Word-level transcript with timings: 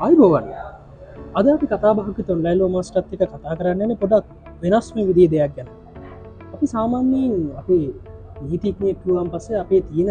අයිබෝවන් 0.00 0.46
අද 1.36 1.46
අපි 1.46 1.66
කතා 1.68 1.92
බහක 1.92 2.18
තොන්ඩයිලෝ 2.24 2.68
මස්ටත් 2.70 3.10
එක 3.16 3.32
කතා 3.32 3.56
කරන්නන 3.58 3.90
පොඩක් 4.02 4.28
වෙනස්ම 4.62 4.96
විදිී 5.00 5.28
දෙයක් 5.28 5.52
ගැන. 5.56 5.68
අපි 6.54 6.66
සාමාන්‍යයෙන් 6.66 7.34
අපි 7.60 7.76
නීතික්නයක්කුවන් 8.42 9.28
පස්සේ 9.28 9.58
අපේ 9.62 9.80
තියෙන 9.82 10.10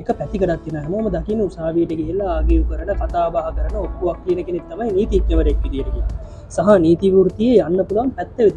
එක 0.00 0.08
පැතිකටත් 0.12 0.62
තින 0.64 0.76
හැමෝම 0.76 1.06
දකින 1.08 1.42
උසාවීට 1.46 1.92
කියලා 2.00 2.30
ආගිය 2.36 2.60
කරන 2.68 2.92
කතා 2.94 3.26
බහ 3.34 3.48
කරන 3.56 3.74
ඔක්කුවක් 3.82 4.18
කියන 4.24 4.40
කෙනෙක් 4.46 4.64
තමයි 4.70 4.88
නීතික්නවරෙක් 4.92 5.58
විදිරකි 5.64 6.02
සහ 6.48 6.70
නීතිවෘතිය 6.86 7.54
යන්න 7.60 7.80
පුළන් 7.90 8.14
පැත්ත 8.16 8.38
වෙද 8.38 8.56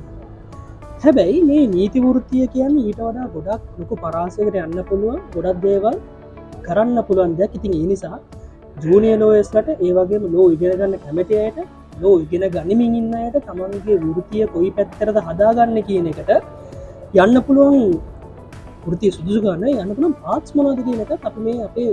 හැබැයි 1.01 1.43
මේ 1.49 1.63
නීතිවෘතිය 1.75 2.45
කියන්න 2.53 2.77
ඊට 2.79 3.01
වඩා 3.01 3.27
ගොඩක් 3.35 3.63
ලොකු 3.79 3.95
පරාසකට 3.97 4.63
යන්න 4.65 4.79
පුළුවන් 4.89 5.19
ගොඩක් 5.35 5.59
දේවල් 5.65 5.95
කරන්න 6.65 6.97
පුළුවන් 7.07 7.33
දෙයක්. 7.39 7.51
ඉතින් 7.57 7.73
ඒ 7.73 7.87
නිසා 7.93 8.17
ජූනිය 8.77 9.15
ලෝයස්ලට 9.17 9.69
ඒවගේම 9.77 10.25
ලෝ 10.33 10.47
ඉගෙනගන්න 10.51 10.95
කැමතියට 10.99 11.57
ලෝ 12.01 12.15
ඉගෙන 12.19 12.43
ගනිමින් 12.55 12.97
ඉන්න 12.99 13.15
අයට 13.15 13.37
තමන්ගේ 13.45 13.97
වෘතිය 14.03 14.45
කොයි 14.47 14.69
පැත්තරද 14.71 15.17
හදාගන්න 15.27 15.79
කියන 15.87 16.09
එකට 16.11 16.31
යන්න 17.15 17.41
පුළුවන් 17.47 17.81
ෘතිය 18.87 19.11
සුදුසු 19.11 19.39
ගන්න. 19.41 19.65
යන්න 19.75 19.95
පුළම් 19.95 20.13
පාත්ස් 20.21 20.53
මනාද 20.53 20.83
කියන 20.85 21.01
එක 21.05 21.11
අප 21.21 21.39
මේ 21.39 21.57
අපේ 21.63 21.89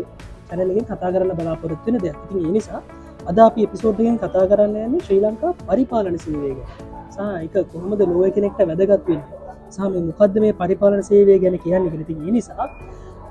චැනලගෙන් 0.48 0.84
කතා 0.84 1.10
කරන්න 1.10 1.32
බලාපොරොත්වෙන 1.38 1.98
දෙයක්. 1.98 2.18
ඉතින් 2.24 2.38
ඒ 2.40 2.52
නිසා 2.52 2.82
අද 3.26 3.38
අපි 3.40 3.66
එපිසෝඩ්ගෙන් 3.66 4.18
කතා 4.18 4.44
කරන්න 4.50 4.76
යන්න 4.82 5.00
ශ්‍රී 5.00 5.20
ලංකා 5.22 5.56
පරිපාලන 5.64 6.18
සේවේග 6.18 6.58
සහ 7.10 7.20
එක 7.40 7.54
කොහොමද 7.72 8.06
ලෝය 8.06 8.30
කෙනෙක්ට 8.30 8.62
වැදගත්වෙන් 8.62 9.20
සහ 9.70 9.80
මේ 9.88 10.02
මොකක්ද 10.02 10.40
මේ 10.44 10.54
පරිපාලන 10.54 11.02
සේවය 11.02 11.40
ගැන 11.42 11.58
කියන්න 11.58 11.90
ගෙනති 11.90 12.14
ඒ 12.18 12.32
නිසා 12.32 12.70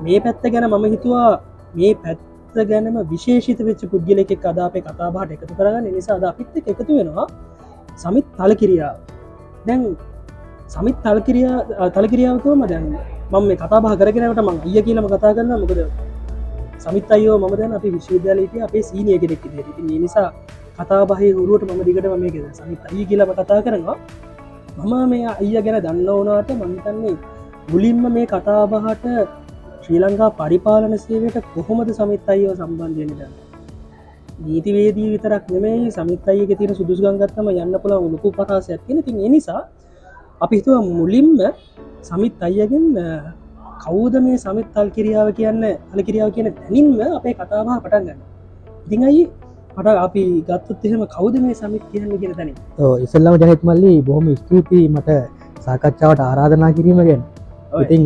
මේ 0.02 0.20
පැත්ත 0.20 0.46
ගැන 0.54 0.72
මම 0.72 0.86
හිතුවා 0.94 1.32
මේ 1.76 1.96
පැත් 2.04 2.30
ගැනම 2.70 2.98
විශේෂිත 3.12 3.60
වෙච්ච 3.68 3.84
පුද්ගලෙක් 3.92 4.32
අදාපේ 4.52 4.86
කතාබාට 4.88 5.36
එකතු 5.36 5.54
කරගන්න. 5.60 5.86
නිසා 5.98 6.16
අද 6.20 6.26
අපිත් 6.32 6.56
එකතු 6.72 6.92
වෙනවා 7.00 7.28
සමිත් 8.04 8.26
තල 8.38 8.54
කිරියාව 8.62 8.96
දැන් 9.68 9.82
සමිත් 10.68 10.98
තල්කිරියා 11.06 11.90
තලකිරියාවකවම 11.96 12.64
දැන් 12.72 12.86
මම 13.32 13.44
මේ 13.50 13.60
කතා 13.64 13.84
බහ 13.84 13.94
කරගෙනට 14.02 14.42
මං 14.48 14.58
අය 14.66 14.82
කියලම 14.88 15.06
කතා 15.14 15.36
කරන්න 15.38 15.62
මොකද 15.64 15.80
සමිත් 16.86 17.12
අයෝ 17.16 17.38
මම 17.42 17.54
දැන් 17.60 17.72
අපි 17.78 17.94
විශ්වවිද්‍යාලීට 17.96 18.56
අපේ 18.68 18.84
සීනිය 18.90 19.18
කෙනෙක් 19.24 19.46
ති 19.78 20.00
නිසා 20.06 20.30
කතා 20.80 21.04
බහහි 21.10 21.30
හුරුවට 21.38 21.70
මම 21.70 21.82
දිගට 21.88 22.08
මේක 22.24 22.38
සමිත් 22.60 22.82
අය 22.92 23.06
කියලම 23.10 23.30
කතා 23.40 23.62
කරනවා. 23.66 23.98
මම 24.78 24.94
මේ 25.12 25.26
අය 25.42 25.50
ගැන 25.66 25.78
දන්න 25.86 26.10
ඕනාට 26.10 26.50
මහිතන්නේ 26.62 27.16
මුලින්ම 27.72 28.04
මේ 28.16 28.26
කතාබහට 28.26 29.06
ශ්‍රී 29.84 30.00
ලංකා 30.00 30.30
පරිපාලන 30.40 30.94
සේවයට 30.98 31.38
කොහොමද 31.54 31.90
සමිත් 31.94 32.30
අයෝ 32.34 32.54
සම්බන්ධයනට 32.56 33.22
නීතිවේදී 34.40 35.08
විතරක් 35.14 35.46
නෙමේ 35.54 35.92
සමිත් 35.92 36.28
අයක 36.28 36.52
තියෙන 36.60 36.76
සුදුසුගංගත්තම 36.80 37.50
යන්න 37.54 37.76
පුළ 37.84 37.96
උලකු 38.00 38.32
පටාසයක් 38.32 38.82
තියෙන 38.86 39.04
තින් 39.08 39.20
නිසා 39.34 39.62
අපි 40.42 40.56
හිතුව 40.60 40.92
මුලින්ම 40.92 41.32
සමිත් 42.04 42.44
අයගෙන් 42.48 42.86
කවුද 43.84 44.16
මේ 44.26 44.38
සමිත් 44.38 44.68
තල් 44.76 44.90
කිරියාව 44.90 45.30
කියන්න 45.40 45.64
අල 45.66 46.00
කිරියාව 46.08 46.32
කියන 46.36 46.50
තැනින්ම 46.52 46.92
අපේ 47.12 47.34
කතාවා 47.36 47.78
පටන්ගන්න 47.80 48.20
ඉතිං 48.86 49.04
අයි 49.10 49.24
මට 49.76 49.96
අපි 50.00 50.24
ගත්තුත් 50.48 50.86
එහෙම 50.86 51.04
කවුද 51.08 51.36
මේ 51.42 51.56
සමිත් 51.56 51.84
කියන්න 51.92 52.16
කියෙන 52.16 52.34
තැන 52.40 52.50
ඉසල්ලම 53.06 53.36
ජනත් 53.36 53.62
මල්ලි 53.64 53.94
බොහොම 54.02 54.28
ස්තුතියි 54.36 54.88
මට 54.90 55.20
සාකච්ඡාවට 55.60 56.22
ආරාධනා 56.22 56.72
කිරීම 56.72 57.00
ගැන. 57.10 57.22
ඉතිං 57.82 58.04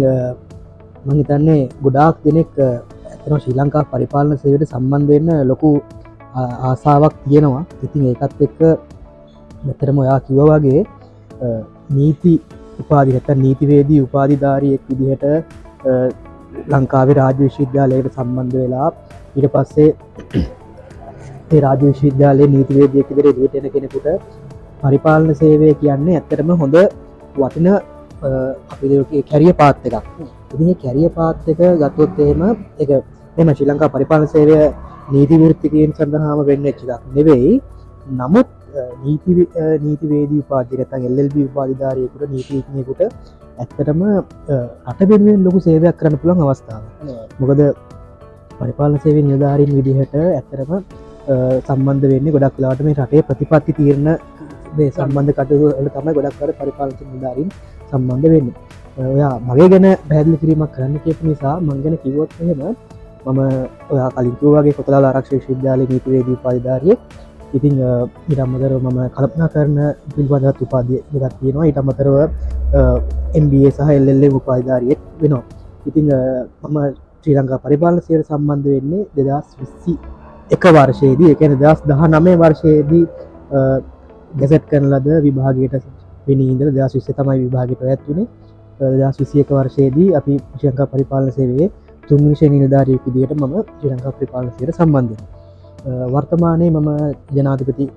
මහිතන්නේ 1.07 1.61
ගොඩාක් 1.83 2.15
දෙනෙක් 2.25 2.51
ඇතන 2.63 3.39
ශ්‍රී 3.43 3.57
ලංකා 3.59 3.83
පරිපාලන 3.91 4.37
සේවට 4.43 4.71
සම්බන්ධන්න 4.71 5.47
ලොකු 5.51 5.71
ආසාාවක් 6.65 7.15
තියෙනවා. 7.23 7.63
ඉතින් 7.85 8.03
ඒකත් 8.09 8.41
එක්ක 8.47 8.59
මෙතරම 9.67 9.97
ඔයා 10.03 10.19
කිව 10.27 10.39
වගේ 10.49 10.81
නීති 11.95 12.33
උපාදිහත 12.81 13.27
නීතිවේදී 13.43 14.01
උපාධිධාරියෙක් 14.07 14.81
විදිහට 14.89 15.23
ලංකාවේ 16.71 17.17
රාජ 17.19 17.37
විශ්විද්‍යාලයට 17.39 18.15
සම්බන්ධ 18.15 18.57
වෙලා 18.61 18.89
ඉට 19.37 19.47
පස්සේ 19.53 19.89
ඒ 21.51 21.59
රාජ 21.65 21.81
විශ්විද්‍යාලය 21.83 22.47
නීතිවේදයක් 22.55 23.09
විදිර 23.11 23.35
ලියටෙන 23.37 23.67
කෙනෙකුට 23.75 24.07
පරිපාලන 24.81 25.35
සේවය 25.41 25.69
කියන්නේ 25.81 26.17
ඇත්තරම 26.17 26.49
හොඳ 26.61 26.75
වටින 27.35 27.67
අපි 28.71 29.23
කැරිය 29.29 29.53
පාත් 29.61 29.85
එකක්. 29.87 30.05
ඉදි 30.53 30.75
කැරිය 30.83 31.09
පාත් 31.11 31.47
එක 31.47 31.59
ගත්තොත් 31.81 32.19
එහෙම 32.19 32.41
එක 32.79 32.89
එම 33.37 33.47
ශ්‍රී 33.49 33.69
ලංකා 33.69 33.93
පරිපාලන 33.95 34.27
සේවය 34.27 34.59
නීතිවෘත්තිකයෙන් 35.13 35.91
සඳහාම 35.93 36.39
වෙන්න 36.45 36.69
එකක් 36.71 36.79
නෙවෙයි. 37.15 37.51
නමුත් 38.11 38.47
නීතිවේදී 39.83 40.41
උපාදිරතන් 40.43 41.03
එල්ල්බ 41.09 41.35
උපාධධාරයකුට 41.41 42.31
නීතිීඥයකුට 42.33 43.01
ඇත්තටම 43.57 44.01
අට 44.85 44.99
බෙනුවෙන් 45.09 45.43
ලොකු 45.45 45.59
සේවයක් 45.59 45.97
කරන 45.99 46.15
පුළන් 46.21 46.43
අවස්ථාව 46.45 46.83
මොකද 47.39 47.61
පරිපාලන 48.59 48.97
සේවය 49.03 49.21
නිධාරීන් 49.23 49.71
විදිහට 49.77 50.15
ඇත්තරම 50.21 50.71
සම්බන්ධ 51.67 52.07
වෙන්නේ 52.11 52.35
ගොඩක් 52.35 52.59
ලාට 52.59 52.81
මේ 52.81 52.95
රටේ 52.95 53.23
ප්‍රතිපත්ති 53.23 53.77
තීරණ 53.79 54.09
සම්බන්ධ 54.87 55.33
කටුවල 55.37 55.89
තමයි 55.89 56.15
ගොඩක්කර 56.17 56.51
පරිපාලච 56.59 56.99
නිධාරීන් 57.07 57.49
සම්බන්ධ 57.89 58.29
වෙන්න 58.33 58.49
ඔයා 58.97 59.35
මගේ 59.39 59.69
ගැන 59.69 59.87
පැදිලි 60.09 60.37
කිරීමක් 60.41 60.71
කරන්න 60.75 60.99
කියපු 61.05 61.27
නිසා 61.29 61.55
මංගන 61.61 61.97
කිවොත් 62.03 62.29
එහෙම 62.41 62.61
මම 63.25 63.39
ඔයා 63.93 64.09
කලින්තුවගේ 64.15 64.73
කොතලා 64.77 65.01
ආරක්ෂ 65.09 65.49
විද්‍යාල 65.49 65.81
නීතිවේදී 65.89 66.37
පරිධාරියෙක් 66.43 66.99
ඉතිං 67.53 67.75
ඉටම්මදර 68.31 68.73
මම 68.77 68.99
කල්පනා 69.15 69.49
කරන 69.53 69.77
පිල්බඳත් 70.15 70.61
උපාදිය 70.61 70.99
ගත් 71.13 71.33
තියෙනවා. 71.39 71.65
ඉට 71.65 71.77
අමතරව 71.77 72.15
MBA 73.43 73.69
සහ 73.71 73.89
එල්ල 73.89 74.23
උපාධධාරියෙක් 74.39 74.99
වෙනවා. 75.21 75.43
ඉතිං 75.85 76.07
මම 76.63 76.77
ශ්‍රී 77.21 77.35
ලංකා 77.37 77.59
පරිපාලන 77.65 78.01
සයට 78.01 78.25
සම්බන්ධ 78.25 78.67
වෙන්නේ 78.73 79.03
දෙදස් 79.17 79.47
විස්සි 79.59 79.93
එක 80.51 80.63
වර්ෂයේදී. 80.75 81.31
එකන 81.33 81.53
දස් 81.61 81.79
දහ 81.89 82.01
නමේ 82.09 82.35
වර්ෂයේදී 82.41 83.05
ගැසට් 84.39 84.65
කරන 84.69 84.89
ලද 84.93 85.07
විභාගයට 85.25 85.75
පිනිීන්දර 86.25 86.67
දස් 86.75 86.93
විස්ස 86.95 87.09
තමයි 87.17 87.39
විභාගට 87.45 87.81
ඇත්වනේ 87.85 88.27
දස් 88.79 89.17
විසියක 89.21 89.49
වර්ෂයේදී 89.57 90.09
අපි 90.19 90.33
ශංකා 90.61 90.87
පරිපාලන 90.93 91.31
සේවේ 91.37 91.67
තුන්විශ 92.09 92.43
නිලධාරයෙක් 92.53 93.07
විදියට 93.07 93.33
මම 93.37 93.55
ශ්‍රී 93.69 93.93
ලංකා 93.93 94.13
පරිපාලන 94.17 94.51
සයට 94.57 94.77
සම්බන්ධය 94.77 95.17
වර්තමානයේ 96.13 96.71
මම 96.71 96.89
ජනාධිපති 97.37 97.87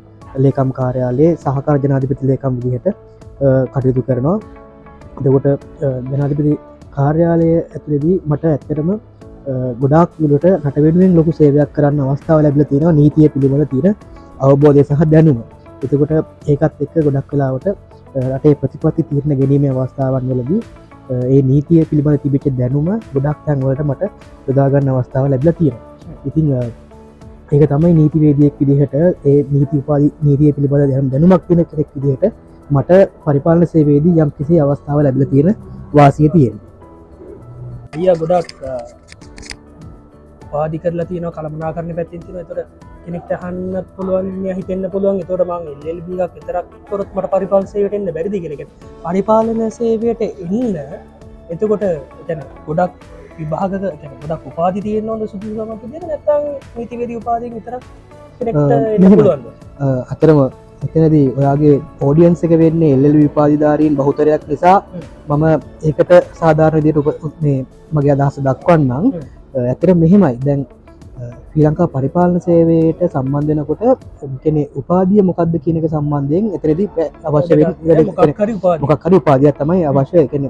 ලේකම් 0.44 0.70
කාර්යාලයේ 0.78 1.30
සහකාර 1.36 1.76
ජනාධිපති 1.84 2.30
ලේකම් 2.30 2.52
විදිහට 2.56 2.88
කටයුතු 3.72 4.02
කරනවා. 4.08 4.38
දකොට 5.24 5.46
ජනාධිපති 6.10 6.52
කාර්යාලය 6.97 7.48
ඇතුලෙදී 7.56 8.16
මට 8.30 8.44
ඇත්තරම 8.52 8.91
ගොඩක් 9.82 10.10
ලට 10.22 10.47
රටවෙනුවෙන් 10.64 11.12
ලොකු 11.18 11.32
සේවයක් 11.41 11.70
කරන්න 11.76 12.00
අවස්ථාව 12.06 12.42
ලැබල 12.47 12.62
තියෙන 12.72 12.97
නීතිය 13.00 13.28
පිළිබඳ 13.34 13.64
තියෙන 13.72 13.94
අවබෝධය 14.47 14.82
සහ 14.88 15.02
දැනුම. 15.12 15.38
එතකොට 15.84 16.12
ඒකත් 16.52 16.82
එක්ක 16.84 16.94
ගොඩක් 17.06 17.26
කලාවට 17.30 17.66
රටේ 18.15 18.54
ප්‍රතිපති 18.56 19.03
තිරණ 19.04 19.38
ගැනීම 19.38 19.65
අවස්ථාවන් 19.75 20.31
වලදී 20.32 20.60
ඒ 21.28 21.41
නීතිය 21.44 21.82
පිළිබඳ 21.84 22.22
තිබිච 22.22 22.47
දැනුම 22.54 22.88
ගොඩක් 23.12 23.41
තැන්වලට 23.47 23.82
මට 23.84 24.10
යොදාගන්න 24.47 24.93
අවස්ථාව 24.93 25.26
ලැබල 25.28 25.53
තියෙන 25.54 25.76
ඉතිං 26.26 26.48
ඒක 27.50 27.65
තමයි 27.66 27.93
නීතිවේදියෙක් 27.94 28.60
විදිහට 28.60 28.94
ඒ 29.25 29.38
නීති 29.48 29.78
උපාදි 29.78 30.09
නීතිය 30.22 30.53
පිළිබඳ 30.53 30.91
දැම් 30.91 31.10
දැනුමක් 31.10 31.48
වෙන 31.48 31.65
කෙනෙක් 31.66 31.88
විදිහට 31.97 32.25
මට 32.71 33.00
පරිපාලන 33.25 33.66
සේවේදී 33.66 34.19
යම් 34.19 34.31
කිසි 34.32 34.60
අවස්ථාව 34.60 35.03
ලැබල 35.03 35.25
තියෙන 35.27 35.56
වාසිය 35.94 36.28
තියෙන් 36.31 36.56
ිය 37.98 38.12
ගොඩක් 38.16 38.54
පාදි 40.51 40.78
කරලා 40.78 41.07
තියන 41.07 41.27
කළමනා 41.30 41.72
කරන 41.72 41.91
පැත්තින් 41.97 42.22
තින 42.22 42.47
තොට 42.47 42.90
කෙනෙක්ට 43.10 43.33
හන්න 43.42 43.86
පුළුවන් 43.95 44.51
හිතන්න 44.59 44.91
පුළුවන්. 44.95 45.22
තොට 45.30 45.47
මං 45.51 45.62
එල්බික් 45.92 46.34
විතරක් 46.36 46.66
කොරත් 46.91 47.09
මට 47.15 47.33
පරිපාල 47.36 47.65
සේවටෙන්න්න 47.72 48.12
බැරිදි 48.16 48.42
කෙනෙක 48.45 48.66
පරිපාලන 49.07 49.65
සේවයට 49.78 50.22
එන්න 50.27 50.77
එතකොට 51.53 51.83
එතැන 51.86 52.47
ගොඩක් 52.68 52.92
විභාග 53.39 53.72
ගොඩක් 54.22 54.48
උපාදි 54.51 54.84
තියන 54.86 55.10
ොද 55.16 55.22
සුදුසමක 55.33 55.84
ද 55.84 56.04
නැතම් 56.04 56.42
නීතිවේදී 56.77 57.21
උපාදය 57.22 57.53
විතරක් 57.57 57.83
අතරම 60.12 60.39
එතනදී 60.84 61.27
ඔයාගේ 61.39 61.74
ඕඩියන්ස 62.07 62.45
එක 62.47 62.53
වෙන්නේ 62.62 62.92
එල්ල 62.97 63.16
විපාධධාරීන් 63.24 63.95
බහුතරයක් 63.98 64.42
නිසා. 64.53 64.78
මම 65.28 65.45
ඒකට 65.89 66.12
සාධාරණ 66.41 66.84
දිට 66.86 66.98
මේ 67.42 67.59
මගේ 67.95 68.15
අදහස 68.16 68.36
දක්වන්නම්. 68.47 69.04
ඇතර 69.71 69.89
මෙහෙමයි. 69.95 70.36
දැන් 70.47 70.60
ශ්‍රී 71.50 71.64
ලංකා 71.66 71.86
පරිපාලන 71.94 72.41
සේවයට 72.41 73.00
සම්බන්ධනකොට 73.06 74.02
කෙනෙ 74.42 74.62
උපාදිය 74.80 75.22
මොකක්ද 75.22 75.54
කියනක 75.64 75.86
සම්බන්ධයෙන් 75.88 76.44
එතරදි 76.56 76.84
අවශ්‍ය 77.28 77.62
මොකක්කර 78.82 79.12
උපාදයක් 79.18 79.58
තමයි 79.58 79.82
අවශ්‍ය. 79.84 80.28
කෙන 80.32 80.44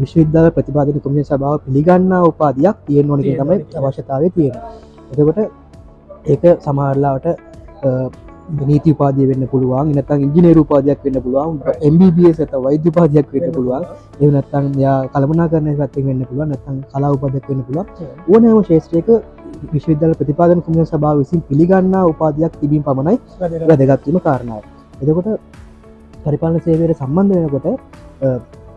විශ්වවිද්‍යාල 0.00 0.46
ප්‍රතිපාදන 0.56 1.00
තුමිය 1.06 1.24
සභාව 1.24 1.56
පිළිගන්න 1.64 2.12
උපාදයක් 2.30 2.76
තියෙන් 2.86 3.10
ඕනක 3.10 3.26
තමයි 3.40 3.58
අවශ්‍යතාවය 3.80 4.30
තියෙන 4.36 4.54
එතකොට 5.12 5.38
ඒක 6.26 6.44
සමහරලාවට 6.66 7.26
නීති 8.62 8.94
උපාදය 8.94 9.26
වෙන්න 9.26 9.44
පුළුවන් 9.52 9.92
නතන් 9.96 10.24
ඉංජිනේරු 10.26 10.60
උපාදයක් 10.66 10.98
වෙන්න 11.04 11.22
පුළුවන් 11.24 11.54
MBBS 11.92 12.38
ඇත 12.40 12.52
වෛද්‍ය 12.64 12.90
පාදයක් 12.96 13.26
වෙන්න 13.34 13.52
පුළුවන්. 13.52 13.84
එවනත්තන් 14.22 14.66
යා 14.84 14.98
කළමනා 15.12 15.48
කරන 15.52 15.70
පැත්ති 15.80 16.06
වෙන්න 16.08 16.26
පුළුවන් 16.28 16.50
නතන් 16.54 16.76
කලා 16.92 17.14
උපදක් 17.14 17.48
වෙන්න 17.50 17.62
පුළුවන්. 17.66 17.86
ඕනෑම 18.32 18.62
ශේෂත්‍රයක 18.68 19.08
විශ්වවිදල 19.72 20.14
ප්‍රතිපාදන 20.14 20.62
කුම 20.62 20.78
සභාව 20.84 21.16
විසින් 21.18 21.40
පිළිගන්නා 21.42 22.04
උපාදයක් 22.06 22.52
තිබීම 22.60 22.82
පමණයි 22.82 23.16
වැදගත්වීම 23.70 24.18
කාරණාව. 24.20 24.62
එදකොට 25.02 25.28
පරිපාලන 26.24 26.60
සේවයට 26.60 26.96
සම්බන්ධ 26.96 27.34
වෙනකොට 27.36 27.66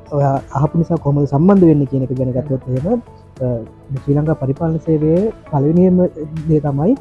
ඔය 0.09 0.23
අහපු 0.53 0.75
නිසා 0.77 0.97
කොමද 0.97 1.25
සම්බන්ධ 1.25 1.65
වෙන්න 1.65 1.83
කියනක 1.85 2.11
ගැනගත්තොත් 2.11 2.63
එහෙම 2.69 3.01
ශ්‍රී 3.95 4.17
ලංකා 4.17 4.37
පරිපාලන 4.37 4.79
සේවය 4.79 5.13
පලවිනියම 5.47 5.97
දේ 6.47 6.61
තමයි 6.61 6.93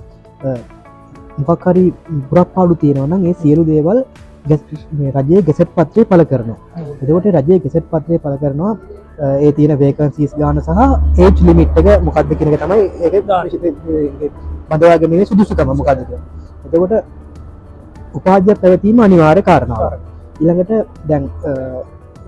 මොකක්හරි 1.40 1.84
පුරක්පාඩු 2.30 2.74
තියෙනවනම් 2.82 3.26
ඒ 3.26 3.34
සියලු 3.42 3.64
දේවල් 3.64 3.98
රජයේ 5.16 5.42
ගෙසෙට් 5.42 5.70
පත්‍රය 5.70 6.04
පල 6.04 6.22
කරන 6.24 6.50
එදකොට 7.02 7.26
රජයේ 7.36 7.62
ගෙසෙට් 7.64 7.90
පත්‍රය 7.92 8.18
පල 8.18 8.36
කරනවා 8.42 8.72
ඒ 9.18 9.52
තියෙන 9.52 9.78
වේකන්සිස් 9.78 10.32
ගාන 10.34 10.60
සහ 10.60 10.70
ඒච් 11.18 11.36
ලිමිට්ක 11.40 11.76
මොකක්ද 12.02 12.32
කෙනක 12.32 12.56
තමයි 12.58 12.82
ඒ 13.02 13.22
බදවාගෙන 14.70 15.26
සුදුසුකම 15.26 15.70
මොකක්දක 15.72 16.10
එතකොට 16.66 16.94
උපාධ්‍ය 18.14 18.54
පැවතීම 18.56 19.00
අනිවාර 19.00 19.38
කාරණාව 19.42 19.94
ඉළඟට 20.40 20.72
දැන් 21.04 21.30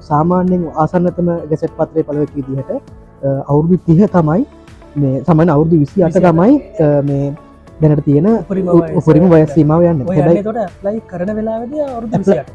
සාමාන්‍යෙන් 0.00 0.62
ආසන්නතම 0.76 1.28
ගෙසෙට් 1.50 1.72
පත්‍රය 1.72 2.02
පලවක 2.02 2.32
විදිහට 2.36 2.70
අවුරුදු 3.46 3.76
තිහ 3.86 4.00
තමයි 4.08 4.46
මේ 4.96 5.22
සමන 5.22 5.48
අවුරුදු 5.48 5.76
විසි 5.78 6.04
අට 6.04 6.18
තමයි 6.20 6.54
මේ 7.02 7.26
දැනට 7.80 8.04
තියෙන 8.04 8.26
උපරිම 8.94 9.26
වයස්. 9.28 9.50
සීමාව 9.50 9.82
යන්න. 9.84 10.00
ලයි 10.84 11.00
කරන 11.06 11.30
වෙලාද 11.32 11.72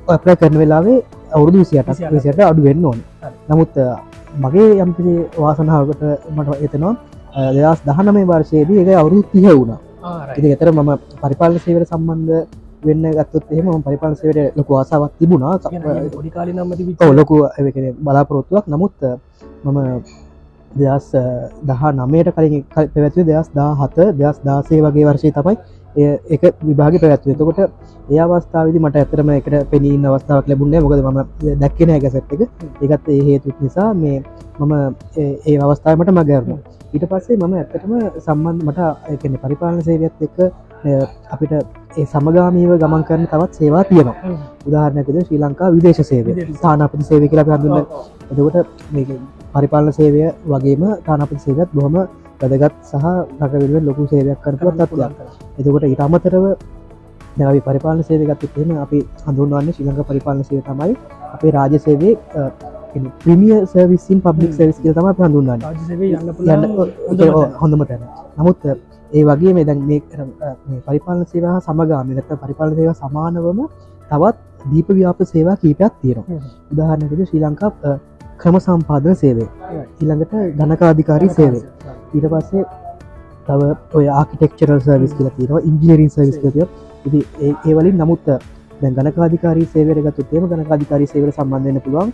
අප 0.10 0.26
කරන 0.34 0.58
වෙලාවේ 0.58 1.00
අවුරුදු 1.36 1.58
විසියට 1.64 1.90
විසියට 2.16 2.40
අඩු 2.50 2.62
වෙන්න 2.68 2.86
ඕන. 2.86 3.00
නමුත් 3.50 3.74
මගේ 4.44 4.70
යම්කිසි 4.84 5.14
වාසනාවකට 5.38 6.04
මට 6.36 6.50
එතනවා 6.66 6.94
දෙදස් 7.56 7.80
දහනමේ 7.88 8.26
වර්ෂයේදී 8.32 8.82
එක 8.84 8.90
අවුරුදු 9.02 9.24
තිහ 9.32 9.46
වුණා. 9.52 9.80
ඉති 10.38 10.52
එතර 10.56 10.70
මම 10.72 10.92
පරිපාල 11.22 11.54
සේවර 11.60 11.84
සම්බන්ධ 11.86 12.42
වෙන්න 12.88 13.06
ගත්තොත් 13.18 13.46
එහෙම 13.52 13.84
පරිපාල 13.88 14.14
සේවට 14.16 14.58
ලොකු 14.58 14.72
ආසාවත් 14.76 15.14
තිබුණා. 15.20 15.54
ොඩිකාලි 16.20 16.52
නම්මති 16.54 16.84
ලොකු 17.20 17.36
බලාපොරොත්තුවක්. 18.06 18.66
නමුත් 18.68 18.94
මම 19.66 19.80
දෙදස් 20.72 21.08
දහ 21.64 21.82
නමයට 22.00 22.30
කලින් 22.36 22.64
පැවැත්ව 22.74 23.26
දෙදස් 23.30 23.48
දා 23.58 23.72
හත 23.82 23.98
දෙදස් 24.20 24.38
දාසේ 24.48 24.82
වගේ 24.82 25.06
වර්ෂය 25.08 25.32
තමයි 25.32 25.56
එක 25.96 26.44
විභාග 26.62 26.96
පැත්ව 27.02 27.30
එතකොට 27.30 27.60
ඒ 28.10 28.20
අවස්ථාවදි 28.20 28.80
මට 28.80 28.96
ඇතරම 28.96 29.30
එකට 29.32 29.56
පෙනීන් 29.72 30.06
අවස්ථාවක් 30.06 30.48
ලැබුණේ 30.48 30.82
මොකද 30.82 31.04
ම 31.04 31.20
දැක්කෙන 31.60 31.90
ඇගසැට් 31.90 32.34
එක. 32.34 32.42
ඒකත් 32.82 33.08
හේතුත් 33.28 33.62
නිසා 33.62 33.94
මේ 33.96 34.24
මම 34.60 34.74
ඒ 35.18 35.58
අවස්ථාවමට 35.60 36.12
මගරම 36.12 36.50
ඊට 36.94 37.06
පස්සේ 37.12 37.38
මම 37.38 37.54
ඇත්තටම 37.54 37.94
සම්බන්ධ 38.20 38.66
මට 38.66 38.80
එකන 39.14 39.38
පරිපාලන 39.44 39.82
සේවයත් 39.82 40.22
එක්ක 40.22 40.38
අපිට 41.32 41.54
ඒ 41.98 42.06
සමගාමීව 42.06 42.72
ගමන් 42.82 43.04
කරන 43.04 43.28
තවත් 43.28 43.54
සේවා 43.54 43.84
තියෙනවා. 43.84 44.34
උදාහරණයකද 44.68 45.22
ශ්‍රී 45.22 45.40
ලංකා 45.40 45.72
විදේශ 45.72 46.02
සේවය. 46.04 46.32
ස්ථානපති 46.52 47.04
සේවය 47.04 47.30
කියලා 47.30 47.58
හඳුන්න 47.58 47.78
එතකොට 48.32 48.68
පරිපාලන 49.54 49.94
සේවය 49.94 50.22
වගේම 50.48 50.84
තානපති 51.06 51.40
සේවත් 51.40 51.70
බොහොම 51.74 51.98
වැදගත් 52.42 52.76
සහ 52.84 53.06
රකවිල 53.42 53.74
ලොකු 53.82 54.04
සේවයක් 54.08 54.40
කරතුව 54.46 54.74
තත්වයක් 54.76 55.12
එතකොට 55.58 55.86
ඉට 55.86 56.02
අමතරව 56.02 56.46
නැවි 57.38 57.60
පරිපාලන 57.62 58.04
සේවගත් 58.04 58.44
එම 58.58 58.72
අපි 58.78 59.00
හඳුන්වන්න 59.26 59.74
ශිලංක 59.76 60.00
පරිපාලන 60.10 60.44
සේව 60.44 60.62
තමයි 60.64 60.94
අපේ 61.36 61.52
රාජ 61.52 61.74
සේවේ 61.80 62.14
ප්‍රමිය 63.18 63.54
සර්විසින් 63.66 64.20
පබ්ලික් 64.22 64.52
සර්විස් 64.54 64.78
කිය 64.78 64.94
තම 64.94 65.08
හඳුන්න්න 65.20 65.62
හොඳම 67.62 67.82
තැන. 67.86 68.02
නමුත් 68.38 68.58
ඒ 69.12 69.24
වගේ 69.24 69.54
මෙදැන් 69.54 69.80
මේ 69.84 70.02
පරිපාලන 70.88 71.26
සේවා 71.26 71.60
සමගාමිනත 71.62 72.30
පරිපාලන 72.44 72.76
සේවා 72.76 72.98
සමානවම 73.02 73.60
තවත් 74.10 74.38
දීප 74.72 74.88
ව්‍යාප 74.90 75.20
සේවා 75.26 75.58
කීපයක් 75.58 75.94
තියෙනවා. 76.02 76.42
උදාහරණකද 76.72 77.22
ශ්‍රී 77.30 77.44
ලංකා 77.44 77.72
ක්‍රම 78.44 78.60
සම්පාදන 78.60 79.16
සේවේ 79.16 79.50
ඊළඟට 80.00 80.34
ගණකාධිකාරී 80.58 81.36
සේවේ 81.38 81.64
ඊට 82.14 82.28
පස්සේ 82.32 82.66
තව 83.48 83.70
ඔය 83.94 84.10
ආකිටෙක්චරල් 84.14 84.82
සර්විස් 84.82 85.14
කියල 85.18 85.30
තියෙනවා 85.38 85.64
ඉංජිනරින් 85.70 86.10
සර්විස් 86.10 86.38
කතිය 86.40 86.68
ඉති 87.06 87.20
ඒවලින් 87.68 87.96
නමුත් 87.98 88.34
දැන් 88.82 88.96
ගණකාධිකාරී 88.98 89.70
සේවරගත්තුත්තේම 89.74 90.50
ගණකාධිකාරී 90.50 91.08
සේවර 91.08 91.32
සම්බන්ධන 91.32 91.82
පුළුවන්. 91.82 92.12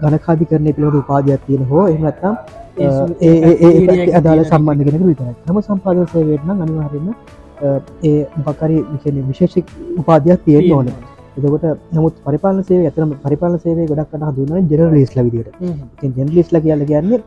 ගණකාධි 0.00 0.44
කරන 0.46 0.66
පිළිබඳ 0.68 0.98
උපාදයක් 0.98 1.44
තියෙන 1.46 1.66
හෝ 1.66 1.84
එමනත්තම් 1.88 2.34
ඒ 3.22 4.12
අදාල 4.20 4.42
සම්බන්ධගෙන 4.44 5.04
විතර 5.04 5.30
ක්‍රම 5.44 5.60
සම්පාදන 5.62 6.10
සේවේටන 6.14 6.50
අනිවාරන්න 6.56 7.08
ඒ 8.04 8.18
බකරි 8.46 8.78
විශේෂ 9.28 9.56
උපාදයක් 9.98 10.44
තියෙන 10.46 10.72
ඕන 10.72 10.92
එතකොට 11.36 11.64
නමුත් 11.92 12.14
පරිපාල 12.22 12.62
සේ 12.62 12.80
ඇතරම 12.82 13.12
පරිපාල 13.18 13.58
සේවේ 13.58 13.86
ගොඩක් 13.86 14.10
කන 14.12 14.24
දුන්න 14.38 14.70
ජෙන 14.70 14.92
ලේස්ල 14.92 15.20
විදිට 15.26 16.16
ජෙනලිස්ල 16.16 16.56
කියල 16.58 16.82
කියන්නේ 16.84 17.20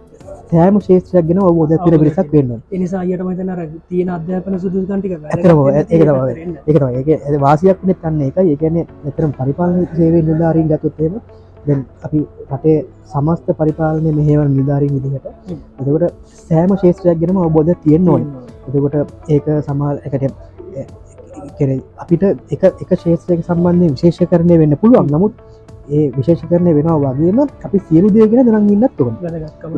සෑම 0.49 0.79
ශේෂයක් 0.81 1.25
ගෙන 1.25 1.39
ඔබෝද 1.41 1.71
තිර 1.77 1.93
පිරිසක් 1.95 2.27
වෙන්න 2.31 2.51
එනිසා 2.71 3.01
අයට 3.01 3.23
මතන 3.23 3.51
තියෙන 3.87 4.09
අධ්‍යාපන 4.11 4.59
සුදුකන්ටික 4.59 5.13
ඒ 7.29 7.39
වාසියක් 7.39 7.79
තන්න 7.85 8.21
එක 8.23 8.37
ඒකන 8.45 8.77
එතරම් 9.05 9.31
පරිපාලන 9.33 9.87
සේවේ 9.93 10.23
නිධාරීන් 10.23 10.69
ගතුත්තේම 10.69 11.15
දැන් 11.65 11.81
අපි 12.03 12.19
රටේ 12.49 12.77
සමස්ත 13.07 13.47
පරිපාලනය 13.55 14.11
මෙහෙවල් 14.13 14.49
නිධාරීන් 14.51 14.93
විදිහට 14.97 15.25
එතකොට 15.79 16.05
සෑම 16.39 16.71
ශේෂත්‍රයක් 16.77 17.17
ගෙනම 17.19 17.37
ඔබෝධ 17.39 17.73
තියෙන්න්න 17.79 18.09
ඕන. 18.09 18.23
එතකොට 18.67 18.95
ඒක 19.29 19.45
සමාල් 19.61 19.95
එකට 20.01 20.23
කෙර 21.57 21.69
අපිට 21.97 22.23
එක 22.49 22.63
එක 22.83 22.91
ශේත්‍රයක 22.99 23.41
සම්බන්ධය 23.41 23.89
විශේෂ 23.89 24.29
කරණය 24.31 24.57
වෙන්න 24.61 24.75
පුළුවන්. 24.77 25.07
නමුත් 25.07 25.33
ඒ 25.89 26.03
විශේෂ 26.11 26.43
කරනය 26.49 26.71
වෙනවා 26.77 27.13
වගේම 27.13 27.39
අපි 27.67 27.77
සියලු 27.87 28.09
දේගෙන 28.09 28.45
දරන් 28.47 28.69
ඉන්නත් 28.75 28.93
තුන් 28.97 29.13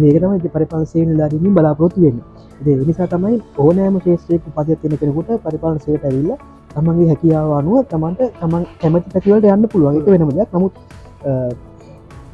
ඒකතම 0.04 0.50
පරිපන්සේ 0.56 1.06
ලාරිමින් 1.12 1.54
බලාපොරොත්තු 1.54 2.02
වෙන්න. 2.02 2.20
ඒ 2.62 2.76
නිසා 2.88 3.08
තමයි 3.08 3.42
ඕනෑම 3.58 4.00
ශේෂත්‍රයක 4.04 4.44
පදයක් 4.56 4.80
තියෙන 4.82 4.98
කෙනෙකුට 4.98 5.30
පරිපාලනසයට 5.46 6.04
ඇවිල්ල 6.04 6.32
තමන්ගේ 6.74 7.08
හැකියාව 7.12 7.52
අනුව 7.60 7.78
තමන්ට 7.92 8.32
තමන් 8.40 8.64
කැමති 8.82 9.14
පැතිවලට 9.14 9.48
යන්න 9.50 9.70
පුළුවන්. 9.72 9.98
එක 10.00 10.08
වෙනම 10.08 10.32
දෙයක්. 10.32 10.50
නමුත් 10.54 10.74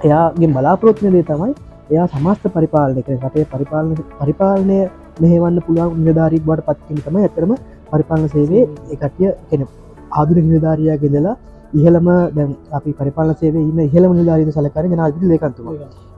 එයාගේ 0.03 0.49
බලාපොරොත්න 0.49 1.13
දේ 1.15 1.23
තමයි 1.23 1.53
එයා 1.89 2.07
සමස්ත 2.09 2.43
පරිපාලනය 2.55 3.01
කර 3.01 3.17
රටේ 3.19 3.45
පරිපාලන 3.45 3.95
පරිපාලනය 4.19 4.77
මෙහවන්න 5.21 5.57
පුළුවන් 5.65 6.03
නිධාරීක් 6.05 6.43
බට 6.45 6.67
පත්කින 6.67 7.01
තම 7.05 7.17
ඇතරම 7.19 7.51
පරිපාලන 7.91 8.29
සේවේ 8.29 8.63
එකටිය 8.91 9.31
කෙන 9.49 9.63
ආදුර 10.11 10.37
නිධාරයා 10.45 10.97
ගෙදලා 10.97 11.35
ඉහළම 11.73 12.07
දැන් 12.31 12.55
අපි 12.71 12.93
පරිපාලන 12.93 13.35
සේවේ 13.35 13.63
ඉන්න 13.63 13.81
ඉහළම 13.81 14.13
නිධාරීත 14.13 14.53
සලකර 14.53 14.85
ජනාධපති 14.87 15.27
ලේකන්තුම 15.27 15.67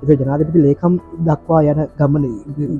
එ 0.03 0.17
ජනාධපති 0.21 0.59
ලේකම් 0.59 0.93
දක්වා 1.21 1.61
යන 1.65 1.81
ගමන 1.97 2.25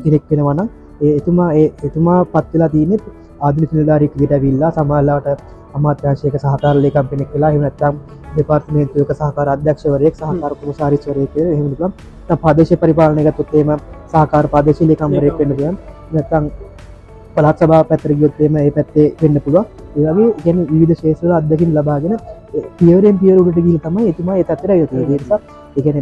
කෙනෙක් 0.04 0.24
වෙනවනම් 0.32 0.68
ඒ 1.02 1.14
එතුමා 1.20 1.50
ඒ 1.54 1.68
එතුමා 1.84 2.20
පත්වෙලා 2.28 2.70
තියනෙත් 2.70 3.04
ආධිනික 3.42 3.72
නිධාරික 3.74 4.14
ගෙට 4.16 4.34
විල්ලා 4.42 4.72
සමාල්ලාට 4.74 5.46
අමාත්‍යංශයක 5.74 6.36
සහකාර 6.38 6.76
ලේකම් 6.78 7.08
කෙනෙක් 7.08 7.30
වෙලා 7.34 7.52
හිමනත්තම් 7.52 7.96
දෙපාර්තමේන්තුවක 8.34 9.12
සහකාර 9.14 9.48
අධ්‍යක්ෂවරයෙක් 9.50 10.16
සහකාර 10.16 10.54
කුමසාරිස්වරය 10.56 11.26
කර 11.28 11.48
හෙමනිකම් 11.52 11.92
පාදේශ 12.38 12.74
පරිපාලනය 12.76 13.32
තුත්තේම 13.32 13.74
සහකාර 14.08 14.46
පාදේශී 14.48 14.88
ලේකම්වරයෙක් 14.88 15.36
වෙන්නගම් 15.40 15.76
නැතම් 16.12 16.44
පළත් 16.50 16.73
සභා 17.36 17.82
පැතර 17.86 18.14
ගයොත්තේම 18.14 18.58
ඒ 18.58 18.72
පැත්තේ 18.72 19.06
වෙන්න 19.20 19.40
පුළුව 19.40 19.66
ඒවගේ 19.98 20.30
ගැන 20.44 20.64
විධ 20.72 20.96
ශේෂල 20.96 21.34
අදකින් 21.34 21.72
ලබාගෙන 21.74 22.16
පියවරෙන් 22.78 23.20
පියවරුට 23.20 23.60
ගිල් 23.60 23.78
තමයි 23.80 24.10
එතුමා 24.10 24.40
එතත්තර 24.40 24.74
යුතු 24.76 25.06
දේසා 25.08 25.40
එකන 25.78 25.98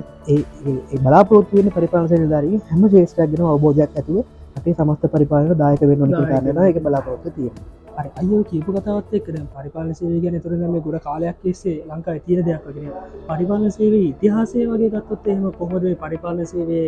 බලාපොත්තුවෙන 1.02 1.70
පරිපාලසය 1.72 2.16
නිධාරී 2.18 2.64
හැම 2.68 2.88
ශේෂ්ටක්ගෙන 2.90 3.46
අවබෝධයක් 3.50 3.96
ඇතුව 3.96 4.24
අපේ 4.56 4.76
සමස්ත 4.76 5.14
පරිපාලන 5.14 5.54
දායක 5.58 5.86
වෙන්න 5.86 6.04
නික 6.08 6.28
කාරන 6.28 6.66
එක 6.66 6.82
බලාපොත්තු 6.82 7.34
තිය 7.34 7.52
අය 7.98 8.44
කියපු 8.46 8.74
කතාවත් 8.74 9.14
එක්කන 9.14 9.42
පරිපාලන 9.54 9.96
සේවය 9.96 10.20
ගැන 10.20 10.38
තුරගම 10.42 10.78
ගොඩ 10.82 11.02
කාලයක් 11.02 11.48
එස්සේ 11.48 11.78
ලංකා 11.88 12.20
තිීර 12.22 12.44
දෙයක් 12.44 12.68
වගෙන 12.68 12.94
පරිපාලන 13.28 13.72
සේවේ 13.72 14.06
ඉතිහාසය 14.06 14.68
වගේ 14.68 14.92
ගත්තොත් 14.92 15.28
එහෙම 15.28 15.52
කොහොද 15.56 15.90
පරිපාලන 16.00 16.46
සේවේ 16.46 16.88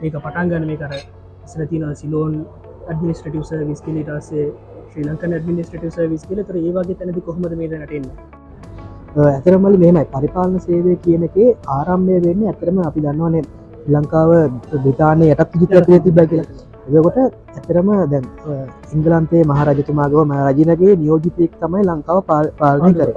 මේක 0.00 0.14
පටන් 0.16 0.50
ගන්න? 0.50 0.66
මේ 0.66 0.78
කර 0.78 0.92
ඉසල 1.44 1.62
තින 1.66 1.86
සිලෝන් 1.96 2.34
අඩමිනිස්ට්‍රටව 2.90 3.44
සර්විස් 3.44 3.80
කලටසේ 3.84 4.46
ශ්‍රී 4.90 5.06
ලංකන් 5.06 5.36
ඇඩමිනිස්ට්‍රටව 5.36 5.96
සර්විස් 5.96 6.28
කල 6.28 6.42
තර 6.42 6.60
ඒවාගේ 6.60 6.98
තැනති 6.98 7.26
කොහොමද 7.28 7.56
මේ 7.60 7.70
නටන්න 7.70 8.06
ඇතරමල 9.28 9.76
මෙමයි 9.76 10.04
පරිපාලන 10.12 10.60
සේවය 10.66 10.92
කියනකේ 11.04 11.48
ආරම්භය 11.76 12.18
වෙන්න 12.26 12.42
ඇතරම 12.50 12.76
අපි 12.88 13.00
දන්නවනේ 13.04 13.44
ලංකාව 13.88 14.30
බ්‍රතාානය 14.74 15.30
යටත් 15.32 15.54
ජිතය 15.60 16.00
තිබ 16.06 16.18
කියලා. 16.30 16.46
එදකොට 16.88 17.18
ඇතරම 17.18 17.88
දැන් 18.12 18.26
ඉංගලන්තේ 18.94 19.42
මහරජතුමාගව 19.44 20.18
ම 20.22 20.32
රජනගේ 20.48 20.96
නියෝජිතයෙක් 21.02 21.52
තමයි 21.62 21.82
ලංකාව 21.84 22.18
පාලනය 22.60 22.92
කර. 22.94 23.10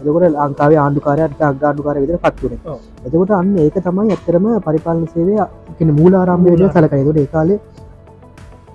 එදකොට 0.00 0.24
ලංකාවේ 0.38 0.80
ආණ්ඩුකාරයට 0.82 1.42
අගාණ්ඩුකාර 1.42 1.96
විදිර 2.02 2.18
පත්වන. 2.24 2.54
එතකොට 3.06 3.30
අන්න 3.32 3.54
ඒක 3.58 3.76
තමයි 3.86 4.10
ඇත්තරම 4.10 4.46
පරිපාලන 4.66 5.06
සේවය 5.14 5.34
කෙන 5.78 5.90
මූල 6.00 6.12
ආරම්භය 6.14 6.56
සලක 6.68 6.92
එතට 6.94 7.22
ඒකාලේ 7.24 7.58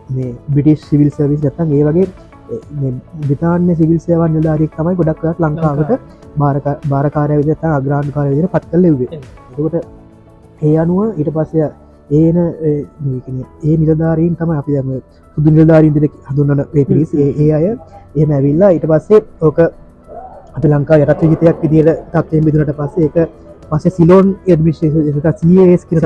මේ 0.10 0.32
බිටිස් 0.50 0.82
සිවිල් 0.84 1.12
සර්විස් 1.12 1.42
ඇත්තන් 1.44 1.74
ඒ 1.74 1.84
වගේ 1.84 2.08
බිතාන්‍ය 3.28 3.76
සිවිල් 3.76 4.00
සේවන් 4.00 4.34
නිලාරෙක් 4.34 4.74
තමයි 4.76 4.96
ගොඩක්වත් 4.96 5.38
ලංකාවට 5.42 5.92
භාරකාරය 6.88 7.38
විදත 7.42 7.64
අග්‍රාණ්කාර 7.72 8.28
විදිර 8.30 8.48
පත් 8.48 8.72
කල 8.72 8.82
ලෙවේ 8.84 9.10
එතකොට 9.14 9.76
ඒ 10.62 10.76
අනුව 10.78 11.00
ඊට 11.12 11.32
පස්සය 11.32 11.60
ඒන 12.12 12.38
ඒ 12.64 13.76
නිලධාරීන් 13.78 14.34
තම 14.36 14.52
අපි 14.52 14.72
දම 14.74 14.90
සුදු 15.38 15.50
නිලධාරීන්දිර 15.50 16.06
හඳුන්නන 16.28 16.66
පිරිස්. 16.72 17.12
ඒ 17.16 17.52
අය 17.52 17.66
එහෙම 18.16 18.32
ඇවිල්ලා 18.32 18.72
ඊට 18.72 18.86
පස්සේ 18.86 19.22
ඕක 19.42 19.60
අප 20.56 20.64
ලංකා 20.66 20.98
යටත් 20.98 21.22
විජතයක් 21.24 21.62
විදිර 21.64 21.88
තක්යෙන් 22.14 22.44
බිදුරට 22.46 22.74
පස්සේ 22.74 23.06
එක 23.06 23.18
පස්සේ 23.70 23.92
සිලෝන් 23.92 24.28
එඩමිශේෂ 24.48 24.96
සස් 25.76 25.86
කියර 25.86 26.04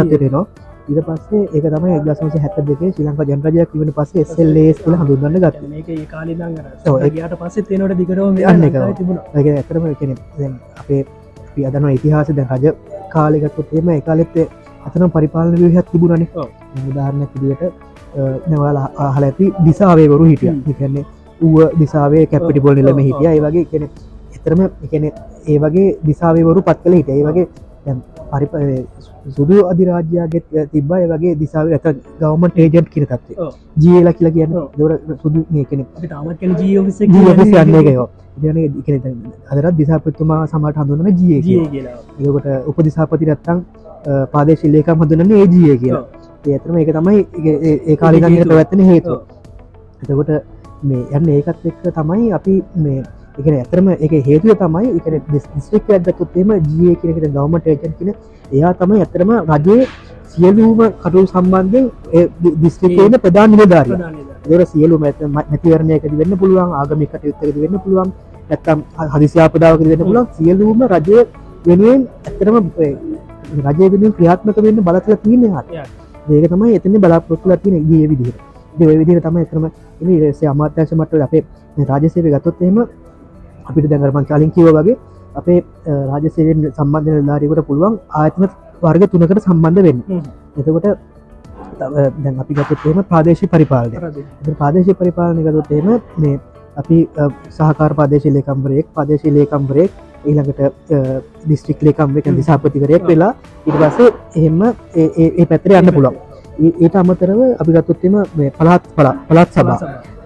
ඊට 0.88 1.06
පස්සේ 1.08 1.42
ඒක 1.50 1.66
තමයි 1.68 1.94
එක්දසමස 1.98 2.36
හැත්ත 2.44 2.58
දෙකේ 2.68 2.90
ශ්‍රී 2.92 3.06
ලංකා 3.08 3.26
ජනරජයක් 3.30 3.72
වන 3.76 3.92
පස්සේ 3.98 4.24
එස්ල්ලේස් 4.24 4.78
කියල 4.80 4.96
හඳුන්න 4.96 5.38
ගත් 5.38 5.62
මේක 5.70 5.90
ඒ 5.90 6.06
කාලි 6.08 6.34
ඔව්, 6.86 6.96
ඒ- 6.98 7.12
ගයාට 7.12 7.36
පස්සේ 7.40 7.64
තේනට 7.64 7.96
දිකරම 7.98 8.42
අන්න 8.46 8.64
එක. 8.64 8.76
ඇතරම 9.54 9.86
කෙන 9.96 10.16
අපේ 10.80 11.02
අදන 11.68 11.90
ඉතිහාස 11.92 12.30
දැන් 12.32 12.48
රජ 12.54 12.66
කාලෙගත්තු 13.14 13.64
තේම 13.72 13.90
එකකාලෙත් 13.92 14.38
අතනම් 14.86 15.10
පරිපාලන 15.12 15.56
වියහත් 15.58 15.92
තිබුණනේ. 15.92 16.28
උදාරණයක් 16.86 17.32
විදිට 17.36 17.64
නවල 18.50 18.78
ආහල 19.00 19.24
ඇති 19.24 19.52
දිසාවේවරු 19.66 20.26
හිටිය. 20.26 20.54
හිකන්නේ 20.68 21.06
ඌ 21.42 21.70
දිසාවේ 21.80 22.26
කැපිටිබොල් 22.28 22.76
නිලම. 22.76 22.98
හිටිය 23.00 23.28
ඒ 23.30 23.42
වගේ 23.42 23.66
කෙන 23.66 23.84
එතරම 24.36 24.62
එකන 24.86 25.04
ඒ 25.48 25.58
වගේ 25.60 25.88
දිසාවේවරු 26.06 26.62
පත් 26.64 26.80
කළ 26.84 26.96
හිට 26.96 27.10
ඒ 27.12 27.24
වගේ 27.24 27.48
පරිප 28.32 28.54
සුදු 29.26 29.60
අධිරාජ්‍යයාගෙත් 29.66 30.46
තිබ්බා. 30.72 31.00
ඒ 31.00 31.08
වගේ 31.08 31.36
දිසාව 31.36 31.72
ඇත 31.72 31.86
ගවමන් 32.20 32.52
ඒජන්් 32.56 32.86
කිර 32.86 33.06
තත්වේ 33.06 33.38
ඔව්. 33.38 33.54
ජීල 33.78 34.12
කියලා 34.12 34.32
කියන්න. 34.32 34.58
දොර 34.78 34.92
සුදු 35.22 35.46
කෙනෙ 35.64 35.86
තාමත් 36.10 36.42
ඉදන 38.38 38.58
අදරත් 39.52 39.76
දිසාපත්තුමා 39.76 40.42
සමට 40.48 40.78
හඳුනන 40.78 41.16
ජිය 41.18 41.42
ජී 41.42 41.66
කියලා. 41.68 41.98
ඒකට 42.20 42.68
උපදිසාපති 42.68 43.26
රත්තං 43.26 43.64
පාදේශිල්ලේකම් 44.32 45.04
හඳුනන්න 45.04 45.32
ඒජිය 45.32 45.78
කියලා. 45.78 46.04
ඒතරම 46.48 46.78
ඒක 46.78 46.92
තමයි 46.94 47.20
ඒ- 47.46 47.80
හේතුව. 48.36 48.50
පැවැත්තන 48.50 48.80
හේතු 48.82 49.18
එතකොට 50.04 50.32
මේ 50.84 51.04
යන්න 51.12 51.30
ඒකත් 51.30 51.66
එක්ක 51.66 51.84
තමයි 51.96 52.32
අපි 52.32 52.56
මේ 52.76 53.04
එක 53.36 53.46
ඇතරම 53.50 53.88
එක 53.98 54.12
හේතුව 54.24 54.52
තමයි 54.56 54.90
එක 54.98 55.06
දිස්ත්‍රික් 55.54 55.90
ඇදතුත්තේම 55.90 56.50
ජිය 56.70 56.96
කියනකට 56.96 57.28
ගවමට 57.28 57.68
ඒජන් 57.68 57.94
කියන 57.98 58.12
එයා 58.52 58.74
තමයි 58.76 59.00
ඇතරම 59.00 59.32
රජයේ 59.52 59.88
සියලූම 60.28 60.80
කටු 61.00 61.24
සම්බන්ධයෙන් 61.26 61.86
දිස්ත්‍රිකේන 62.62 63.16
ප්‍රධාන 63.16 63.50
නිලධාරිය. 63.52 63.98
දර 64.44 64.62
සියලු 64.66 64.96
මැතිවරණයකද 65.00 66.14
වෙන්න 66.14 66.38
පුළුවන් 66.38 66.72
ආගමිකට 66.74 67.24
යුත්තකද 67.24 67.58
වෙන්න 67.58 67.80
පුළුවන් 67.80 68.10
ඇත්තම් 68.50 68.80
හදිසියාපදාවක 69.14 69.82
වෙන්න 69.84 70.04
පුළුවන්. 70.04 70.28
සියලූම 70.38 70.80
රජය 70.86 71.20
වෙනුවෙන් 71.66 72.02
ඇතරම 72.28 72.56
රජය 73.68 73.86
වෙනුවෙන් 73.86 74.14
ක්‍රියාත්මක 74.18 74.58
වෙන්න 74.60 74.84
බලතල 74.84 75.16
තියන්නේ 75.24 75.54
හට 75.56 75.72
ඒක 76.32 76.50
තමයි 76.50 76.76
එතන 76.76 76.98
බලාපොරොත්තුල 76.98 77.58
තියෙන 77.58 77.86
ගිය 77.88 78.08
විදිහ 78.10 79.22
තමයි 79.22 79.46
එතරම 79.46 79.66
සේ 80.34 80.48
අමාත්‍යංශ 80.48 80.94
මට්ට 80.94 81.26
අපේ 81.28 81.44
රාජසේව 81.84 82.26
ගත්තොත් 82.28 82.62
එහෙම 82.62 82.78
අපිට 83.66 83.90
දැඟරමන් 83.90 84.30
කාලින් 84.32 84.52
කිව 84.52 84.70
වගේ 84.70 84.98
අපේ 85.36 85.60
රාජසේවෙන් 86.12 86.70
සම්බන්ධ 86.72 87.26
ලාරිකට 87.30 87.66
පුළුවන් 87.70 88.00
ආයතන 88.22 88.48
වර්ග 88.84 89.04
තුනකට 89.12 89.42
සම්බන්ධ 89.42 89.84
වෙන්න. 89.88 90.00
එතකොට 90.58 90.88
දැන් 91.80 92.40
අපි 92.40 92.54
ගතත්ේම 92.54 93.04
ප්‍රාදේශි 93.04 93.48
පරිපාලනය. 93.48 93.96
පාදේශ 94.56 94.92
පරිපාලනය 95.02 95.46
ගතොත් 95.48 95.72
එහෙම 95.72 96.02
මේ 96.18 96.40
අපි 96.78 96.98
සහකාර 97.52 97.92
පාදේශ 97.94 98.28
ලේකම්බරයෙක් 98.30 98.88
පදේශ 98.98 99.26
ලේකම්බරයෙක් 99.30 99.92
ඊළඟට 100.26 100.60
දිස්ත්‍රික් 101.46 101.80
ලේකම් 101.82 102.18
එක 102.18 102.28
හ්ම්. 102.28 102.36
දිසාපතිවරයෙක් 102.38 103.04
වෙලා 103.06 103.34
ඉට 103.66 103.76
පස්සේ 103.76 104.10
එහෙම 104.38 104.62
ඒ 104.96 105.46
පැතර 105.46 105.76
යන්න 105.80 105.96
පුළුවන් 105.98 106.33
ඒට 106.60 106.96
අමතරව 106.96 107.40
අපි 107.60 107.72
ගත්තුත්තෙම 107.72 108.16
මේ 108.36 108.52
පලාත් 108.52 108.84
පලා 108.96 109.14
පලාත් 109.28 109.50
සබා 109.52 109.78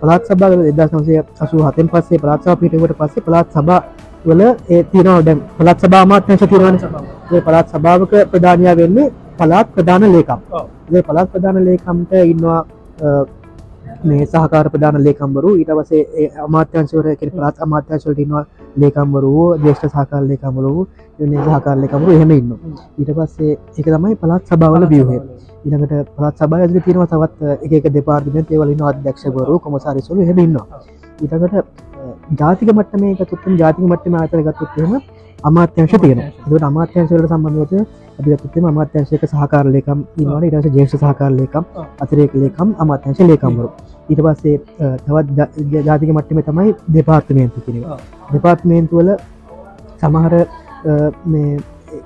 පලාත් 0.02 0.24
සබා 0.26 0.50
එදා 0.66 0.88
සංසය 0.88 1.14
අසු 1.40 1.56
හතෙන් 1.60 1.88
පස්සේ 1.90 2.20
පලාත්සා 2.20 2.56
පිටකට 2.56 2.98
පස්සේ 2.98 3.22
පලාත් 3.22 3.48
සබා 3.52 3.80
වල 4.26 4.42
ඒ 4.44 4.82
තියනව 4.86 5.24
දැම් 5.24 5.40
පලත් 5.58 5.80
සබා 5.82 6.04
මාත්‍යංශ 6.06 6.46
තිරවන 6.46 6.78
පලාත් 7.42 7.68
සභාවක 7.70 8.14
ප්‍රධානයා 8.32 8.76
වෙන්නේ 8.76 9.12
පලාත් 9.38 9.68
ප්‍රධාන 9.70 10.04
ලේකම්. 10.08 10.40
ඒ 10.90 11.02
පළත් 11.02 11.28
ප්‍රධාන 11.32 11.66
ලේකම්ට 11.66 12.12
ඉන්නවා 12.24 12.60
මේ 14.04 14.26
සහකාර 14.26 14.70
ප්‍රධාන 14.70 14.98
ලේකම්වරු 15.04 15.50
ඊට 15.58 15.72
වසේ 15.72 16.02
ඒ 16.16 16.28
අමාත්‍යංශවර 16.46 17.08
කෙ 17.16 17.30
පළත් 17.32 17.62
අමාත්‍යංශවලට 17.66 18.20
ඉන්නවා 18.20 18.44
ලේකම්වරු 18.76 19.32
දේශ 19.64 19.84
සහකාර 19.86 20.24
ලේකම්වරු 20.24 20.74
යන්නේ 21.20 21.44
සහකාර 21.48 21.78
ලේකම්වරු 21.78 22.12
එහෙම 22.12 22.32
ඉන්න 22.32 22.52
ඊට 22.98 23.12
පස්සේ 23.18 23.52
ඒක 23.78 23.88
තමයි 23.88 24.16
පළත් 24.16 24.44
සභාවල 24.52 24.86
වියහය. 24.94 25.18
ඊළඟට 25.66 25.94
පළත් 26.18 26.36
සභාව 26.38 26.62
ඇතුලේ 26.62 26.84
තියෙනවා 26.86 27.08
තවත් 27.08 27.42
අ, 27.44 27.58
එක 27.66 27.72
එක 27.74 27.86
දෙපාර්තමේන්ත 27.94 28.52
ඒවල 28.52 28.70
ඉන්නවා 28.76 28.90
අධ්‍යක්ෂකවරු 28.94 29.60
කොමසාරිස්වරු 29.60 30.22
එහෙම 30.22 30.40
ඉන්නවා. 30.40 30.66
ඊළඟට 31.20 31.56
අ, 31.56 31.64
ජාතික 32.40 32.70
මට්ටමේ 32.74 33.14
ගත්තොත් 33.16 33.48
ජාතික 33.60 33.86
මට්ටමේ 33.86 34.20
ආයතන 34.22 34.44
ගත්තොත් 34.44 34.78
එහෙම 34.78 34.94
අමාත්‍යංශ 35.44 35.96
තියෙනවා 35.96 36.28
ඒකට 36.48 36.64
අමාත්‍යංශවලට 36.64 37.30
සම්බන්ධව 37.30 37.82
අපි 38.20 38.30
ගත්තොත් 38.32 38.56
එහෙම 38.58 38.66
අමාත්‍යංශයක 38.66 39.24
සහකාර 39.26 39.66
ලේකම් 39.68 40.00
ඉන්නවනේ 40.18 40.48
ඊට 40.48 40.56
පස්සේ 40.58 40.72
ජ්‍යෙෂ්ඨ 40.72 41.00
සහකාර 41.04 41.32
ලේකම්. 41.32 41.64
අතිරේක 42.00 42.34
ලේකම් 42.36 42.70
අමාත්‍යංශ 42.80 43.20
ලේකම්වරු 43.22 43.70
ඊට 44.10 44.22
පස්සේ 44.22 44.58
තවත් 45.06 45.28
ජාතික 45.86 46.10
මට්ටමේ 46.12 46.44
තමයි 46.44 46.76
දෙපාර්තමේන්තු 46.90 47.62
කියන 47.62 47.78
එක. 47.78 47.86
ඔව්. 47.88 48.00
දෙපාර්තමේන්තු 48.34 48.96
වල 48.98 49.10
සමහර 50.02 50.34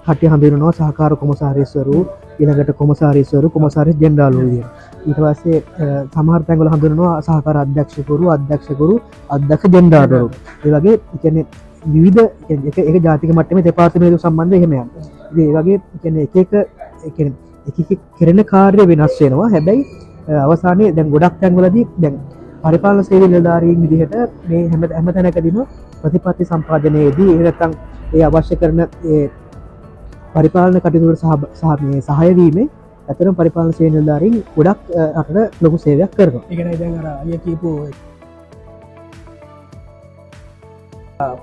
කටය 0.05 0.27
හඳුරනවා 0.27 0.71
සහකාර 0.73 1.15
කොමසාරිස්වරු 1.17 1.97
ඉළඟට 2.39 2.71
කොමසාරිස්වරු 2.73 3.50
කොමසාරිස් 3.50 3.95
ජෙන්ඩාලු 3.97 4.38
විදියට. 4.41 4.69
ඊට 5.07 5.17
පස්සේ 5.17 5.57
අ, 5.57 5.85
සමහර 6.13 6.41
තැන්වල 6.43 6.69
හඳුරනවා 6.69 7.21
සහකාර 7.21 7.57
අධ්‍යක්ෂකරු 7.57 8.25
අධ්‍යක්ෂකරු 8.29 8.95
අධ්‍යක්ෂ 9.29 9.73
ජෙන්ඩාදරු 9.73 10.27
ඒ 10.65 10.71
වගේ 10.75 10.95
කියන්නේ 11.21 11.45
විවිධ 11.83 12.27
කියන්නේ 12.47 12.69
එක 12.69 12.77
එක 12.89 13.03
ජාතික 13.03 13.29
මට්ටමේ 13.31 13.63
දෙපාර්තමේන්තු 13.63 14.17
සම්බන්ධ 14.19 14.55
එහෙම 14.55 14.71
යනවා. 14.71 14.88
ඉතින් 15.31 15.47
ඒ 15.47 15.53
වගේ 15.57 15.77
කියන්නේ 16.01 16.23
එක 16.23 16.35
එක 16.38 16.53
ඒ 16.53 17.11
කියන්නේ 17.11 17.35
එක 17.67 17.77
එක 17.88 18.00
කෙරෙන 18.19 18.43
කාර්ය 18.45 18.85
වෙනස් 18.88 19.15
වෙනවා 19.21 19.50
හැබැයි 19.50 19.81
අ, 20.27 20.45
අවසානයේ 20.45 20.91
දැන් 20.93 21.09
ගොඩක් 21.09 21.35
තැන්වලදී 21.41 21.85
දැන් 21.97 22.15
පරිපාලන 22.63 23.03
සේවය 23.03 23.27
නිලධාරීන් 23.27 23.79
විදිහට 23.83 24.15
මේ 24.50 24.67
හැම 24.69 24.81
හැම 24.89 25.07
තැනකදීම 25.15 25.57
ප්‍රතිපත්ති 26.01 26.45
සම්පාදනයේදී 26.45 27.29
එහෙම 27.31 27.43
නැත්නම් 27.43 27.71
ඒ 28.13 28.23
අවශ්‍ය 28.23 28.55
කරන 28.55 28.79
ඒ 28.81 29.23
පරිපාලන 30.33 30.79
කටයුතුවලට 30.79 31.19
සහ 31.19 31.29
සහ 31.59 31.81
මේ 31.83 32.01
සහයවීමේ 32.09 32.67
ඇතරම් 33.07 33.35
පරිපාලන 33.35 33.73
සේවය 33.73 33.89
නිලධාරීන් 33.91 34.38
ගොඩක් 34.55 34.79
අ, 34.93 35.23
රටට 35.23 35.61
ලොකු 35.63 35.77
සේවයක් 35.77 36.11
කරනවා 36.17 36.43
එකන 36.50 36.71
දැන් 36.79 36.93
අර 37.01 37.07
අය 37.21 37.38
කියපු 37.45 37.69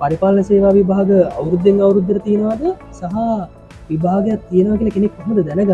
පරිපාලන 0.01 0.43
සේවා 0.43 0.73
විභාග 0.73 1.09
අවුරුද්ධෙන් 1.39 1.81
අවුරුද්ධර 1.85 2.19
තියෙනවාද? 2.27 2.61
සහ 2.91 3.03
විභාගයක් 3.89 4.41
තියෙනවා 4.49 4.77
කියල 4.79 4.91
කෙනෙක් 4.95 5.11
කොහොමද 5.17 5.39
දැනගන්න? 5.47 5.67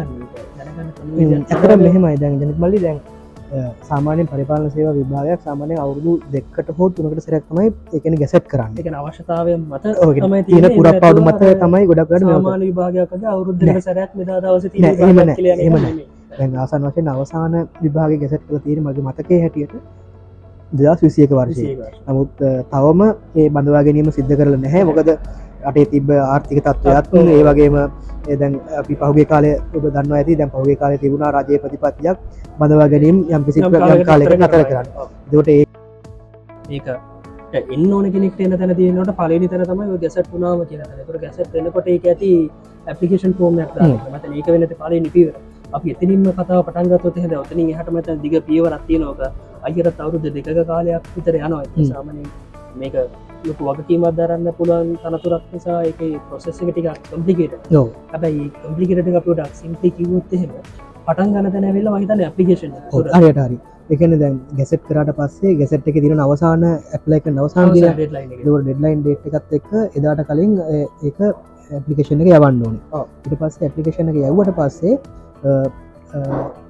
දැනගන්න 0.57 1.43
ඇතර 1.51 1.77
මෙහෙමයි. 1.79 2.15
දැන් 2.21 2.39
ජනක 2.41 2.57
මල්ලි 2.63 2.79
දැන් 2.85 2.99
අ, 3.47 3.57
සාමාන්‍යෙන් 3.89 4.27
පරිපාලන 4.27 4.71
සේවා 4.71 4.93
විභාගයක් 4.99 5.41
සාමානය 5.47 5.75
අවුරුදු 5.83 6.13
දෙක්කට 6.33 6.69
හෝ 6.77 6.87
තුනකට 6.91 7.21
සරක් 7.25 7.43
තමයි 7.49 7.67
එකන 7.93 8.15
ගැසට් 8.21 8.47
කරන්න. 8.51 8.71
එක 8.79 8.87
අවශ්‍යතාවය 9.01 9.53
මත 9.59 9.83
තමයි 10.21 10.41
තියෙන. 10.47 10.63
පුරප්පාඩු 10.77 11.21
එහෙම 11.21 11.29
මත 11.29 11.59
තමයි 11.61 11.83
ගොඩක්ට 11.91 12.25
සාමාන්‍ය 12.25 12.65
විභාගයක්ද 12.71 13.23
අවුරුද්ධක 13.33 13.81
සැරයක් 13.87 14.11
මෙදා 14.19 14.39
දවස 14.41 14.65
නෑ, 14.75 14.95
එහෙම 15.03 15.15
නෑ, 15.21 15.37
එහෙම 15.57 15.75
නෑ. 15.77 15.93
දැන් 16.39 16.57
ආසන් 16.63 16.87
වශයෙන් 16.87 17.07
අවසාන 17.09 17.53
විභාග 17.83 18.11
ගැසට් 18.23 18.43
කළ 18.47 18.59
තියෙන 18.65 18.83
මගේ 18.83 19.03
මතකේ 19.07 19.39
හැටියට 19.43 19.75
දෙදස් 20.75 21.01
විසියක 21.01 21.31
වර්ෂය. 21.31 21.65
නමුත් 22.07 22.29
තවම 22.71 23.01
ඒ 23.35 23.49
බඳවා 23.49 23.83
ගැනීම 23.83 24.11
සිද්ධ 24.11 24.33
කරල 24.33 24.55
නැහැ. 24.57 24.83
මොකද 24.83 25.09
අටේ 25.63 25.85
තිබ 25.87 26.09
ආර්ථික 26.11 26.59
තත්ත්වයක් 26.61 27.13
ඒ 27.29 27.43
වගේම 27.43 27.75
ඒ 28.27 28.35
දැන් 28.35 28.59
අපි 28.79 28.93
පහුගේ 28.95 29.25
කාලය 29.25 29.51
ඔබ 29.73 29.83
දන්න 29.87 30.13
ඇති. 30.13 30.35
දැන් 30.35 30.51
පහුගේ 30.51 30.77
කාලය 30.77 30.97
තිබුණා 30.97 31.33
රජය 31.37 31.59
ප්‍රතිපත්තියක් 31.59 32.17
බඳවා 32.59 32.87
ගැනීම් 32.89 33.17
යම් 33.29 33.43
කිසි 33.45 33.59
කාලෙක 34.05 34.37
නතර 34.37 34.63
කරන්න. 34.65 34.87
දට 35.31 35.49
ඒ 35.49 35.65
ඒක 36.69 36.87
එන්න 37.53 37.91
ඕන 37.93 38.11
කෙනෙක් 38.11 38.39
එන 38.39 38.53
තැන 38.53 38.75
තියනට 38.75 39.11
පලනි 39.13 39.47
තැන 39.47 39.65
තමයි 39.65 39.97
ගැසට 39.97 40.31
වුණාම 40.31 40.63
කියන 40.65 40.81
තැනකට 40.83 41.19
ගැසට 41.21 41.55
එනකොට 41.55 41.87
ඒක 41.87 42.05
ඇති 42.05 42.31
ඇපිකේෂන් 42.87 43.33
ෆෝර්ම් 43.33 43.59
මත 43.59 43.75
ඒක 44.29 44.47
වෙනට 44.47 44.73
පලේ 44.77 44.99
නිපිවර 44.99 45.35
අපි 45.73 45.91
එතිනින්ම 45.91 46.25
කතාව 46.31 46.63
පටන්ගතොත් 46.65 47.17
හෙද 47.17 47.35
ඔතනින් 47.35 47.71
හට 47.71 47.93
මත 47.93 48.17
දිග 48.23 48.35
පියවරත්තිය 48.41 48.99
නෝක 48.99 49.21
අයරත් 49.67 49.99
අවුරුද්ධ 49.99 50.27
දෙක 50.37 50.49
කාලයක් 50.71 51.03
විතර 51.15 51.35
යනවා. 51.39 51.63
සාමන 51.91 52.17
මේක 52.81 52.95
ලොකු 53.47 53.61
වගකීමත් 53.69 54.17
දරන්න 54.17 54.47
පුළුවන් 54.57 54.89
තනතුරක් 55.03 55.45
නිසා 55.53 55.77
එක 55.91 56.01
ප්‍රොසෙස් 56.29 56.57
එක 56.61 56.69
ටික 56.71 56.87
කම්පලිකේට 57.11 57.71
යෝ 57.75 57.85
හැබැයි 58.11 58.49
කම්පලිකට 58.57 59.15
අපට 59.21 59.55
සිම්පි 59.61 59.93
කිවොත් 59.97 60.35
එහෙම 60.37 60.51
පටන් 61.07 61.33
ගන්න 61.33 61.51
තැන 61.53 61.73
වෙලා 61.77 61.95
මහිතන 61.95 62.27
ඇපලිකේෂන් 62.27 62.75
හරියට 63.15 63.41
හරි. 63.45 63.57
එකන 63.93 64.13
දැන් 64.21 64.37
ගැසෙට් 64.59 64.83
කරට 64.87 65.11
පස්සේ 65.17 65.57
ගැසට් 65.59 65.89
එක 65.89 65.97
තිරෙන 66.03 66.21
අවසාන 66.23 66.63
ඇප්ලයික 66.67 67.27
නවසාන 67.33 67.73
ඩෙඩ්ලයින් 67.73 69.03
ඩේට් 69.03 69.27
එකත් 69.29 69.53
එක්ක 69.59 69.69
එදාට 69.99 70.23
කලින් 70.29 70.55
ඒක 71.07 71.19
ඇපලිකේෂන් 71.21 72.23
එක 72.23 72.31
යවන්න 72.31 72.63
ඕන. 72.67 72.79
ඉට 73.25 73.35
පස්සේ 73.41 73.69
ඇපලිකේෂන 73.69 74.09
එක 74.13 74.17
යව්වට 74.23 74.55
පස්සේ 74.59 74.93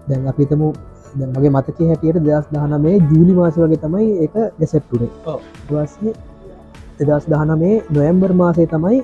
දැන් 0.10 0.28
අපිතමු 0.34 0.74
දැන්මගේ 1.16 1.52
මතක 1.52 1.90
හැටියට 1.90 2.24
දෙදස් 2.24 2.48
දහනමේ 2.54 2.96
ජූලි 3.10 3.34
මාස 3.34 3.56
වගේ 3.58 3.84
තමයි 3.84 4.10
එක 4.26 4.34
ගැසෙට්ටුරේ 4.60 5.12
ඔව්. 5.26 5.40
දවස්සේ 5.68 6.14
දෙදස් 7.02 7.26
දහනමේ 7.28 7.76
නොයම්බර් 7.92 8.34
මාසේ 8.34 8.68
තමයි 8.68 9.00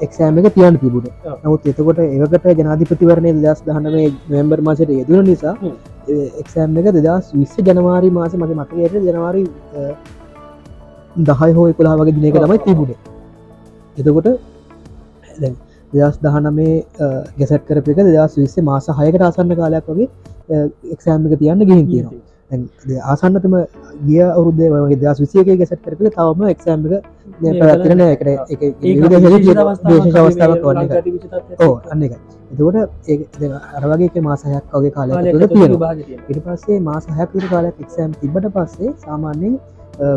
එක්ෂෑම 0.00 0.38
එක 0.38 0.54
තියන්න 0.54 0.78
තිබුණ. 0.78 1.10
නමුත් 1.42 1.66
එතකොට 1.66 2.00
ඒකට 2.00 2.48
ජනාධිපතිවරණය 2.60 3.34
දස් 3.38 3.62
දහනමේ 3.66 4.08
නොවම්බර් 4.28 4.60
මාසයට 4.62 4.90
යෙදුන 4.92 5.24
නිසා. 5.26 5.56
එක්ෂෑම් 6.40 6.78
එක 6.78 6.92
දෙදස් 6.96 7.32
විශ්ස 7.34 7.56
ජනවාරි 7.60 8.10
මාස 8.12 8.34
මගේ 8.34 8.56
මතකයට 8.56 8.94
ජනවාරි 9.02 9.44
දහයි 11.18 11.52
හෝ 11.52 11.72
කොලා 11.74 11.96
වගේ 11.98 12.14
දිනක 12.16 12.36
තමයි 12.36 12.58
තිබුණේ 12.60 12.98
එතකොට 13.96 14.28
දෙදස් 15.92 16.16
දහනමේ 16.20 16.76
ගැසට 17.38 17.66
කරපක 17.68 17.98
දෙදස් 18.08 18.36
විස්සේ 18.36 18.64
මාස 18.64 18.88
හයකට 18.98 19.22
ආසන්න 19.22 19.56
කාලයක් 19.56 19.86
වගේ 19.88 20.08
එක්ෂෑම් 20.92 21.26
එක 21.26 21.38
තියන්න 21.38 21.60
ගිහින් 21.62 21.86
තියෙනවා. 21.86 22.22
ආසන්නතම 23.04 23.54
ගිය 24.02 24.22
අවුරුද්දේ 24.24 24.70
වගේ 24.72 24.98
දස් 24.98 25.20
විසියක 25.20 25.46
ගැසට 25.52 25.82
කරපක 25.84 26.14
තවම 26.14 26.42
එක්ෂෑම් 26.48 26.80
එක 26.86 27.00
පැතිරන 27.60 28.00
එකට 28.02 28.26
අවස්ථාවක් 30.16 30.62
වන්න 30.64 30.88
ඕ 31.60 31.72
අන්න 31.90 32.02
එක 32.02 32.12
එතකොට 32.50 32.76
ඒ 33.06 33.50
අරවගේ 33.76 34.22
මාසයක් 34.22 34.74
වගේ 34.74 34.90
කාලයක් 34.90 35.16
තුළ 35.30 35.46
තියෙනවා. 35.48 35.92
ඉට 36.30 36.40
පස්සේ 36.44 36.80
මාස 36.80 37.08
හැපිට 37.12 37.48
කාලයක් 37.50 37.80
එක්ෂෑම් 37.80 38.12
තිබට 38.20 38.46
පස්සේ 38.54 38.92
සාමාන්‍යෙන් 38.98 39.54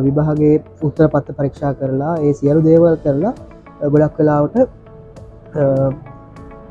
විභාගේ 0.03 0.55
උත්තර 0.83 1.07
පත්ත 1.07 1.37
පරීක්ෂා 1.37 1.73
කරලා 1.75 2.13
ඒ 2.19 2.33
සියලු 2.33 2.61
දේවල් 2.63 2.95
කරලා 3.03 3.33
ගොඩක් 3.87 4.13
කලාවට 4.17 4.78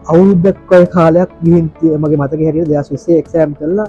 අවුරුද්ධක්වය 0.07 0.87
කාලයක් 0.87 1.31
ගිහින් 1.45 1.67
තිය- 1.81 1.97
මගේ 1.99 2.17
මතක 2.17 2.41
හැටිය 2.41 2.67
දෙස් 2.67 2.91
විස්සේ 2.91 3.19
එක්ෂෑම් 3.19 3.55
කරලා 3.55 3.89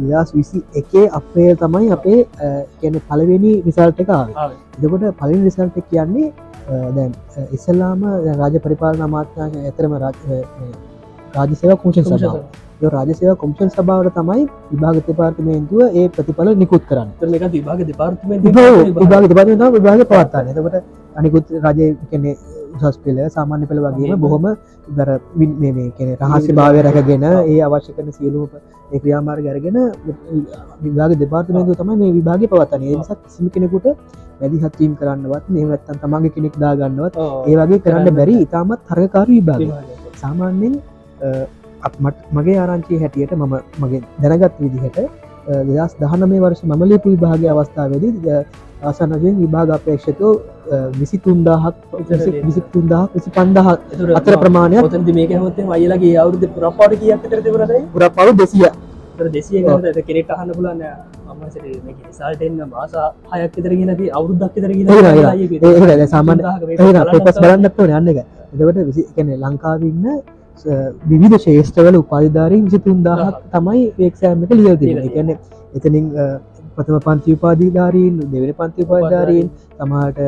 දස් 0.00 0.32
විසි 0.34 0.58
එකේ 0.74 1.06
අපේ 1.10 1.54
තමයි 1.54 1.90
අපේ 1.92 2.18
කියන 2.80 3.00
පලවෙනි 3.08 3.52
රිසල්ට 3.66 4.00
එක 4.00 4.10
ආවේ. 4.10 4.34
එතකොට 4.78 5.16
පලින් 5.20 5.44
රිසල්ට 5.44 5.76
කියන්නේ 5.90 6.32
දැන් 6.96 7.12
ඉස්සල්ලාම 7.52 8.00
රාජ 8.38 8.54
පරිපාලන 8.58 9.02
අමාත්‍යංශ 9.02 9.56
ඇතරම 9.62 9.92
රාජසේව 11.34 11.76
කෝෂන් 11.82 12.04
සභාව. 12.04 12.40
රාජසේව 12.86 13.36
කොමිෂන් 13.36 13.70
සභාවට 13.70 14.14
තමයි 14.14 14.42
විභාග 14.72 14.96
දෙපාර්තමේන්තුව 15.06 15.80
ඒ 15.94 16.08
ප්‍රතිඵල 16.08 16.48
නිකුත් 16.54 16.82
කරන්න. 16.86 17.08
විභාග 17.56 17.80
දෙපාර්තමේ 17.86 18.38
විභාග 18.40 19.28
දෙපාර්තමේන්තුව. 19.28 19.72
විභාග 19.76 20.00
පවත්වන්නේ. 20.04 20.52
එතකොට 20.52 20.76
අනිකුත් 21.16 21.44
රජය 21.64 21.86
කියන්නේ 22.10 22.36
උසස් 22.78 22.98
පෙළ 22.98 23.18
සාමාන්‍ය 23.30 23.66
පෙළ 23.66 23.80
වගේම 23.86 24.20
බොහොම 24.20 24.46
දර 24.90 25.10
කියන්නේ 25.96 26.16
රහස්‍ය 26.22 26.52
භාවය 26.52 26.84
රැකගෙන 26.86 27.26
ඒ 27.28 27.58
අවශ්‍ය 27.66 27.96
කරන 27.96 28.12
සියලුම 28.12 28.50
ඒ 28.86 28.98
ක්‍රියාමාර්ග 28.98 29.48
අරගෙන 29.52 29.78
විභාග 30.84 31.12
දෙපාර්තමේන්තුව 31.16 31.76
තමයි 31.76 31.96
මේ 31.96 32.14
විභාගය 32.18 32.46
පවත්වන්නේ. 32.46 32.88
ඒ 32.88 32.98
නිසා 32.98 33.18
කිසිම 33.18 33.46
කෙනෙකුට 33.50 33.86
මැදිහත් 34.40 34.74
වීම 34.78 34.94
කරන්නවත් 34.96 35.44
නැත්නම් 35.50 36.00
තමන්ගේ 36.02 36.34
කෙනෙක් 36.34 36.56
දාගන්නවත් 36.62 37.14
ඒ 37.44 37.56
වගේ 37.60 37.82
කරන්න 37.84 38.16
බැරි 38.18 38.34
ඉතාමත් 38.46 38.80
තරකාරී 38.88 39.40
විභාගය 39.40 39.70
සාමාන්‍යෙන් 40.22 40.74
මට 42.00 42.18
මගේ 42.32 42.58
ආරංචි 42.58 43.00
හැටියට 43.02 43.32
මම 43.34 43.54
මගේ 43.80 44.02
දැනගත් 44.22 44.60
විදිහට 44.60 44.98
දෙදස් 45.46 45.92
දහනමේ 46.00 46.40
වර්ෂ 46.40 46.62
මලිපු 46.72 47.08
විභාග 47.14 47.42
අවස්ථාවේදී 47.46 48.38
ආසනජයෙන් 48.82 49.34
විභාග 49.36 49.70
අපේක්ෂතෝ 49.70 50.32
විසි 50.92 51.18
තුන්දාහක් 51.18 51.74
විසි 52.46 52.60
තුන්දාහක් 52.72 53.10
විසි 53.14 53.30
පන්දහ 53.30 53.68
අතර 54.14 54.34
ප්‍රමාණයක් 54.38 54.84
ඔතන්දි 54.84 55.12
මේක 55.12 55.30
හොත්තේ 55.36 55.68
අයලගේ 55.70 56.16
අවුරුදු 56.16 56.46
පුරපාට 56.48 56.98
කියක් 57.00 57.22
තර 57.24 57.40
තිබරදයි 57.40 57.82
පුර 57.92 58.02
පවු 58.10 58.32
දෙසිය. 58.34 58.66
දෙසිය 59.28 59.62
කෙනෙක් 60.08 60.30
අහන්න 60.30 60.50
පුලන්න 60.52 60.82
අමසට 61.30 61.64
සාල්ටෙන්න්න 62.12 62.60
මාස 62.68 62.94
හයක් 63.32 63.54
තරගෙනද 63.56 64.02
අවුරුද්දක් 64.12 64.54
ඒ 64.56 66.06
සාමාන්‍ය 66.06 66.42
පස් 67.20 67.38
බලන්නත් 67.42 67.78
යන්න 67.90 68.10
එක. 68.12 68.18
එදකට 68.54 68.86
විසි 68.88 69.02
කැන 69.14 69.30
ලංකාවන්න 69.36 70.06
විවිධ 71.06 71.38
ශේෂ්ඨවල 71.38 71.96
උපාධධාරීන් 71.96 72.64
විසි 72.64 72.78
තුන්දාහක් 72.80 73.40
තමයි 73.52 73.82
ඒක්ෂෑමක 73.98 74.52
ලියල් 74.52 74.76
තියෙන 74.78 75.00
එකන්න 75.00 75.32
එතනින් 75.74 76.06
ප්‍රථම 76.76 76.96
පන්ති 77.00 77.36
උපාධීධාරීන් 77.36 78.14
දෙවන 78.28 78.54
පන්ති 78.54 78.86
උපාධාරීන් 78.86 79.50
තමට 79.74 80.20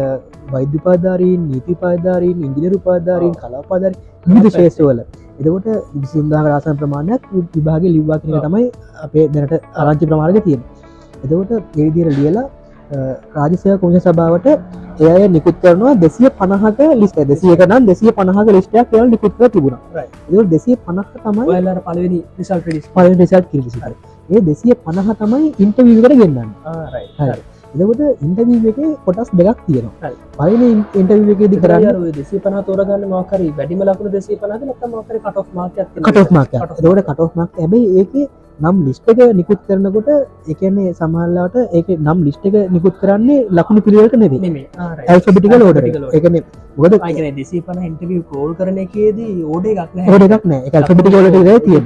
වෛද්‍යපාධාරීන් 0.52 1.40
නීති 1.46 1.74
පාධාරීන් 1.76 2.44
ඉංගිනරු 2.46 2.78
පාධාරීන් 2.80 3.34
කලාපාධාර 3.36 3.94
විධ 4.26 4.50
ශේෂවල 4.50 5.00
එතකොට 5.00 5.68
විසිුන්දා 5.96 6.42
රාසන 6.46 6.76
ප්‍රමාණයක් 6.76 7.28
විභාග 7.52 7.88
ලිව්වා 7.88 8.18
කියන 8.18 8.38
තමයි 8.40 8.66
අපේ 9.04 9.26
දැනට 9.30 9.54
ආරංචි 9.76 10.04
ප්‍රමාණක 10.06 10.44
තියෙන 10.44 10.62
එතකොට 11.18 11.52
ඒවිදිර 11.78 12.12
ලියලා 12.12 12.46
රාජසය 13.34 13.78
කුණ 13.78 14.00
සභාවට 14.00 14.48
එය 15.00 15.28
නිකුත් 15.28 15.56
කරනවා 15.62 15.94
දෙසිය 15.94 16.30
පණහක 16.30 16.78
ලිස්ට 16.94 17.18
දෙසියක 17.22 17.60
නම් 17.60 17.86
දෙසිය 17.86 18.10
පණහක 18.10 18.48
ලිස්ටයක් 18.50 18.90
කියල 18.90 19.06
නිකුත්ව 19.06 19.42
තිබුණ. 19.48 19.76
දෙසිය 20.46 20.76
පණහ 20.76 21.06
තමයි 21.16 21.46
පලවෙනි 21.80 22.20
රිසල් 22.38 22.60
ිස් 22.70 22.88
පල 22.88 23.14
රිසට් 23.14 23.46
කිරිසි 23.50 23.78
ඒ 24.28 24.40
දෙසිය 24.40 24.74
පණහ 24.76 25.14
තමයි 25.14 25.54
ඉන්ටවීකට 25.58 26.12
ගන්නන්න. 26.12 26.50
හරි. 27.18 27.57
එදකොට 27.74 28.00
ඉන්ටවීව 28.20 28.66
එක 28.66 28.78
කොටස් 29.04 29.30
දෙකක් 29.32 29.60
තියෙනවා. 29.66 29.94
හරි. 30.02 30.16
පලන 30.34 30.62
ඉන්ටවීව 30.94 31.30
එකේදි 31.30 31.56
කරන්න 31.58 32.10
දෙසේ 32.12 32.40
පන 32.40 32.58
තෝරගන්න 32.64 33.06
මකර 33.12 33.40
වැඩිම 33.54 33.80
ලකුණු 33.84 34.10
දෙසේ 34.10 34.36
පනද 34.38 34.62
ලක්ත 34.64 34.84
මකර 34.90 35.16
කට 35.26 35.48
මාකයක් 35.54 35.88
කටෝස් 36.00 36.30
මාක 36.30 36.52
දවට 36.76 37.08
කටෝස් 37.08 37.32
මාක් 37.34 37.50
ඇබයි 37.58 37.86
ඒක 37.94 38.14
නම් 38.58 38.78
ලිස්්ට 38.84 39.10
එක 39.10 39.18
නිකුත් 39.32 39.60
කරනකොට 39.66 40.08
එකන්නේ 40.48 40.92
සමහල්ලාට 40.92 41.56
ඒක 41.72 41.88
නම් 41.96 42.22
ලිස්්ට 42.26 42.46
එක 42.48 42.56
නිකුත් 42.70 42.96
කරන්නේ 43.00 43.44
ලකුණු 43.50 43.80
පිළිවෙලට 43.80 44.16
නෙවේ 44.16 44.64
ඇල්ෆබිටික 45.06 45.54
ලෝඩ 45.54 45.78
එකන 46.12 46.38
ගොඩ 46.76 46.96
අයිගෙන 47.00 47.36
දෙසේ 47.36 47.62
පන 47.62 47.84
ඉන්ටවිය 47.84 48.22
කෝල් 48.30 48.54
කරන 48.54 48.80
එකේදී 48.84 49.34
ඕඩේ 49.46 49.74
එකක් 49.76 50.08
හොඩ 50.08 50.26
එකක් 50.28 50.46
නෑ 50.46 50.62
එක 50.66 50.74
ඇල්ෆබිටික 50.74 51.18
ලට 51.18 51.58
තියෙන 51.66 51.84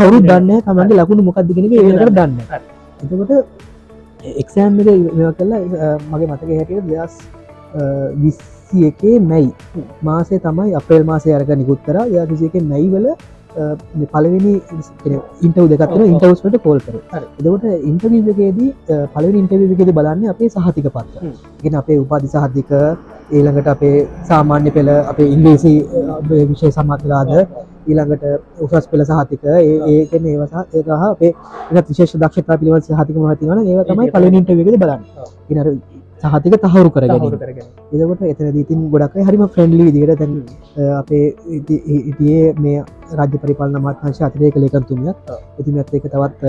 කවරු 0.00 0.18
දන්න 0.22 0.52
තමන්ගේ 0.62 0.98
ලකුණු 0.98 1.28
මොකක්දගෙන 1.28 1.70
ඒකට 1.70 2.12
දන්න 2.12 2.36
එතකොට 3.00 3.72
එක්ෂෑම් 4.42 4.80
එක 4.80 4.88
කල්ලා 5.38 5.60
අ, 5.84 5.88
මගේ 6.10 6.28
මතක 6.30 6.50
හැටියට 6.58 6.88
දෙදස් 6.90 7.14
විස්සි 8.22 8.86
එකේ 8.88 9.16
මැයි. 9.20 9.50
මාසේ 10.02 10.38
තමයි 10.40 10.74
අපේල් 10.80 11.04
මාසය 11.04 11.32
අරක 11.32 11.48
නිකුත් 11.56 11.80
කර. 11.86 11.96
යා 12.08 12.26
විසික 12.26 12.54
මැයිවල 12.64 13.06
පලවෙනි 14.12 14.52
ඉන්ටව 15.42 15.66
දෙකතර 15.72 16.00
ඉන්ටවස්ට 16.04 16.56
කෝල් 16.64 16.80
කර. 16.80 16.94
එදකට 17.40 17.64
ඉන්ටවීකේදී 17.90 18.70
පලව 19.14 19.34
ඉන්ටවීකෙද 19.42 19.92
බලන්න 19.98 20.24
අපේ 20.32 20.48
සහතික 20.50 20.88
පත්ත. 20.88 21.14
ගෙන 21.62 21.74
අපේ 21.82 21.98
උපාධි 21.98 22.28
සහතික 22.28 22.70
ඊළඟට 23.30 23.68
අපේ 23.68 23.94
සාමාන්‍ය 24.24 24.70
පෙළ 24.70 24.90
අපේ 25.12 25.28
ඉංග්‍රීසි 25.34 25.74
විෂය 26.48 26.72
සමත්ලාද 26.72 27.30
ඊළඟට 27.86 28.24
උසස් 28.66 28.86
පෙළ 28.90 29.04
සහතික. 29.04 29.44
ඒ 29.56 29.74
ඒකන 29.92 30.26
ඒවසහ 30.26 30.56
ඒහ 30.74 31.02
අපේ 31.10 31.32
එත් 31.72 31.86
විශේෂ 31.90 32.16
දක්ෂතා 32.16 32.58
පිළිව 32.60 32.80
සහතික 32.80 33.16
මහතිවන 33.18 33.58
ඒ 33.64 33.84
තමයි 33.90 34.10
පලනින්ට 34.14 34.56
වේද 34.58 34.80
බලන්න. 34.82 35.02
ඉනර 35.50 35.68
සහතික 36.24 36.54
තහවුරු 36.58 36.90
කරගෙන 36.90 37.24
එදකොට 37.94 38.22
එතන 38.24 38.52
දීතින් 38.56 38.84
ගොඩක් 38.92 39.16
හරිම 39.28 39.42
ෆ්‍රෙන්ඩලි 39.54 39.86
විදිට 39.88 40.18
තැන් 40.20 40.32
අපේ 41.00 41.24
ඉතියේ 41.58 42.52
මේ 42.58 42.84
රජ 43.14 43.32
පරිපාලන 43.42 43.80
මාත්ංශ 43.86 44.22
අතිරේක 44.28 44.56
ලේකන්තුමියක් 44.56 45.16
ඔව්. 45.28 45.40
ඉතින් 45.60 45.80
ඇත් 45.80 45.94
එක 45.94 46.06
තවත් 46.06 46.42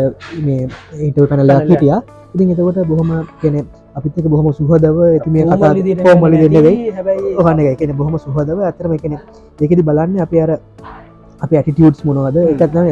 මේ 0.45 0.61
ඉන්ටව 0.99 1.27
පැනලා 1.31 1.57
පැනලා. 1.57 1.71
හිටියා. 1.71 1.99
ඉතින් 2.35 2.53
එතකොට 2.53 2.79
බොහොම 2.87 3.11
කෙනෙ 3.41 3.59
අපිත් 3.95 4.17
එක 4.19 4.27
බොහොම 4.27 4.47
සුහදව 4.53 4.97
ඇති 5.03 5.29
මේ 5.29 5.43
කතා 5.45 5.73
පෝමලි 6.05 6.37
දෙන්නවෙයි 6.43 6.91
හැබැයි 6.91 7.35
ඔහන්න 7.41 7.59
එක 7.63 7.77
කෙන 7.79 7.97
බොහොම 7.97 8.15
සුහදව. 8.19 8.57
ඇතරම 8.61 8.97
කෙනෙ 8.97 9.17
දෙකෙදි 9.59 9.83
බලන්න 9.83 10.21
අප 10.21 10.33
අර 10.45 10.51
අප 11.41 11.51
ඇටිටියුට්ස් 11.51 12.05
මොනවද. 12.05 12.37
එකත්න 12.53 12.87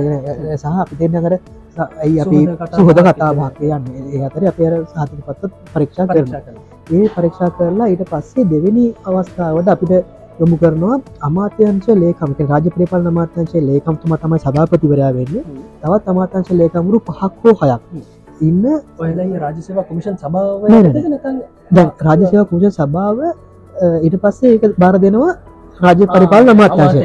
සහ 0.56 0.66
අපි 0.84 0.96
දෙන්න 1.02 1.16
කර 1.26 1.34
ඇයි 1.98 2.20
අපි 2.24 2.38
සුහද 2.38 2.56
කතා 2.56 2.78
සුහද 2.78 2.98
බහක් 2.98 3.08
කතා 3.10 3.32
භාකය 3.34 3.70
යන්න? 3.70 3.86
ඒ 4.10 4.22
අතර 4.28 4.44
අප 4.48 4.60
සාතික 4.94 5.20
පත්ත 5.28 5.52
පරීක්ෂා 5.74 6.08
කරන 6.08 6.28
ඒ 6.92 7.06
පරීක්ෂා 7.16 7.50
කරලා 7.58 7.88
ඊට 7.88 8.04
පස්සේ 8.12 8.50
දෙවෙනි 8.52 8.86
අවස්ථාවට 9.06 9.72
අපිට 9.76 9.94
යොමු 10.40 10.56
කරනවා 10.58 10.96
අමාත්‍යංශ 11.22 11.90
ලේකමක 11.96 12.40
රාජ 12.50 12.66
ප්‍රේපල් 12.76 13.08
අමාත්‍යංශ 13.12 13.56
ලේකම්තුම 13.62 14.18
තමයි 14.18 14.40
සභාපතිවරයා 14.40 15.14
වෙන්න. 15.14 15.34
තවත් 15.82 16.06
අමාත්‍යංශ 16.08 16.52
ලේකමුරු 16.54 17.00
පහක් 17.10 17.34
හෝ 17.44 17.56
හයක්. 17.62 17.82
ඉන්න 18.42 18.66
ඔයලයි 19.00 19.40
රාජසේවා 19.40 19.88
කොමිෂන් 19.90 20.18
සභාව 20.18 20.62
දැන් 21.72 21.90
රාජසේවා 22.00 22.46
කුෂ 22.46 22.78
සභාව 22.78 23.18
ඊට 24.04 24.16
පස්සේ 24.24 24.54
ඒක 24.56 24.80
බාර 24.80 24.96
දෙනවා 25.00 25.34
රාජ්‍ය 25.82 26.06
පරිපාලන 26.06 26.50
අමාත්‍යංශය. 26.50 27.00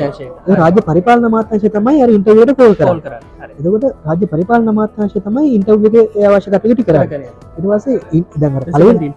ඒ 0.49 0.55
රාජ්‍ය 0.55 0.81
පරිපාලන 0.89 1.25
අමාත්‍යංශය 1.25 1.69
තමයි 1.77 2.03
අර 2.05 2.11
ඉන්ටර්වියට 2.11 2.53
කෝල් 2.59 2.75
කෝල් 2.75 3.01
කරන්නේ. 3.01 3.21
එතකොට 3.59 3.85
රාජ්‍ය 4.07 4.27
පරිපාලන 4.33 4.69
අමාත්‍යංශය 4.69 5.21
තමයි 5.27 5.55
ඉන්ටර්වියු 5.57 5.89
එකේ 5.91 6.05
ඒ 6.21 6.27
අවශ්‍ය 6.29 6.51
කටයුතු 6.51 6.85
කරන්නේ. 6.89 7.31
ඊට 7.57 7.67
පස්සේ 7.71 8.23
දැන් 8.41 8.57
අර 8.57 8.65
පළවෙනි 8.67 9.13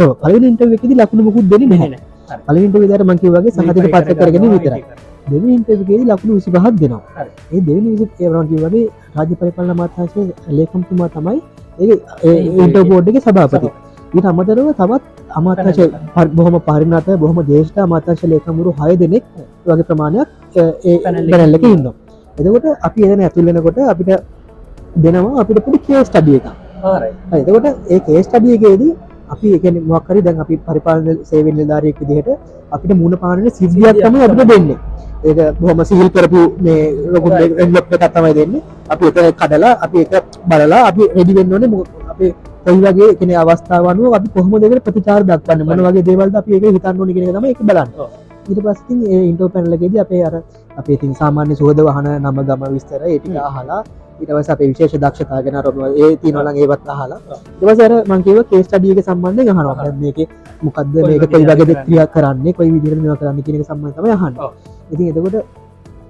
ඔව්, 0.00 0.10
පළවෙනි 0.22 0.46
ඉන්ටර්වියු 0.52 0.76
එකේදී 0.78 1.00
ලකුණු 1.00 1.22
මොකුත් 1.28 1.48
දෙන්නේ 1.52 1.68
නැහැ. 1.72 1.98
පළවෙනි 2.46 2.66
ඉන්ටර්වියු 2.66 2.88
දාට 2.92 3.06
මම 3.08 3.18
කිව්වා 3.22 3.42
වගේ 3.42 3.52
සහතික 3.52 3.90
පත්‍ර 3.94 4.14
කරගෙන 4.20 4.50
විතරයි. 4.54 4.84
දෙවෙනි 5.30 5.54
ඉන්ටර්වියු 5.58 5.84
එකේදී 5.84 6.10
ලකුණු 6.12 6.38
25ක් 6.38 6.76
දෙනවා. 6.80 7.02
ඒ 7.54 7.60
දෙවෙනි 7.60 7.90
විසි 7.92 8.24
ඒ 8.24 8.28
මම 8.30 8.46
කිව්වා 8.50 8.70
වගේ 8.70 8.86
රාජ්‍ය 9.16 9.34
පරිපාලන 9.40 9.70
අමාත්‍යංශයේ 9.70 10.56
ලේකම්තුමා 10.58 11.08
තමයි 11.16 11.40
ඒ 11.80 12.36
ඉන්ටර්වියු 12.62 12.90
බෝඩ් 12.92 13.08
එකේ 13.08 13.24
සභාපති 13.26 13.68
ඊට 14.14 14.26
අමතරව 14.30 14.68
තවත් 14.80 15.02
අමාත්‍යංශ 15.38 15.80
බොහොම 16.38 16.56
පරිණත 16.68 17.08
බොහොම 17.22 17.38
ජේෂ්ඨ 17.50 17.78
අමාත්‍යංශ 17.86 18.24
ලේකම්වරු 18.32 18.70
6 18.80 18.96
දෙනෙක් 19.02 19.24
වගේ 19.66 19.86
ප්‍රමාණයක් 19.90 20.28
ඒ 20.88 20.96
පැනල් 21.04 21.56
එකේ 21.58 21.72
ඉන්නවා. 21.76 21.94
එතකොට 22.36 22.66
අපි 22.88 23.00
එතන 23.06 23.24
ඇතුල් 23.26 23.44
වෙනකොට 23.48 23.78
අපිට 23.92 24.10
දෙනවා 25.04 25.40
අපිට 25.42 25.64
පොඩි 25.66 25.78
කේස් 25.86 26.06
ස්ටඩි 26.08 26.36
එකක්. 26.38 26.46
හරි. 26.84 27.10
එතකොට 27.40 27.66
ඒ 27.94 28.00
කේස් 28.06 28.24
ස්ටඩි 28.28 28.54
එකේදී 28.56 28.92
අපි 29.34 29.46
ඒ 29.54 29.58
කියන්නේ 29.62 29.86
මොකක් 29.90 30.08
හරි 30.10 30.20
දැන් 30.26 30.38
අපි 30.44 30.54
පරිපාලන 30.68 31.06
සේවය 31.30 31.50
නිලධාරියෙක් 31.52 31.98
විදිහට 32.02 32.30
අපිට 32.74 32.96
මුණ 33.02 33.14
පානන 33.22 33.46
සිද්ධියක් 33.58 33.96
තමයි 34.04 34.24
අපිට 34.26 34.48
දෙන්නේ. 34.52 34.78
ඒක 35.26 35.38
බොහොම 35.60 35.84
සිහිල් 35.90 36.08
කරපු 36.14 36.40
මේ 36.64 36.80
ලොකු 37.14 37.28
එන්වලොප් 37.62 37.86
එකක් 37.94 38.10
තමයි 38.16 38.32
දෙන්නේ. 38.40 38.62
අපි 38.92 39.04
ඒක 39.10 39.36
කඩලා 39.40 39.74
අපි 39.84 39.98
ඒක 40.04 40.12
බලලා 40.50 40.82
අපි 40.90 41.02
රෙඩි 41.16 41.32
වෙන්න 41.38 41.54
ඕනේ 41.54 41.84
අපි 42.12 42.26
කොයි 42.64 42.80
වගේ 42.86 43.14
කියන්නේ 43.18 43.38
අවස්ථාව 43.42 43.86
අනුව 43.92 44.14
අපි 44.14 44.28
කොහොමද 44.34 44.62
ඒකට 44.64 44.84
ප්‍රතිචාර 44.86 45.22
දක්වන්නේ? 45.24 45.64
මොන 45.66 45.80
වගේ 45.86 46.02
දේවල්ද 46.02 46.34
අපි 46.36 46.50
ඒක 46.54 46.64
හිතන්න 46.76 47.00
ඕනේ 47.00 47.14
කියන 47.14 47.28
එක 47.28 47.34
තමයි 47.36 47.50
ඒක 47.50 47.60
බලන්නේ. 47.62 48.06
ඊට 48.48 48.60
පස්සේ 48.60 48.84
ඉතින් 48.84 48.98
ඒ 49.08 49.20
ඉන්ටර්වයුව 49.30 49.52
පැනල් 49.52 49.72
එකේදී 49.74 50.00
අපේ 50.00 50.22
අර 50.24 50.34
අපේ 50.76 50.94
ඉතින් 50.94 51.12
සාමාන්‍ය 51.14 51.54
සුහද 51.56 51.78
වහන 51.80 52.08
නම 52.20 52.38
ගම 52.48 52.62
විස්තර 52.74 53.00
ඒ 53.04 53.18
ටික 53.18 53.36
අහලා 53.42 53.80
පස්සේ 54.30 54.52
අපේ 54.54 54.68
විශේෂ 54.70 54.94
දක්ෂතා 54.96 55.40
ගැන 55.44 55.56
මොනවද 55.76 55.96
ඒ 56.02 56.10
නම් 56.44 56.56
ඒවත් 56.56 56.88
අර 57.80 57.92
මම 58.04 58.22
කිව්වා 58.24 58.44
කේස් 58.50 58.66
සම්බන්ධයෙන් 59.02 59.48
අහනවා. 59.52 59.76
දැන් 59.78 59.96
මේකේ 60.00 60.26
මොකද්ද 60.62 60.94
කොයි 60.94 61.08
මේක 61.10 61.20
වගේ 61.20 61.28
කොයි 61.28 61.44
කරන්නේ? 61.66 61.84
ක්‍රියා 61.84 62.06
කරන්නේ? 62.08 62.52
කොයි 62.52 62.70
විදිහට 62.74 63.00
මේවා 63.00 63.16
කරන්නේ 63.16 63.42
කියන 63.44 63.56
අහන්නේ. 64.12 64.40
ඔව්. 64.40 64.52
ඉතින් 64.90 65.06
එතකොට 65.10 65.36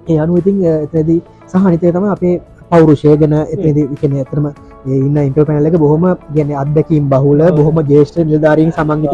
ඒ 0.07 0.17
අනුව 0.19 0.37
ඉතින් 0.37 0.55
අ, 0.63 0.73
එතනදී 0.85 1.19
සහ 1.47 1.55
අනිත් 1.67 1.83
එක 1.83 1.93
තමයි 1.95 2.09
අපේ 2.09 2.35
පෞරුෂය 2.71 3.15
ගැන 3.17 3.33
ඇත්තටම 3.35 4.45
ඒ 4.85 4.97
ඉන්න 4.99 5.17
ඉන්ටර්වයුව 5.19 5.47
පැනල් 5.49 5.67
එක 5.67 5.77
බොහොම 5.77 6.03
කියන්නේ 6.33 6.57
අත්දැකීම් 6.63 7.09
බහුල. 7.09 7.39
බොහොම 7.51 7.77
ජ්‍යෙෂ්ඨ 7.83 8.19
නිලධාරීන් 8.23 8.71
සමන්විත 8.71 9.13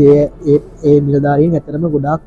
ඒ 0.00 1.00
නිලධාරීන් 1.00 1.54
ඇත්තටම 1.54 1.86
ගොඩාක් 1.90 2.20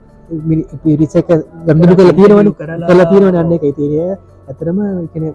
මිනි- 0.44 0.68
පිරිස 0.84 1.16
එක 1.16 1.28
ගම්බුදු 1.68 1.94
කරලා 1.96 2.14
තියෙනවනේ. 2.14 2.54
කරලා 2.90 3.06
තියෙනවනේ 3.12 3.40
අන්න 3.40 3.52
ඒකයි. 3.54 3.74
තියෙන්නේ 3.74 4.18
ඇත්තටම 4.48 4.78
කියන්නේ 5.14 5.34